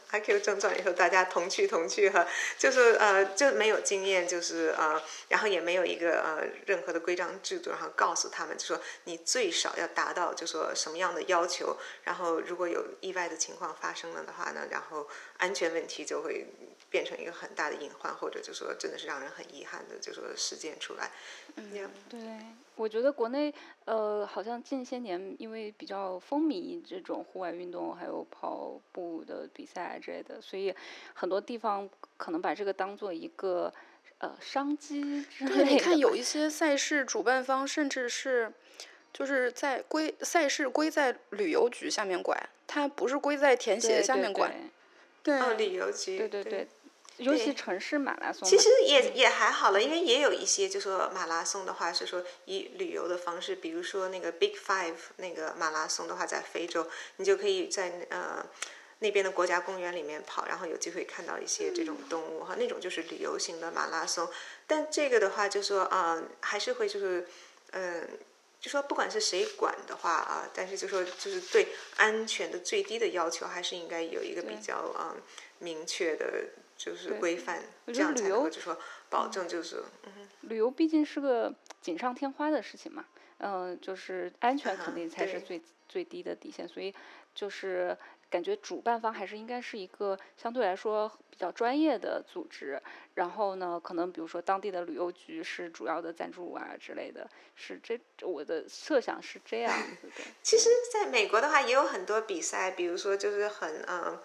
[0.10, 2.28] I Q 症状以后，大家同去同去哈，
[2.58, 15.08] 就是呃，就没有经验，就是呃，然后也没有一个呃任何的规章制度，然后告诉他们，就说你最少要达到，就说什么样的要求，然后如果有意外的情况发生了的话呢，然后
[15.38, 16.48] 安全问题就会
[16.90, 21.12] 变成一个很大的隐患，或者就说真的是让人很遗憾的，就说事件出来。
[21.56, 22.20] 嗯，对。
[22.82, 23.54] 我觉得国内
[23.86, 30.74] 呃，好像近些年因为比较风靡这种户外运动，还有跑步的比赛之类的，所以
[31.14, 31.88] 很多地方
[32.18, 33.72] 可能把这个当做一个
[34.18, 35.64] 呃商机之类的。
[35.64, 38.52] 对，你看有一些赛事主办方甚至是
[39.14, 44.52] 就是在归赛事归在旅游局下面管，它不是归在田协下面管。
[45.22, 46.18] 对，哦，旅游局。
[46.18, 46.68] 对对对。
[47.22, 56.88] 尤其城市马拉松，其实也也还好了，因为也有一些就说马拉松的话是说以旅游的方式，比如说那个 Big Five 那个马拉松的话，在非洲，
[57.18, 58.44] 你就可以在呃
[59.00, 64.28] 那边的国家公园里面跑，然后有机会看到一些这种动物哈，那种就是旅游型的马拉松。
[64.66, 67.28] 但这个的话就说啊，还是会就是
[67.72, 68.10] 嗯，
[68.60, 71.68] 就说不管是谁管的话啊，但是就说就是对
[71.98, 75.16] 安全的最低的要求，还是应该有一个比较啊
[75.60, 76.26] 明确的。
[76.84, 78.76] 就是规范，这样才能就说
[79.08, 83.06] 保证就是，嗯，旅游毕竟是个锦上添花的事情嘛，
[83.38, 86.92] 嗯，就是安全肯定 才是最最低的底线，所以
[87.36, 87.96] 就是
[88.32, 92.82] 感觉主办方还是应该是一个相对来说比较专业的组织，
[93.14, 99.72] 然后呢，可能比如说当地的旅游局是主要的赞助啊之类的，是这我的设想是这样
[100.02, 100.24] 子的。
[100.42, 104.20] 其实，在美国的话也有很多比赛，比如说就是很嗯。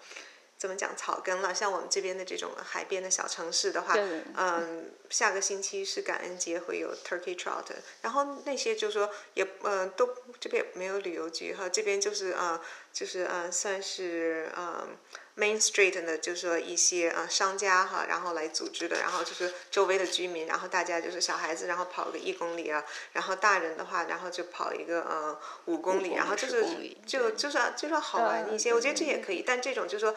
[0.57, 1.53] 怎么讲草根了？
[1.53, 3.93] 像我们这边的这种海边的小城市的话，
[4.35, 7.65] 嗯，下个星期是感恩节，会有 Turkey Trot，
[8.01, 10.09] 然后那些就说也嗯都
[10.39, 12.61] 这边没有旅游局哈，这边就是啊
[12.91, 14.97] 就是啊算是嗯。
[15.39, 26.65] Main Street 呢，就是说一些呃商家哈，然后来组织的，然后就是周围的居民，然后大家就是小孩子，然后跑个一公里啊，然后大人的话，然后就跑一个呃五公里，然后就是
[27.05, 30.15] 就就是就说好玩一些，我觉得这也可以，但这种就说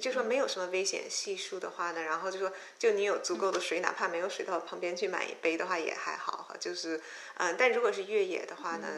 [0.00, 7.00] 就说没有什么危险系数的话呢，然后就说就你有足够的水，哪怕没有水到旁边去买一杯的话也还好哈，就是
[7.38, 8.88] 嗯，但如果是越野的话呢？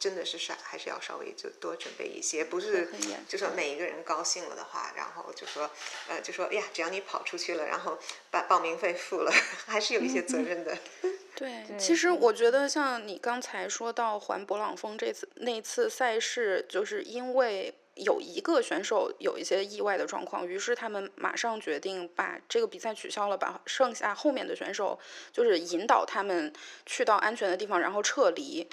[0.00, 2.88] 真的是少，还是要稍微就多准备一些，不是
[3.28, 5.68] 就说每一个人高兴了的话，然后就说
[6.08, 7.98] 呃就说呀，只要你跑出去了，然后
[8.30, 9.32] 把报名费付了，
[9.66, 10.78] 还是有一些责任的。
[11.34, 24.98] 对，其实我觉得像你刚才说到环勃朗峰这次那次赛事，就是因为有一个选手有一些意外的状况，于是他们马上决定把这个比赛取消了，把剩下后面的选手
[25.32, 26.52] 就是引导他们
[26.86, 28.68] 去到安全的地方，然后撤离。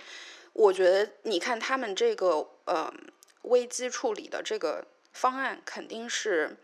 [0.53, 2.93] 我觉得，你看他们这个呃
[3.41, 6.55] 危机处理的这个方案，肯定是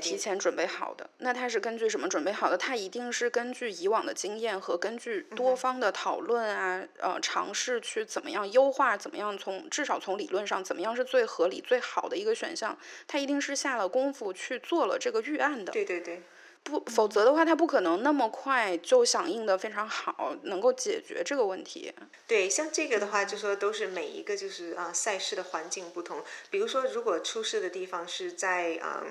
[0.00, 1.08] 提前准备好的。
[1.18, 2.56] 那他是根据什么准备好的？
[2.58, 12.78] 他一定是根据以往的经验和根据多方的讨论啊，呃，尝试去怎么样优化，怎么样从至少从理论上怎么样是最合理、最好的一个选项。
[13.06, 15.72] 他一定是下了功夫去做了这个预案的。
[15.72, 16.22] 对对对。
[16.64, 21.94] 不，否则的话，他不可能那么快就响应的非常好，能够解决这个问题。
[22.26, 26.22] 对，像这个的话，就说都是每一个就是啊赛事的环境不同。
[26.50, 29.04] 比如说，如果出事的地方是在啊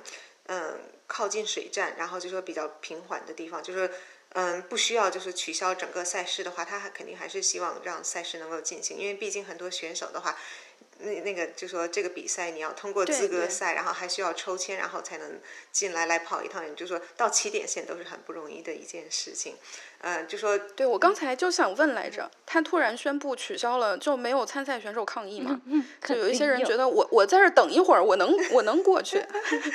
[0.47, 3.89] 嗯靠近水站，然后就说比较平缓的地方，就是
[4.29, 10.37] 嗯不需要就是取消整个赛事的话，他还肯定还是希望让赛事能够进行，因为毕竟很多选手的话。
[10.99, 15.39] 那那个就说这个比赛你要通过资格赛，然后还需要抽签，然后才能
[15.71, 19.55] 进来来跑一趟，就说到起点线都是很不容易的一件事情。
[19.99, 25.59] 呃，就说对我刚才就想问来着，他突然宣布取消了，就没有参赛选手抗议吗？
[26.05, 29.23] 就有一些人觉得我我在这等一会儿，我能我能过去。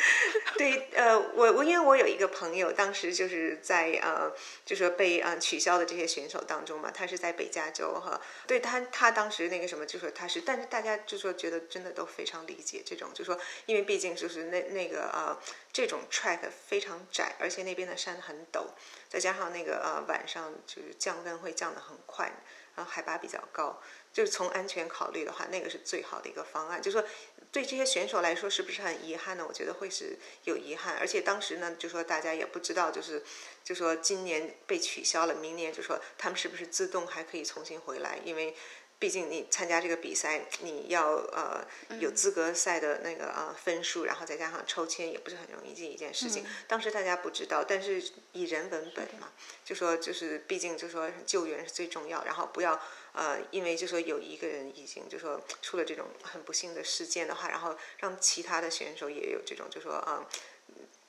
[0.57, 4.33] 对，呃，我我因为我有一个朋友，当时就是在呃，
[4.65, 15.37] 就说被呃取消的这些选手当中嘛，他是在北加州哈，对他他当时那个什么，就说他是，但是大家就说觉得真的都非常理解这种，就说因为毕竟就是那那个呃
[15.73, 18.67] 这种 track 非常窄，而且那边的山很陡。
[19.13, 22.33] 再加上那个呃晚上就是降温会降得很快，
[22.75, 23.79] 然后海拔比较高，
[24.11, 26.81] 就是从安全考虑的话，那个是最好的一个方案。
[26.81, 27.05] 就说
[27.51, 29.45] 对这些选手来说是不是很遗憾呢？
[29.47, 30.97] 我觉得会是有遗憾。
[30.97, 33.23] 而且当时呢，就说大家也不知道，就是
[33.63, 38.57] 就说今年被取消了，明年就说他们是不是自动还可以重新回来，因为。
[39.03, 41.67] 毕竟你参加这个比赛，你要呃
[41.99, 46.47] 有资格赛的那个呃分数，然后再加上抽签，也不是很容易这一件事情。
[46.69, 48.01] 当时大家不知道，但是
[48.31, 49.33] 以人为本嘛，
[49.65, 52.81] 就说就是毕竟就说救援是最重要，然后不要
[53.15, 60.25] 呃因为就说有一个人已经就说出了这种很不幸的事件的话，然后让其他的选手也有这种就说嗯。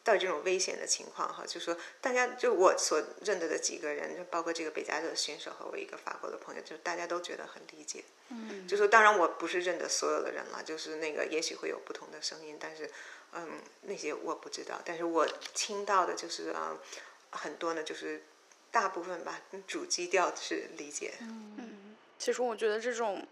[0.04, 8.04] 到这种危险的情况哈，就说大家就我所认得的几个人，就包括这个北加的选手和我一个法国的朋友，就大家都觉得很理解。
[8.28, 12.90] 嗯，就说当然我不是认得所有的人了，就是那个也许会有不同的声音，但是
[13.32, 16.78] 嗯那些我不知道，但是我听到的就是啊
[17.32, 18.24] 很多呢，就是
[18.72, 21.14] 大部分吧主基调是理解。
[21.22, 23.26] 嗯，其实我觉得这种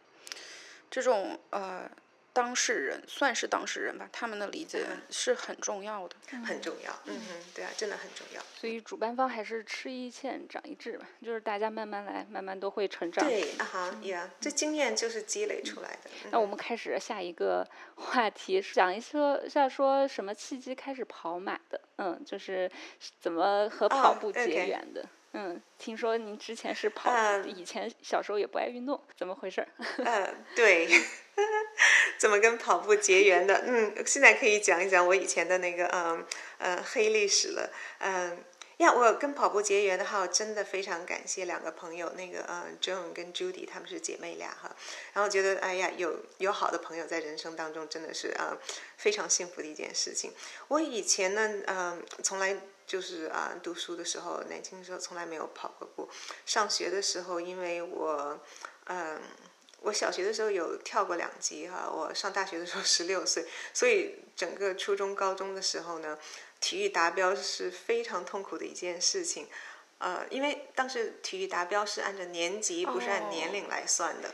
[0.89, 1.91] 这种呃。
[2.33, 6.91] 当事人算是当事人吧，他们的理解是很重要的，很重要。
[7.05, 8.41] 嗯哼，对啊，真的很重要。
[8.55, 13.27] 所以主办方还是吃一堑长一智吧，就是大家慢慢来，慢慢都会成长。
[13.27, 16.09] 对啊哈，Yeah，这经验就是积累出来的。
[16.31, 21.81] 那我们开始下一个 话题，讲一说下说什么契机开始跑马的？
[21.97, 22.71] 嗯，就是
[23.19, 25.05] 怎么和跑步结缘的？
[25.33, 27.09] 嗯，听说您之前是跑，
[27.45, 29.65] 以前小时候也不爱运动，怎么回事？
[29.97, 30.89] 嗯，对，
[32.21, 33.63] 怎么跟跑步结缘的？
[33.65, 36.23] 嗯，现在可以讲一讲我以前的那个嗯
[36.59, 37.71] 嗯黑历史了。
[37.97, 38.37] 嗯
[38.77, 44.69] 呀，我跟跑步结缘的话，我真的非常感谢两个朋友，那个嗯 Joan 跟 Judy，他们是姐妹俩哈。
[45.13, 48.55] 然后觉得哎呀，有有好的朋友在人生当中真的是啊
[48.97, 50.31] 非常幸福的一件事情。
[50.67, 52.55] 我以前呢，嗯，从来。
[52.87, 56.09] 就是啊，读书的时候，年轻的时候从来没有跑过步。
[56.45, 58.37] 上学的时候，因为我，
[58.87, 59.17] 嗯，
[59.81, 61.89] 我小学的时候有跳过两级哈。
[61.91, 66.17] 我上大学的时候十六岁，所以整个初中、高中的时候呢，
[66.59, 69.47] 体育达标是非常痛苦的一件事情。
[69.97, 74.33] 呃，因为当时体育达标是按照年级，不是按年龄来算的。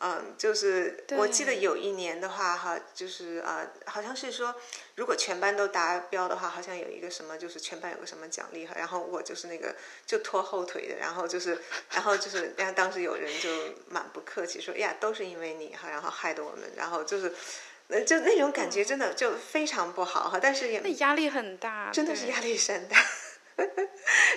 [0.00, 4.54] 嗯，就是我记得有一年的话，哈，就是呃，好像是说，
[4.96, 8.74] 如果全班都达标的话，好像有一个什么，就是全班有个什么奖励哈。
[8.76, 11.58] 然后我就是那个就拖后腿的，然后就是，
[11.92, 13.48] 然后就是，然后当时有人就
[13.88, 17.32] 蛮不客气说，呀，都是因为你哈，然后害得我们，然后就是，
[17.88, 20.38] 呃，就那种感觉真的就非常不好哈。
[20.42, 22.98] 但是也那压力很大，真的是压力山大。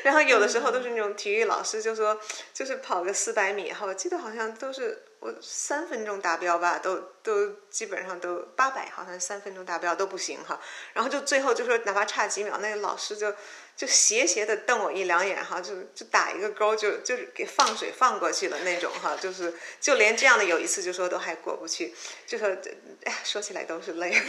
[0.04, 2.18] 然后有的时候都是那种体育老师就说，
[2.54, 5.04] 就是跑个四百米哈，我记得好像都是。
[5.20, 10.60] 我三分钟达标吧，都都基本上都八百，好像三分钟达标都不行哈。
[10.94, 13.34] 然后就最后就说，哪怕差几秒，那个老师就。
[13.78, 21.94] 就斜斜的瞪我一两眼哈，就就打一个勾，就就是给放水放过去了那种哈，就是就连这样的有一次就说都还过不去，
[22.26, 22.48] 就说
[23.04, 24.20] 哎呀说起来都是泪，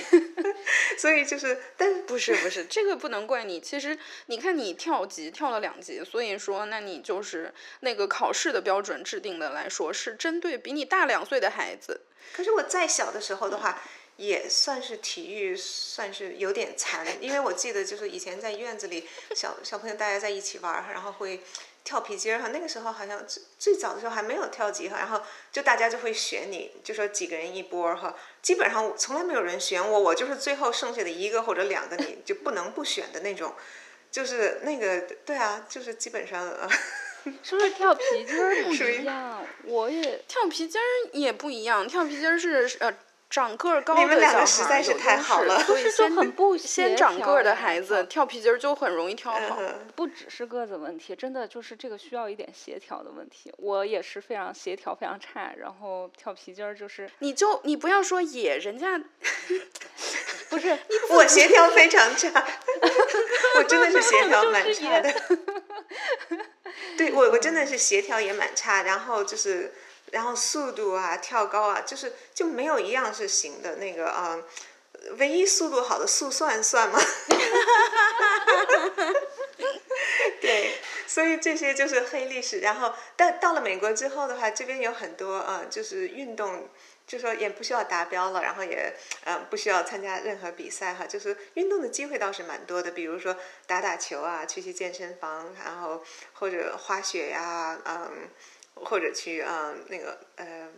[1.00, 12.02] 所以就是，但是不是不是这个不能怪你，其实你看你跳级跳了两级，所以说那你就是那个考试的标准制定的来说是针对比你大两岁的孩子，
[12.34, 13.82] 可是我再小的时候的话。
[14.18, 21.40] 也算是体育，算是有点残，因为我记得就是以前在院子里，小小朋友大家在一起玩然后会
[21.84, 25.22] 跳皮筋儿哈，那个时候好像最最早的时候还没有跳级哈，然后
[25.52, 28.12] 就大家就会选你，就说几个人一波哈，
[28.42, 33.54] 基本上从来没有人选我，我就是最后剩下的一个或者两个你就不能不选的那种，
[34.10, 36.68] 就是那个对啊，就是基本上呃，
[37.44, 39.46] 是不是跳皮筋儿不一样？
[39.62, 42.92] 我也跳皮筋儿也不一样，跳皮筋儿是呃。
[43.30, 49.58] 长个儿高的小孩有优势，所以就很不先长个儿的孩子跳皮筋儿就很容易跳好。
[49.94, 53.52] 不只是个子问题，真的就是这个需要一点协调的问题。
[53.58, 57.10] 我也是非常协调非常差，然后跳皮筋儿就是。
[57.18, 58.98] 你就你不要说野，人家
[60.48, 60.78] 不是
[61.10, 62.32] 我协调非常差，
[63.58, 65.14] 我真的是协调蛮差的。
[66.96, 69.74] 对我我真的是协调也蛮差，然后就是。
[70.12, 73.76] 然后速度啊、跳高啊，就是就没有一样是行的。
[73.76, 74.38] 那个啊、
[75.18, 76.98] 唯一速度好的速算算吗？
[80.40, 80.74] 对，
[81.06, 82.60] 所以这些就是黑历史。
[82.60, 86.68] 然后，但到了美国之后的话，这边有很多呃，就是运动，
[87.06, 88.94] 就说也不需要达标了，然后也
[89.24, 93.36] 呃不需要参加任何比赛哈，就是运动的机会倒是蛮多的，比如说
[93.66, 96.02] 打打球啊，去去健身房，然后
[96.34, 98.28] 或者滑雪呀、嗯，
[98.84, 100.68] 或者去啊那个呃。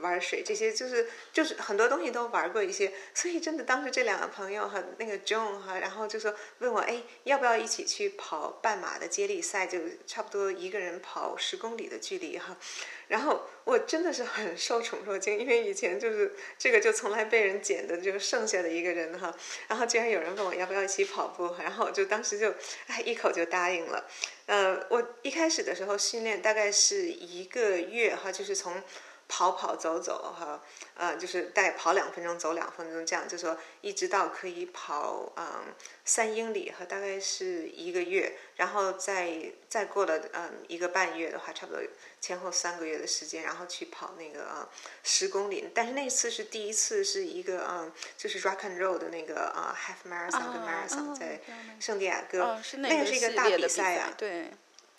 [0.00, 12.56] 玩水这些就是就是很多东西都玩过一些，所以真的当时这两个朋友和那个 John 哈，然后就说问我哎要不要一起去跑半马的接力赛，就差不多一个人跑十公里的距离哈，
[13.08, 19.34] 然后我真的是很受宠若惊，因为以前就是这个就从来被人捡的，就剩下的一个人哈，
[19.68, 22.54] 然后居然有人问我要不要一起跑步，然后我就当时就
[22.86, 24.06] 哎一口就答应了，
[24.46, 28.82] 呃，我一开始的时候训练大概是一个月哈，就是从。
[29.32, 30.60] 跑跑走走哈，
[30.94, 35.72] 呃，就是大概跑两分钟，走两分钟这样，就说一直到可以跑嗯
[36.04, 41.80] 三英里和大概是一个月，然后再再过了嗯一个半月的话，差不多
[42.20, 44.68] 前后三个月的时间，然后去跑那个啊
[45.04, 51.40] 十公里，但是那次是第一次是一个嗯就是 rock and roll 的那个啊 half marathon 跟 marathon 在
[51.78, 54.50] 圣地亚哥，那个是一个大比赛啊、对。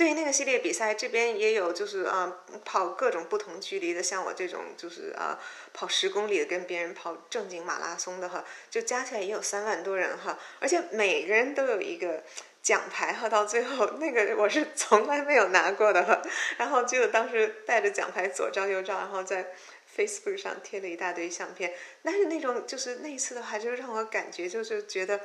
[0.01, 5.39] 对于那个系列比赛，这边也有，就是啊、跑各种不同距离的，像我这种就是啊、
[5.73, 12.23] 跑十公里的，跟别人跑正经马拉松的哈，就加起来也有三万多人哈，而且每个人都有一个
[12.63, 16.19] 奖牌哈，到最后那个我是从来没有拿过的哈，
[16.57, 19.53] 然后就当时带着奖牌左照右照，然后在
[19.95, 25.21] Facebook 上贴了一大堆相片，但是那种就是那一次的话，就让我感觉就是觉得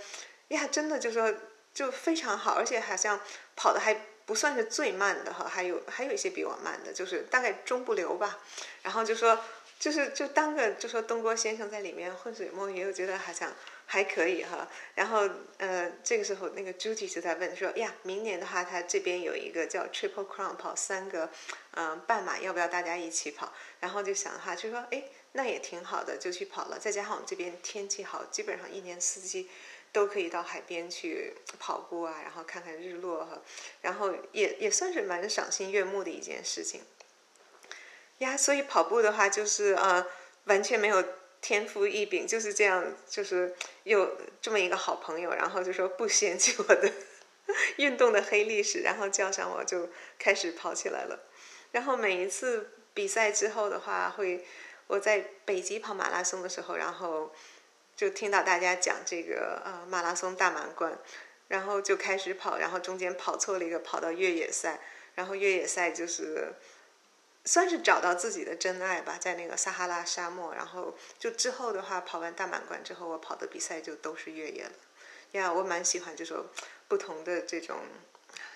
[0.49, 1.33] 呀，真的就说
[1.73, 3.19] 就非常好，而且好像
[3.55, 3.99] 跑的还。
[4.27, 8.39] 不算是最慢的哈，还有还有一些比我慢的，就是大概中不溜吧。
[8.83, 9.39] 然后就说，
[9.79, 13.55] 就是就当个就说东郭先生在里面浑水摸鱼，我觉得好像
[13.87, 14.69] 还可以哈。
[14.97, 21.31] 然后呃，这个时候那个 Judy 就在问说呀，明年的话他这边有一个叫 Triple Crown 跑三个
[21.73, 23.53] 嗯、半马，要不要大家一起跑？
[23.79, 26.81] 然后就想哈就说哎，那也挺好的，就去跑了。
[26.81, 29.49] 再加上我们这边天气好，基本上一年四季。
[29.97, 33.41] 都可以到海边去跑步啊，然后看看日落哈，
[33.81, 36.83] 然后也也算是蛮赏心悦目的一件事情。
[38.19, 40.07] 呀，所以跑步的话，就是呃，
[40.45, 41.03] 完全没有
[41.41, 46.93] 天赋异禀，就是这样，就是有这么一个好朋友，然后就说不嫌弃我的
[47.79, 51.21] 运动的黑历史，然后叫上我就开始跑起来了。
[51.73, 54.45] 然后每一次比赛之后的话，会
[54.89, 57.33] 我在北极跑马拉松的时候，然后。
[57.97, 60.99] 就听到大家讲这个呃马拉松大满贯，
[61.49, 64.81] 然后就开始跑，然后中间跑错了一个，跑到越野赛，
[65.15, 66.53] 然后越野赛就是
[67.47, 74.73] 算是找到自己的真爱吧，在那个撒哈拉沙漠，然后就之后的话，跑完大满贯之后，我跑的比赛就都是越野了。
[75.33, 76.45] 呀，我蛮喜欢这种
[76.89, 77.79] 不同的这种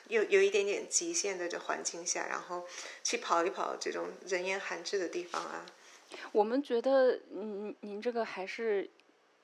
[0.09, 2.67] 有有一点点极限的这环境下，然后
[3.03, 5.65] 去跑一跑这种人烟罕至的地方啊。
[6.33, 8.91] 我们觉得，您您这个还是。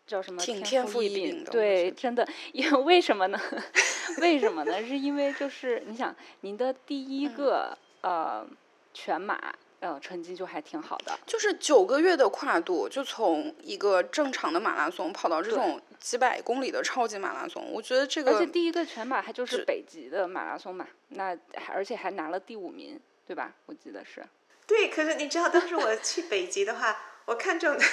[0.07, 0.41] 叫什么？
[0.41, 3.41] 挺天赋异禀，的，对，真的，因为为什么呢？
[4.21, 4.81] 为什么呢？
[4.87, 8.47] 是因为就是你想，您的第一个、嗯、呃
[8.95, 21.37] 全马呃成绩就还挺好的，就是九个月的跨度，就从一个正常的马拉松跑到这种几百公里的超级马拉松，我觉得这个，而且第一个全马还就是北极的马拉松嘛，那
[21.69, 23.53] 而且还拿了第五名，对吧？
[23.67, 24.25] 我记得是。
[24.67, 26.97] 对，可是你知道，当时我去北极的话。
[27.27, 27.85] 我看中的，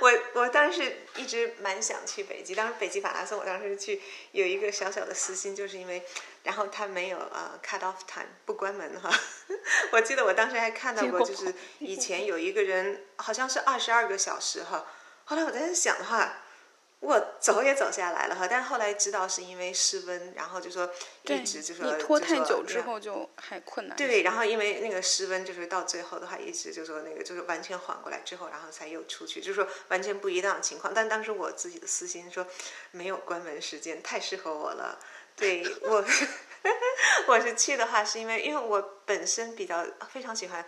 [0.00, 2.54] 我我当时一直蛮想去北极。
[2.54, 4.00] 当时北极马拉松，我当时去
[4.32, 6.02] 有一个小小的私心，就是因为，
[6.42, 9.10] 然后他没有呃 cut off time 不关门哈。
[9.92, 14.86] 我记得我当时还看到过，就是以前有一个人好像是二十二个小时哈。
[15.24, 16.42] 后来我在想的话，
[17.06, 20.90] 我走也走下来了哈，但是后来知道是因为失温，然后就说
[21.22, 23.96] 一直就说你拖太久之后就还困难。
[23.96, 30.92] 对，然后因为那个失温，就是到最后的话，一直就说那个就是完全缓过来之后，然后才又出去，就是说完全不一样的情况。
[30.92, 32.44] 但当时我自己的私心说，
[32.90, 34.98] 没有关门时间，太适合我了。
[35.36, 36.04] 对 我，
[37.28, 40.66] 我是去的话，是因为因为我本身比较非常喜欢。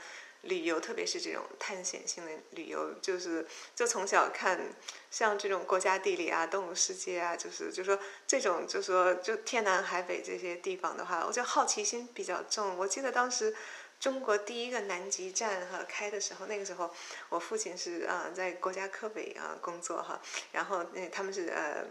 [0.49, 4.75] 旅游，特别是这种探险性的旅游，就是就从小看
[5.11, 12.77] 像这种国家地理啊、动物世界啊，就是就说这种就说就天南海北这些地方的话，我觉得好奇心比较重。
[12.77, 13.55] 我记得当时
[14.01, 16.95] 中国第一个南极站哈开的时候，那个时候
[17.29, 20.21] 我父亲是啊在国家科委啊工作哈，
[20.53, 21.85] 然后那他们是呃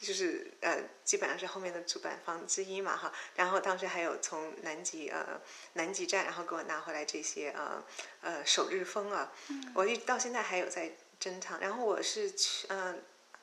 [0.00, 5.40] 就是呃基本上是后面的主办方之一嘛哈，然后当时还有从南极呃
[5.74, 7.84] 南极站然后给我拿回来这些呃
[8.22, 9.32] 呃首日封啊，
[9.74, 10.90] 我一到现在还有在
[11.20, 13.00] 珍藏，然后我是去嗯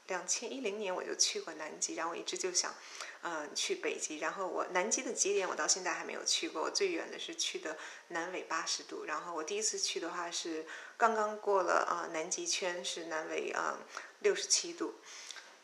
[0.09, 2.75] 两千一零年我就去过南极，然后我一直就想。
[3.21, 7.77] 嗯，去北极，然后我南极的极点我到现在还没有去过，我最远的是去的
[8.07, 10.65] 南纬八十度，然后我第一次去的话是
[10.95, 13.77] 刚刚过了啊南极圈是南纬啊
[14.21, 14.95] 六十七度，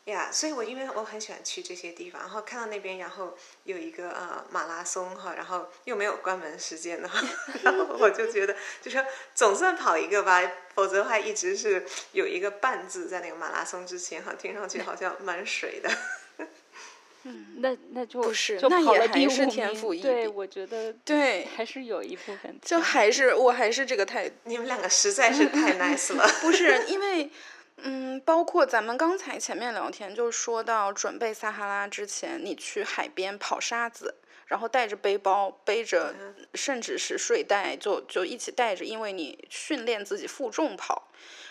[0.06, 7.10] 呀，所以我因为我很喜欢去这些地方，然后看到那边然后有一个呃马拉松哈，然后又没有关门时间的，
[7.64, 9.04] 然后我就觉得就说
[9.34, 10.40] 总算跑一个吧，
[10.74, 15.90] 否则的话一直是有一个半字在那个马拉松之前哈，听上去好像蛮水的。
[17.24, 26.24] 嗯， 那那就不是，就那也跑了第还是五名天赋异对，我觉得对，还是有一部分就还是我还是这个态你们两个实在是太 nice 了。
[26.40, 27.28] 不是因为，
[27.76, 34.16] 嗯，包括咱们刚才前面聊天就说到，准备撒哈拉之前，你去海边跑沙子，
[34.46, 36.14] 然后带着背包，背着
[36.54, 41.08] 甚至是睡袋，就就一起带着，因为你训练自己负重跑，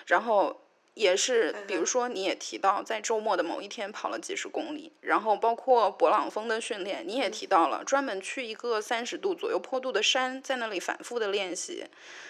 [0.08, 0.62] 然后。
[0.96, 11.84] 也是，比如说你也提到，在周末的某一天跑了几十公里，然后包括勃朗峰的训练，你也提到了，专门去一个三十度左右坡度的山，在那里反复的练习，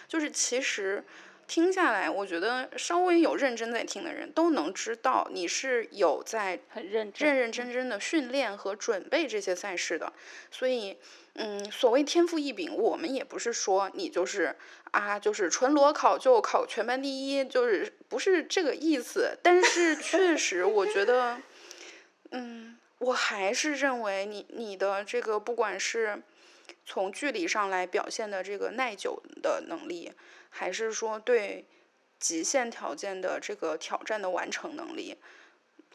[0.07, 1.05] 就是其实
[1.47, 10.13] 听下来，我觉得稍微有认真在听的人都能知道，你是有在很认认认真真的训练和准备这些赛事的，
[10.51, 10.97] 所以。
[11.37, 14.55] 嗯，所谓天赋异禀，我们也不是说你就是
[14.91, 19.37] 啊，就是纯裸考就考全班第一，就是不是这个意思。
[19.43, 21.41] 但是确实，我觉得，
[22.31, 26.23] 嗯，我还是认为你你的这个不管是
[26.85, 30.13] 从距离上来表现的这个耐久的能力，
[30.57, 31.65] 还是说对
[32.17, 35.17] 极限条件的这个挑战的完成能力，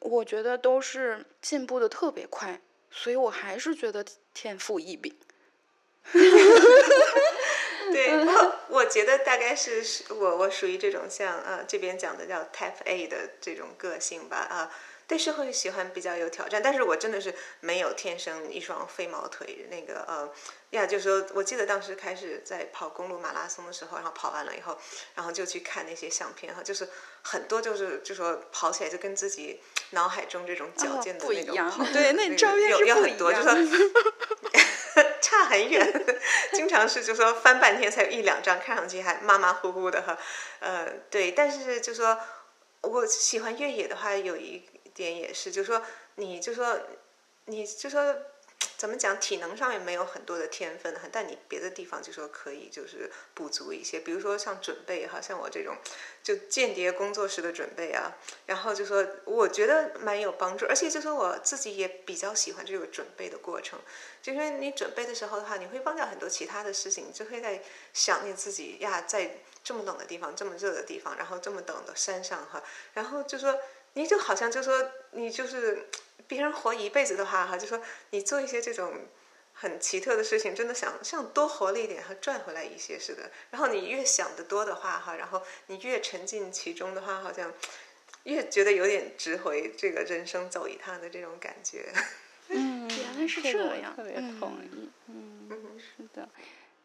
[0.00, 2.60] 我觉得都是进步的特别快。
[2.90, 4.04] 所以我还是觉得
[4.34, 5.16] 天赋异禀。
[7.92, 14.70] 对，我我觉得大概是我我属于这种像呃这边讲的叫 Type A 的这种个性吧啊，
[15.10, 20.32] 对社会喜欢比较有挑战，但是我真的是没有天生一双飞毛腿，那个呃
[20.70, 24.78] 呀，就是说我记得当时开始在跑公路马拉松的时候，然后跑完了以后，
[25.16, 26.88] 然后就去看那些相片哈，就是
[27.22, 29.60] 很多就是就说跑起来就跟自己
[29.90, 33.52] 脑海中这种矫健的那种跑，对，那照片有有很多，就说。
[35.22, 36.16] 差很远，
[36.52, 40.18] 经常是就说翻半天才有一两张，看上去还马马虎虎的哈。
[40.58, 42.18] 呃，对，但是就说
[42.80, 44.62] 我喜欢越野的话，有一
[44.94, 45.82] 点也是，就说
[46.16, 46.78] 你就说
[47.46, 48.16] 你就说。
[48.76, 49.18] 怎么讲？
[49.18, 54.00] 体能上面没有很多的天分，但你别的地方就说可以，就是补足一些。
[54.00, 55.76] 比如说像准备哈，像我这种
[56.22, 63.78] 就间谍工作室的准备啊，然后就说我觉得蛮有帮助，而且就说我自己也比较喜欢这个准备的过程。
[64.22, 67.62] 就因为你准备的时候的话，你会忘掉很多其他的事情，就会在
[67.92, 72.62] 想念自己呀，在这么冷的地方，这么热的地方，然后这么冷的山上哈，
[72.94, 73.58] 然后就说
[73.94, 75.86] 你就好像就说你就是。
[76.28, 78.94] 别人活一辈子的话，哈，就说你做一些这种
[79.52, 83.28] 很奇特的事情，真的想像多活了一点，还赚回来一些似的。
[83.50, 87.52] 然后你越想得多的话，哈，然后你越沉浸其中的话，好像
[88.22, 91.92] 越觉得有点值回这个人生走一趟的这种感觉。
[92.46, 94.88] 嗯，原来是这样，特别同意。
[95.08, 95.50] 嗯，
[95.80, 96.28] 是的，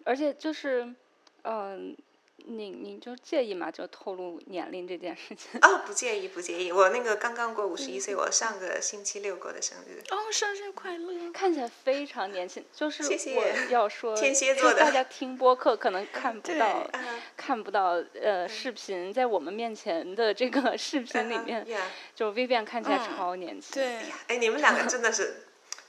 [0.04, 0.92] 而且就是，
[1.44, 1.96] 嗯。
[2.38, 3.72] 你你就介意吗？
[3.72, 5.60] 就透露年龄这件事情？
[5.62, 6.72] 哦，不介意，不介意。
[6.72, 10.02] 我那个刚刚过五十一岁，我上个星期六过的生日。
[10.12, 11.32] 哦，生日快乐！
[11.32, 13.04] 看起来非常年轻，就是。
[13.36, 14.80] 我要说，天蝎座的。
[14.80, 16.90] 大家听播客可能看不到，
[17.36, 21.66] 看不到呃视频，在我们面前的这个 视频里面，
[22.14, 23.82] 就 Vivian 看起来超年轻。
[23.82, 25.45] 对，哎，你们两个真的是。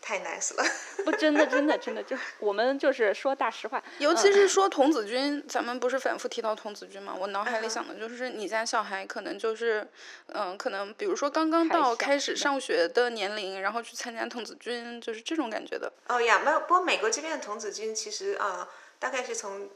[0.06, 0.64] 太 nice 了，
[1.04, 7.12] 不，真的，真的，真的，就我们就是说大实话，尤其是说童子军，咱们不是反复提到童子军吗？
[7.18, 9.84] 我脑海里想的就是你家小孩可能就是，
[10.28, 15.92] 嗯，可能比如说刚刚到开始上学的年龄，然后去参加童子军，就是这种感觉的。
[16.06, 18.68] 哦呀，没有，不过美国这边的童子军其实啊，
[19.00, 19.68] 大概是从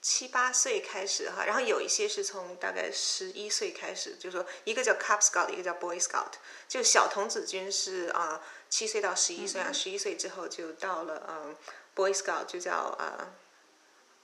[0.00, 6.32] 七八岁开始哈，然后有一些是从大概十一岁开始，就是说一个叫 Cub Scout，一个叫 Boy Scout，
[6.66, 8.40] 就小童子军是啊。
[8.74, 11.54] 七岁到十一岁啊，十一岁之后就到了嗯
[11.94, 13.32] ，Boy Scout 就叫呃，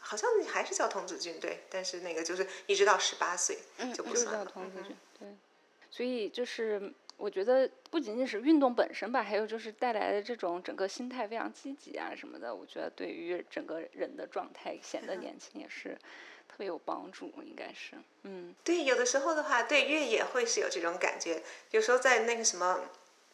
[0.00, 3.60] 好像还是叫童子军对，但是那个就是一直到十八岁
[3.94, 4.44] 就不算了。
[4.44, 5.28] 童子军对，
[5.88, 15.96] 所以就是我觉得不仅仅是运动本身吧，还有就是带来的这种整个心态非常积极啊什么的，我觉得对于整个人的状态显得年轻也是
[16.48, 17.94] 特别有帮助，应该是，
[18.24, 21.40] 嗯，对，有的时候的话，对越野会是有这种感觉，
[21.70, 22.80] 有时候在那个什么，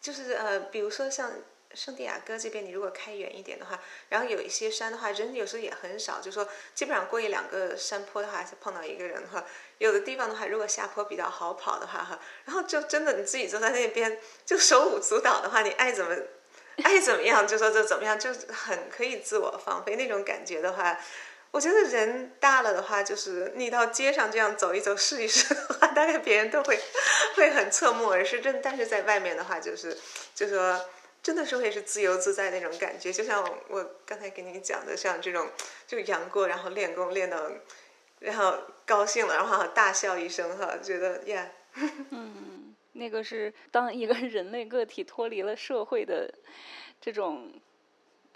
[0.06, 1.32] 就是呃，比如说像。
[1.74, 3.78] 圣地亚哥这边，你如果开远一点的话，
[4.08, 9.44] 然后有一些山的话，人有时候也很少，就说基本上过一两个山坡的话，是碰到一个人哈。
[9.76, 16.16] 有的地方的话，如果下坡比较好跑的话哈，然后就真的你自己坐在那边就手舞足蹈的话，你爱怎么
[16.82, 20.98] 爱怎么样就说就怎么样，就很可以自我放飞那种感觉的话，
[21.56, 26.78] 我觉得人大了的话，就是你到街上这样走一走试一试的话，大概别人都会
[27.34, 28.42] 会很侧目而视。
[28.42, 29.96] 真但是在外面的话，就是
[30.34, 30.78] 就说。
[31.22, 35.50] 真的是会是自由自在那种感觉，就像我刚才给你讲的，像这种
[35.84, 37.50] 就杨过，然后练功练到，
[38.20, 41.50] 然后高兴了，然后大笑一声哈，觉得呀，
[42.10, 46.32] 嗯，那个是当一个人类个体脱离了社会的
[47.00, 47.52] 这种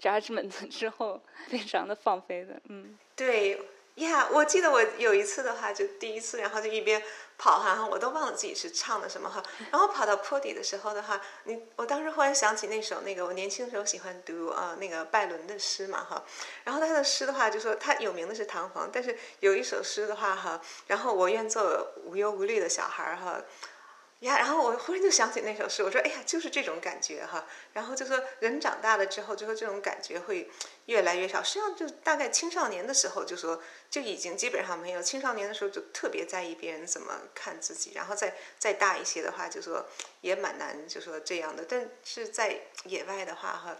[0.01, 3.61] judgment 之后，非常的放飞的，嗯，对。
[3.95, 7.03] 呀，我记得我有一次的话，就第一次，然后就一边
[7.37, 9.43] 跑哈，我都忘了自己是唱的什么哈。
[9.69, 16.23] 然后跑到坡底的时候的话，你我当时忽然想起那首那个我年轻的时候喜欢读啊那个拜伦的诗嘛哈。
[16.63, 23.41] 然后他的诗的话就说他有名的是唐璜，但是有一首诗的话哈，然后我愿做无忧无虑的小孩儿哈。
[24.21, 27.43] 呀，然后我忽然就想起那首诗，我说：“哎呀，就是这种感觉哈。”
[27.73, 30.47] 然后就说人长大了之后，就说这种感觉会
[30.85, 31.41] 越来越少。
[31.41, 35.01] 实际上，就大概青少年的时候，就说就已经基本上没有。
[35.01, 39.87] 青少年的时候就特别在意别人怎么看自己，然后再再大一些的话，就说
[40.21, 41.65] 也蛮难，就说这样的。
[41.67, 43.75] 但是在野外的话，哈，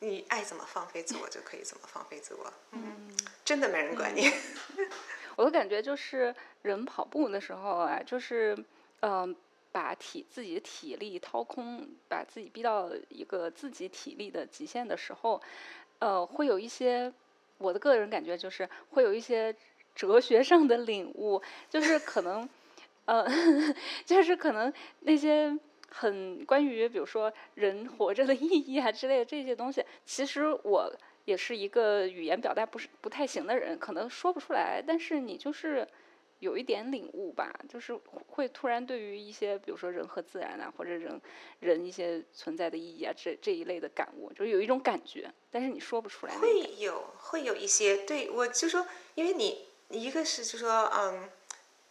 [0.00, 2.52] 你爱怎么放飞自我就可以怎么放飞自我。
[2.72, 3.16] 嗯，
[3.46, 4.30] 真的没人管你。
[5.36, 8.54] 我的感觉就是人跑步的时候啊，就是
[9.00, 9.34] 嗯。
[9.72, 15.40] 把体自己的体力掏空，把自己逼到一个自己体力的极限的时候，
[16.00, 17.12] 呃，会有一些
[17.58, 19.54] 我的个人感觉就是会有一些
[19.94, 22.48] 哲学上的领悟，就是可能，
[23.04, 23.24] 呃，
[24.04, 25.56] 就是可能那些
[25.88, 30.92] 很关于比如说人活着的意义啊之类的这些东西，其实我
[31.26, 35.86] 也是一个语言表达不是不太行的人，可能说不出来，但是你就是。
[36.40, 37.94] 有一点领悟吧，就是
[38.28, 41.20] 会突然对于一些，比如说人和自然啊，或者人
[41.60, 46.34] 人一些存在的意义啊，这这一类的感悟，就是有一种感觉，但是你说不出来。
[46.38, 51.28] 会有会有一些，对我就说，因为你一个是就说，嗯，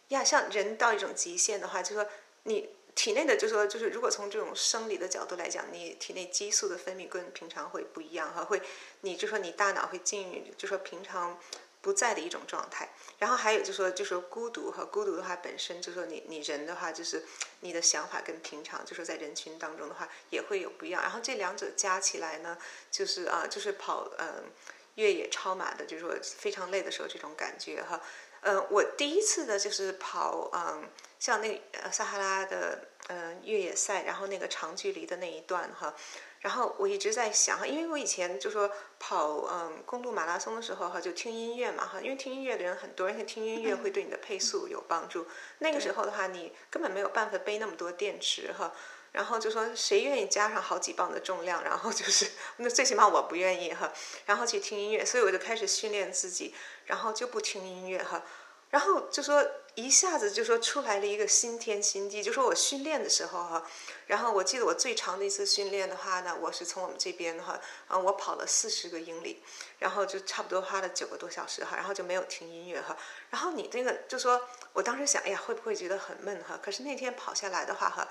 [0.08, 2.04] 呀，像人到一种极限的话，就说
[2.42, 8.60] 你体内的就说就是如果从这种生理的角度来讲，你体内激素的分泌跟平常会不一样哈，会
[9.02, 11.38] 你就说你大脑会进入就说平常。
[11.82, 12.88] 不在的一种状态，
[13.18, 17.24] 然后还有就说，就是孤独和孤独的话本身，就是说你你人的话，就是
[17.60, 21.00] 你的想法跟平常，就是在人群当中的话也会有不一样。
[21.00, 22.58] 然后这两者加起来呢，
[22.90, 24.50] 就是啊，就是跑嗯
[24.96, 28.00] 越野超马的，就是说非常累的时候这种感觉哈。
[28.42, 30.88] 嗯，我第一次的就是跑嗯
[31.18, 35.94] 像那撒哈拉的嗯越野赛，然后那个长距离的那一段哈。
[36.40, 45.26] 然后我一直在想哈，因为我以前就说跑嗯公路马拉松的时候哈，就听音乐嘛哈，因为听音乐的人很多，而且听音乐会对你的配速有帮助。
[45.58, 48.72] 那个时候的话，你根本没有办法背那么多电池哈。
[49.12, 51.64] 然后就说谁愿意加上好几磅的重量？
[51.64, 53.92] 然后就是那最起码我不愿意哈。
[54.24, 56.54] 然后去听音乐，所以我就开始训练自己，
[56.86, 58.22] 然后就不听音乐哈。
[58.70, 59.44] 然后就说
[59.74, 63.66] 一下子就说出来了一个新天新地，就说我训练的时候哈。
[64.06, 69.40] 然后我记得我最长的一次训练的话呢，我是从我们这边的话，啊，我跑了四十个英里，
[69.78, 72.96] 然后就差不多花了九个多小时哈，然后就没有听音乐哈。
[73.30, 76.58] 然后你那个就说，我当时想，哎呀，会不会觉得很闷哈？
[76.60, 78.08] 可是那天跑下来的话哈，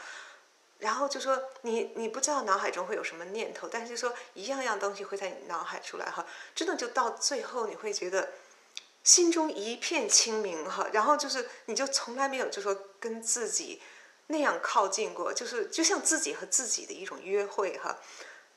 [0.77, 6.25] 然后就说你你不知道脑海中会有什么念头，但是就说一样样东西会在你脑海出来哈，
[6.55, 8.29] 真的就到最后你会觉得
[9.03, 13.81] 心中一片清明哈，然后就是你就从来没有就说跟自己。
[14.31, 17.97] 那样靠近过，就是就像自己和自己的一种约会哈。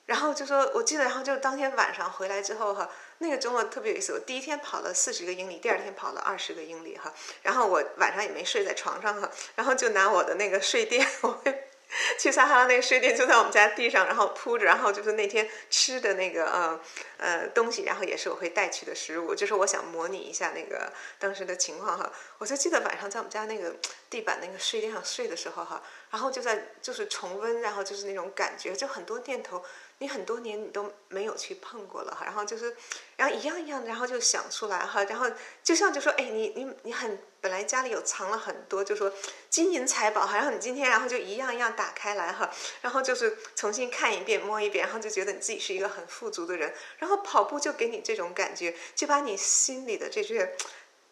[0.05, 2.91] 然后就说，我记得，然后就当天晚上回来之后哈，
[3.21, 4.13] 那个周末特别有意思。
[4.13, 7.11] 我第一天跑了四十个英里，第二天跑了二十个英里哈。
[7.41, 11.71] 然后我晚上也没睡在床上哈，然后就拿我的那个睡垫， 我会。
[12.19, 16.81] 去撒哈拉那个睡垫就在我们家地上，然后铺着，然后就是那天吃的那个呃
[17.19, 22.11] 呃东西，然后也是我会带去的食物，就是我想模拟一下那个当时的情况哈。
[22.39, 23.75] 我就记得晚上在我们家那个
[24.09, 29.63] 地板那个睡垫上睡的时候哈，然后就在就是重温，然后就是那种感觉，就很多念头
[30.03, 32.77] 你很多年你都没有去碰过了哈，然后就是，
[33.17, 35.31] 然后一样一样，然后就想出来哈，然后
[35.63, 39.13] 就像就说，哎，你你你很本来家里有藏了很多，就说
[39.49, 42.51] 金银财宝哈，然后你今天然后就一样一样打开来哈，
[42.81, 50.57] 然后就是重新看一遍摸一遍，然后就觉得你自己是一个很富足的人，然后跑步就给你这种感觉，就把你心里的这些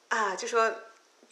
[0.09, 0.75] 啊，就说。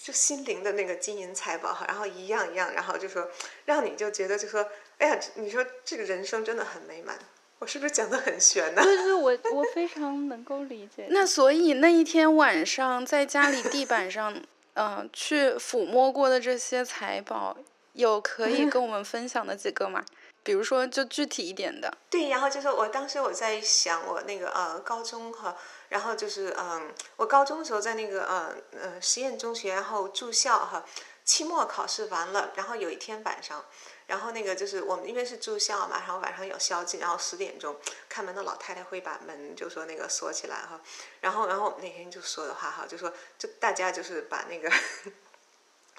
[0.01, 3.28] 就心灵的那个金银财宝哈，然后一样一样，然后就说
[3.64, 4.64] 让你就觉得就说，
[4.98, 7.18] 哎呀，你说这个人生真的很美满。
[7.59, 8.80] 我是不是讲的很玄呢？
[8.85, 11.06] 对对，我我非常能够理解。
[11.10, 14.32] 那所以那一天晚上在家里地板上，
[14.74, 17.56] 嗯、呃，去抚摸过的这些财宝，
[17.94, 20.05] 有可以跟我们分享的几个吗？
[20.44, 21.93] 比如说，就具体一点的。
[22.09, 25.55] 对，然后就是我当时我在想，我那个呃高中哈，
[25.90, 30.85] 然后就是嗯，我高中的时候在那个呃呃实验中学，然后住校哈，
[31.22, 33.62] 期末考试完了，然后有一天晚上，
[34.09, 37.76] 然后那个就是我们因为是住校嘛，然后晚上有宵禁，然后十点钟
[38.09, 40.80] 看门的老太太会把门就说那个锁起来哈，
[41.20, 44.68] 然后然后我们那天就说的话哈，就说就大家就是把那个。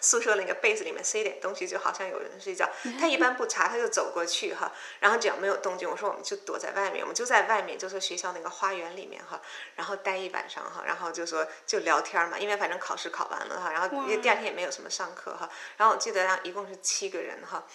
[0.01, 2.69] 宿舍那个被子里面塞点东西，就好像有人睡觉。
[2.99, 9.41] 他一般不查，他就走过去哈，然后只要没有动静，我说我们就躲在外面，我们就在外面，就是学校那个花园里面哈，
[9.75, 17.65] 然后待一晚上哈，然后就说就聊天嘛，因为反正考试考完了哈，然后因为第二天也没有什么上课哈，然后我记得让一共是七个人哈。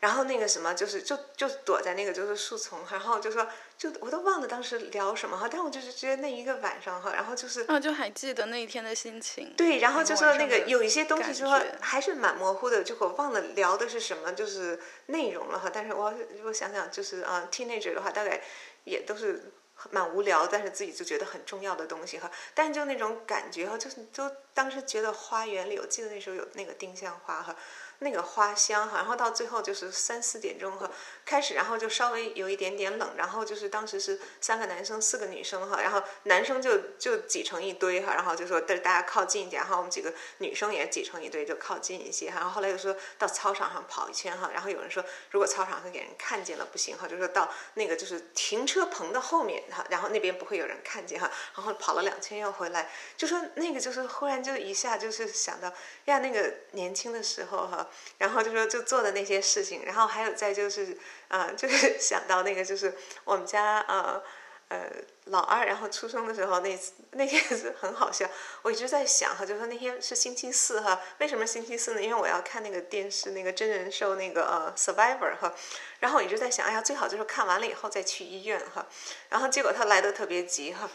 [0.00, 9.52] 然后那个什么，就是就就躲在那个就是树丛，然后就说就我都忘了当时聊什么哈，但我就是觉得那一个晚上哈，然后就是啊，就还记得那一天的心情。
[9.56, 15.70] 对，然后就说那个有一些东西就说还是蛮模糊的，就我忘了聊的是什么，就是内容了哈。
[15.72, 16.14] 但是我
[16.44, 18.40] 我想想，就是啊、t e e n a g e r 的话，大概
[18.84, 19.52] 也都是
[19.90, 22.30] 蛮无聊，但是自己就觉得很重要的东西哈。
[22.54, 27.54] 但就那种感觉哈，就是就当时觉得花园里，我记得那时候有那个丁香花哈。
[28.00, 30.90] 那个花香哈，然后到最后就是三四点钟哈，
[31.24, 55.72] 开始然后就稍微有一点点冷，然后就是当时是三个男生四个女生哈，然后男生就就挤成一堆哈，然后就说大大家靠近一点，然后我们几个女生也挤成一堆就靠近一些哈，然后后来又说到操场上跑一圈哈，然后有人说如果操场上给人看见了不行哈，就说到那个就是停车棚的后面哈，然后那边不会有人看见哈，然后跑了两圈又回来，就说那个就是忽然就一下就是想到
[56.06, 57.83] 呀那个年轻的时候哈。
[58.18, 60.96] 然后就说就做的那些事情，然后还有再就是，
[61.28, 62.94] 呃， 就是想到那个就是
[63.24, 64.22] 我们家呃
[64.68, 64.90] 呃
[65.26, 66.78] 老二，然后出生的时候那
[67.12, 68.28] 那天是很好笑，
[68.62, 72.02] 我一直在想哈，就说那天是星期四哈，为什么星期四呢？
[72.02, 75.52] 因为我要看那个电视那个真人秀那个呃 Survivor 哈，
[76.00, 78.86] 然后我一直在想，哎呀，最好就是看完了以后再去医院哈，
[79.28, 80.88] 然后结果他来的特别急哈，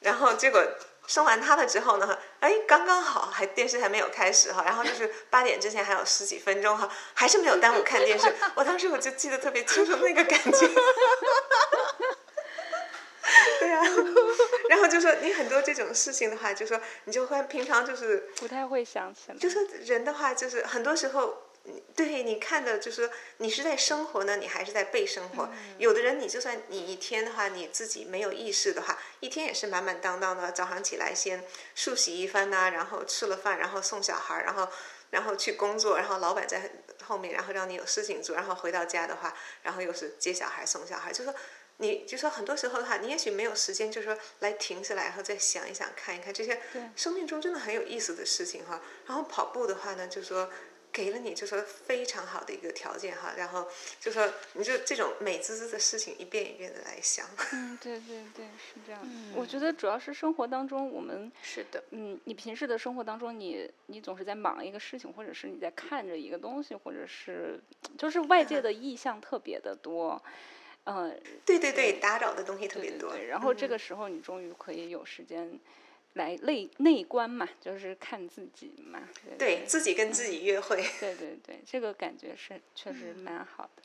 [0.00, 0.60] 然后结果。
[1.06, 8.32] 生完他了之后呢，哎，刚刚好，还电视还没有开始哈，然后就是 八点之前还有十几分钟哈，还是没有耽误看电视。
[8.54, 10.68] 我当时我就记得特别清楚那个感觉。
[13.60, 13.80] 对呀、
[14.68, 19.36] 然后就说你很多这种事情的话，就说你就会平常就是不太会想起来。
[19.36, 21.42] 就说人的话，就是很多时候，
[21.94, 25.48] 对你看的，就是说你是在生活呢，你还是在被生活。
[25.78, 30.50] 有的人，你就算你一天的话，你自己没有意识的话，一天也是满满当当的。
[30.52, 31.44] 早上起来先
[31.76, 34.68] 漱洗一番呐、然后吃了饭，然后送小孩，然后
[35.10, 36.70] 然后去工作，然后老板在
[37.04, 41.34] 后面，然后让你有事情做，然后回到家的话，然后又是接小孩、送小孩，就说。
[41.78, 46.60] 你就说很多时候的话，你也许没有时间，就是说来停下来，然后再想一想、看一看这些
[46.94, 48.80] 生命中真的很有意思的事情哈。
[49.06, 50.48] 然后跑步的话呢，就说
[50.92, 53.32] 给了你就说非常好的一个条件哈。
[53.36, 53.66] 然后
[53.98, 57.26] 就说你就这种美滋滋的事情一遍一遍的来想。
[57.52, 59.00] 嗯，对对对，是这样。
[59.34, 67.58] 我觉得主要是生活当中我们是的，嗯，你平时的生活当中，你你总是在忙一个事情，或者是你在看着一个东西，或者是
[67.96, 70.22] 就是外界的意向特别的多，
[70.84, 73.10] 嗯、对对对，打扰的东西特别多。
[73.10, 75.58] 对对对，然后这嗯个时候你终于可以有时间
[76.14, 79.00] 来内内观嘛，就是看自己嘛。
[79.24, 80.76] 对对自己跟自己约会。
[81.00, 83.82] 对对对，这个感觉是确嗯实蛮好的。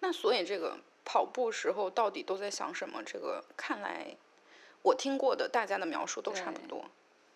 [0.00, 3.02] 那所以这个跑步时候到底都在想什么？
[3.02, 4.16] 这个看来
[4.82, 6.84] 我听过的大家的描述都差不多。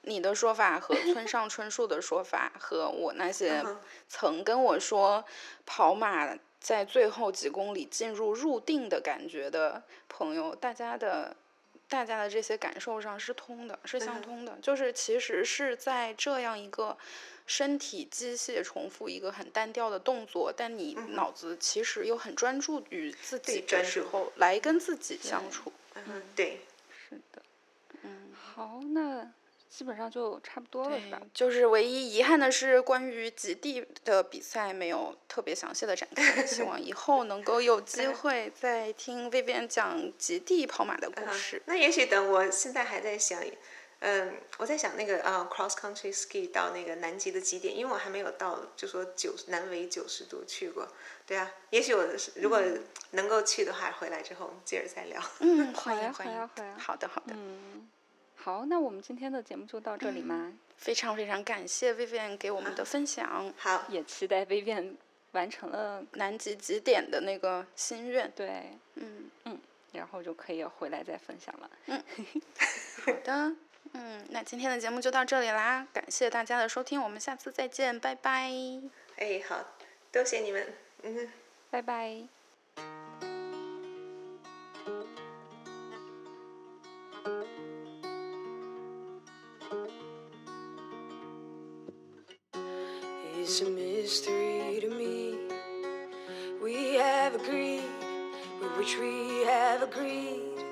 [0.03, 3.61] 你的说法和村上春树的说法，和我那些
[4.09, 5.25] 曾跟我说
[5.65, 11.37] 跑马在最后几公里进入入定的感觉的朋友，大家的
[11.89, 14.59] 大家的这些感受上是通的，是相嗯通的。
[14.61, 16.97] 就是其实是在这样一个
[17.47, 25.73] 身体机械重复一个很单调的动作，但你脑子其实又很专注于自己的时候，来跟自己相处。
[25.95, 26.61] 嗯，对。
[27.09, 27.43] 是的。
[28.03, 29.31] 嗯，好，那
[29.77, 31.21] 基本上就差不多了，是吧？
[31.35, 36.47] 就是唯一遗憾的是，关于极地的比赛没有特别详细的展开。
[36.47, 41.61] 希望以后能够有 机会再听 Vivian 讲极地跑马的故事。
[41.67, 43.39] 那也许等我现在还在想，
[43.99, 50.89] 嗯，我在想那个呃 cross country ski 到那个南极的极点，因为我还没有到，就说九南纬九十度去过。
[51.27, 52.03] 对啊，也许我
[52.37, 52.63] 如果
[53.11, 55.21] 能够去的话，回来之后接着再聊。
[55.41, 56.49] 嗯，欢迎欢迎，
[56.79, 57.35] 好的好的。
[57.35, 57.91] 嗯。
[58.47, 60.53] 好，那我们今天的节目就到这里吗？
[60.77, 63.53] 非常非常感谢 Vivian 给我们的分享。
[63.59, 64.93] 好，也期待 Vivian
[65.33, 68.31] 完成了南极极点的那个心愿。
[68.37, 69.59] 对，嗯嗯，
[69.95, 71.69] 然后就可以回来再分享了。
[71.87, 72.01] 嗯，
[73.05, 73.57] 好的，
[73.95, 78.49] 嗯，那今天的节目就到这里啦，感谢大家的收听，我们下次再见，拜拜。
[79.17, 79.57] 哎，好，
[80.13, 81.29] 多谢你们，嗯，
[81.69, 82.29] 拜拜。
[98.87, 100.63] Which we have agreed.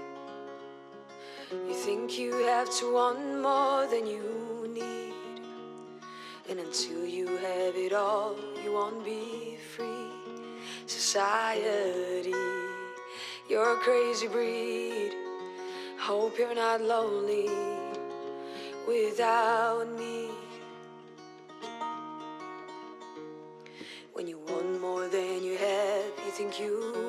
[1.50, 5.42] You think you have to want more than you need.
[6.48, 10.12] And until you have it all, you won't be free.
[10.86, 12.32] Society,
[13.50, 15.12] you're a crazy breed.
[15.98, 17.50] Hope you're not lonely
[18.86, 20.28] without me.
[24.12, 27.03] When you want more than you have, you think you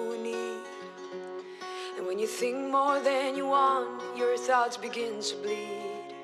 [2.26, 6.16] you think more than you want, your thoughts begin to bleed.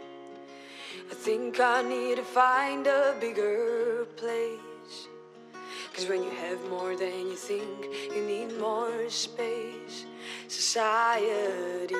[1.11, 5.07] I think I need to find a bigger place.
[5.93, 10.05] Cause when you have more than you think, you need more space.
[10.47, 11.93] Society,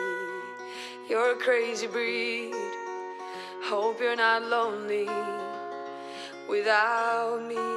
[1.07, 2.56] you're a crazy breed.
[3.65, 5.07] Hope you're not lonely
[6.49, 7.68] without me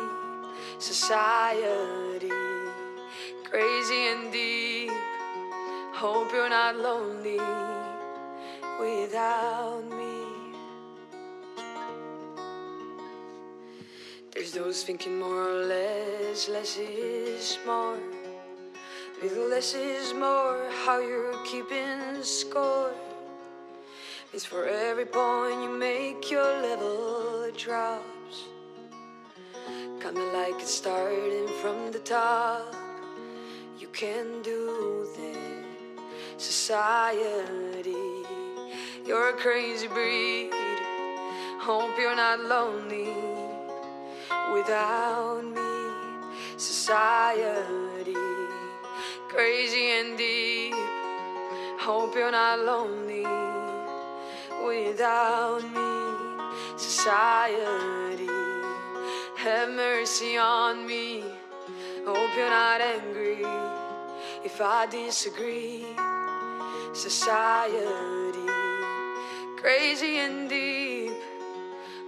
[0.79, 2.33] society,
[3.45, 5.04] crazy and deep.
[5.97, 7.39] Hope you're not lonely
[8.81, 10.25] without me.
[14.33, 17.97] There's those thinking more or less, less is more.
[19.23, 22.93] Little less is more, how you're keeping score.
[24.33, 28.49] It's for every point you make, your level drops.
[30.03, 32.75] Kinda like it's starting from the top.
[33.79, 35.34] You can do that.
[36.37, 37.95] Society,
[39.07, 40.51] you're a crazy breed.
[41.61, 43.15] Hope you're not lonely
[44.53, 46.59] without me.
[46.59, 48.17] Society,
[49.29, 50.75] crazy and deep.
[51.79, 53.27] Hope you're not lonely
[54.67, 56.79] without me.
[56.79, 58.27] Society
[59.37, 61.23] have mercy on me.
[62.05, 63.45] Hope you're not angry
[64.45, 65.87] if I disagree.
[66.95, 68.47] Society,
[69.57, 71.11] crazy and deep.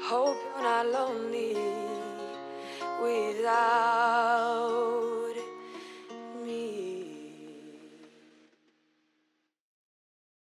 [0.01, 1.57] Hope you're not lonely
[3.03, 5.06] without.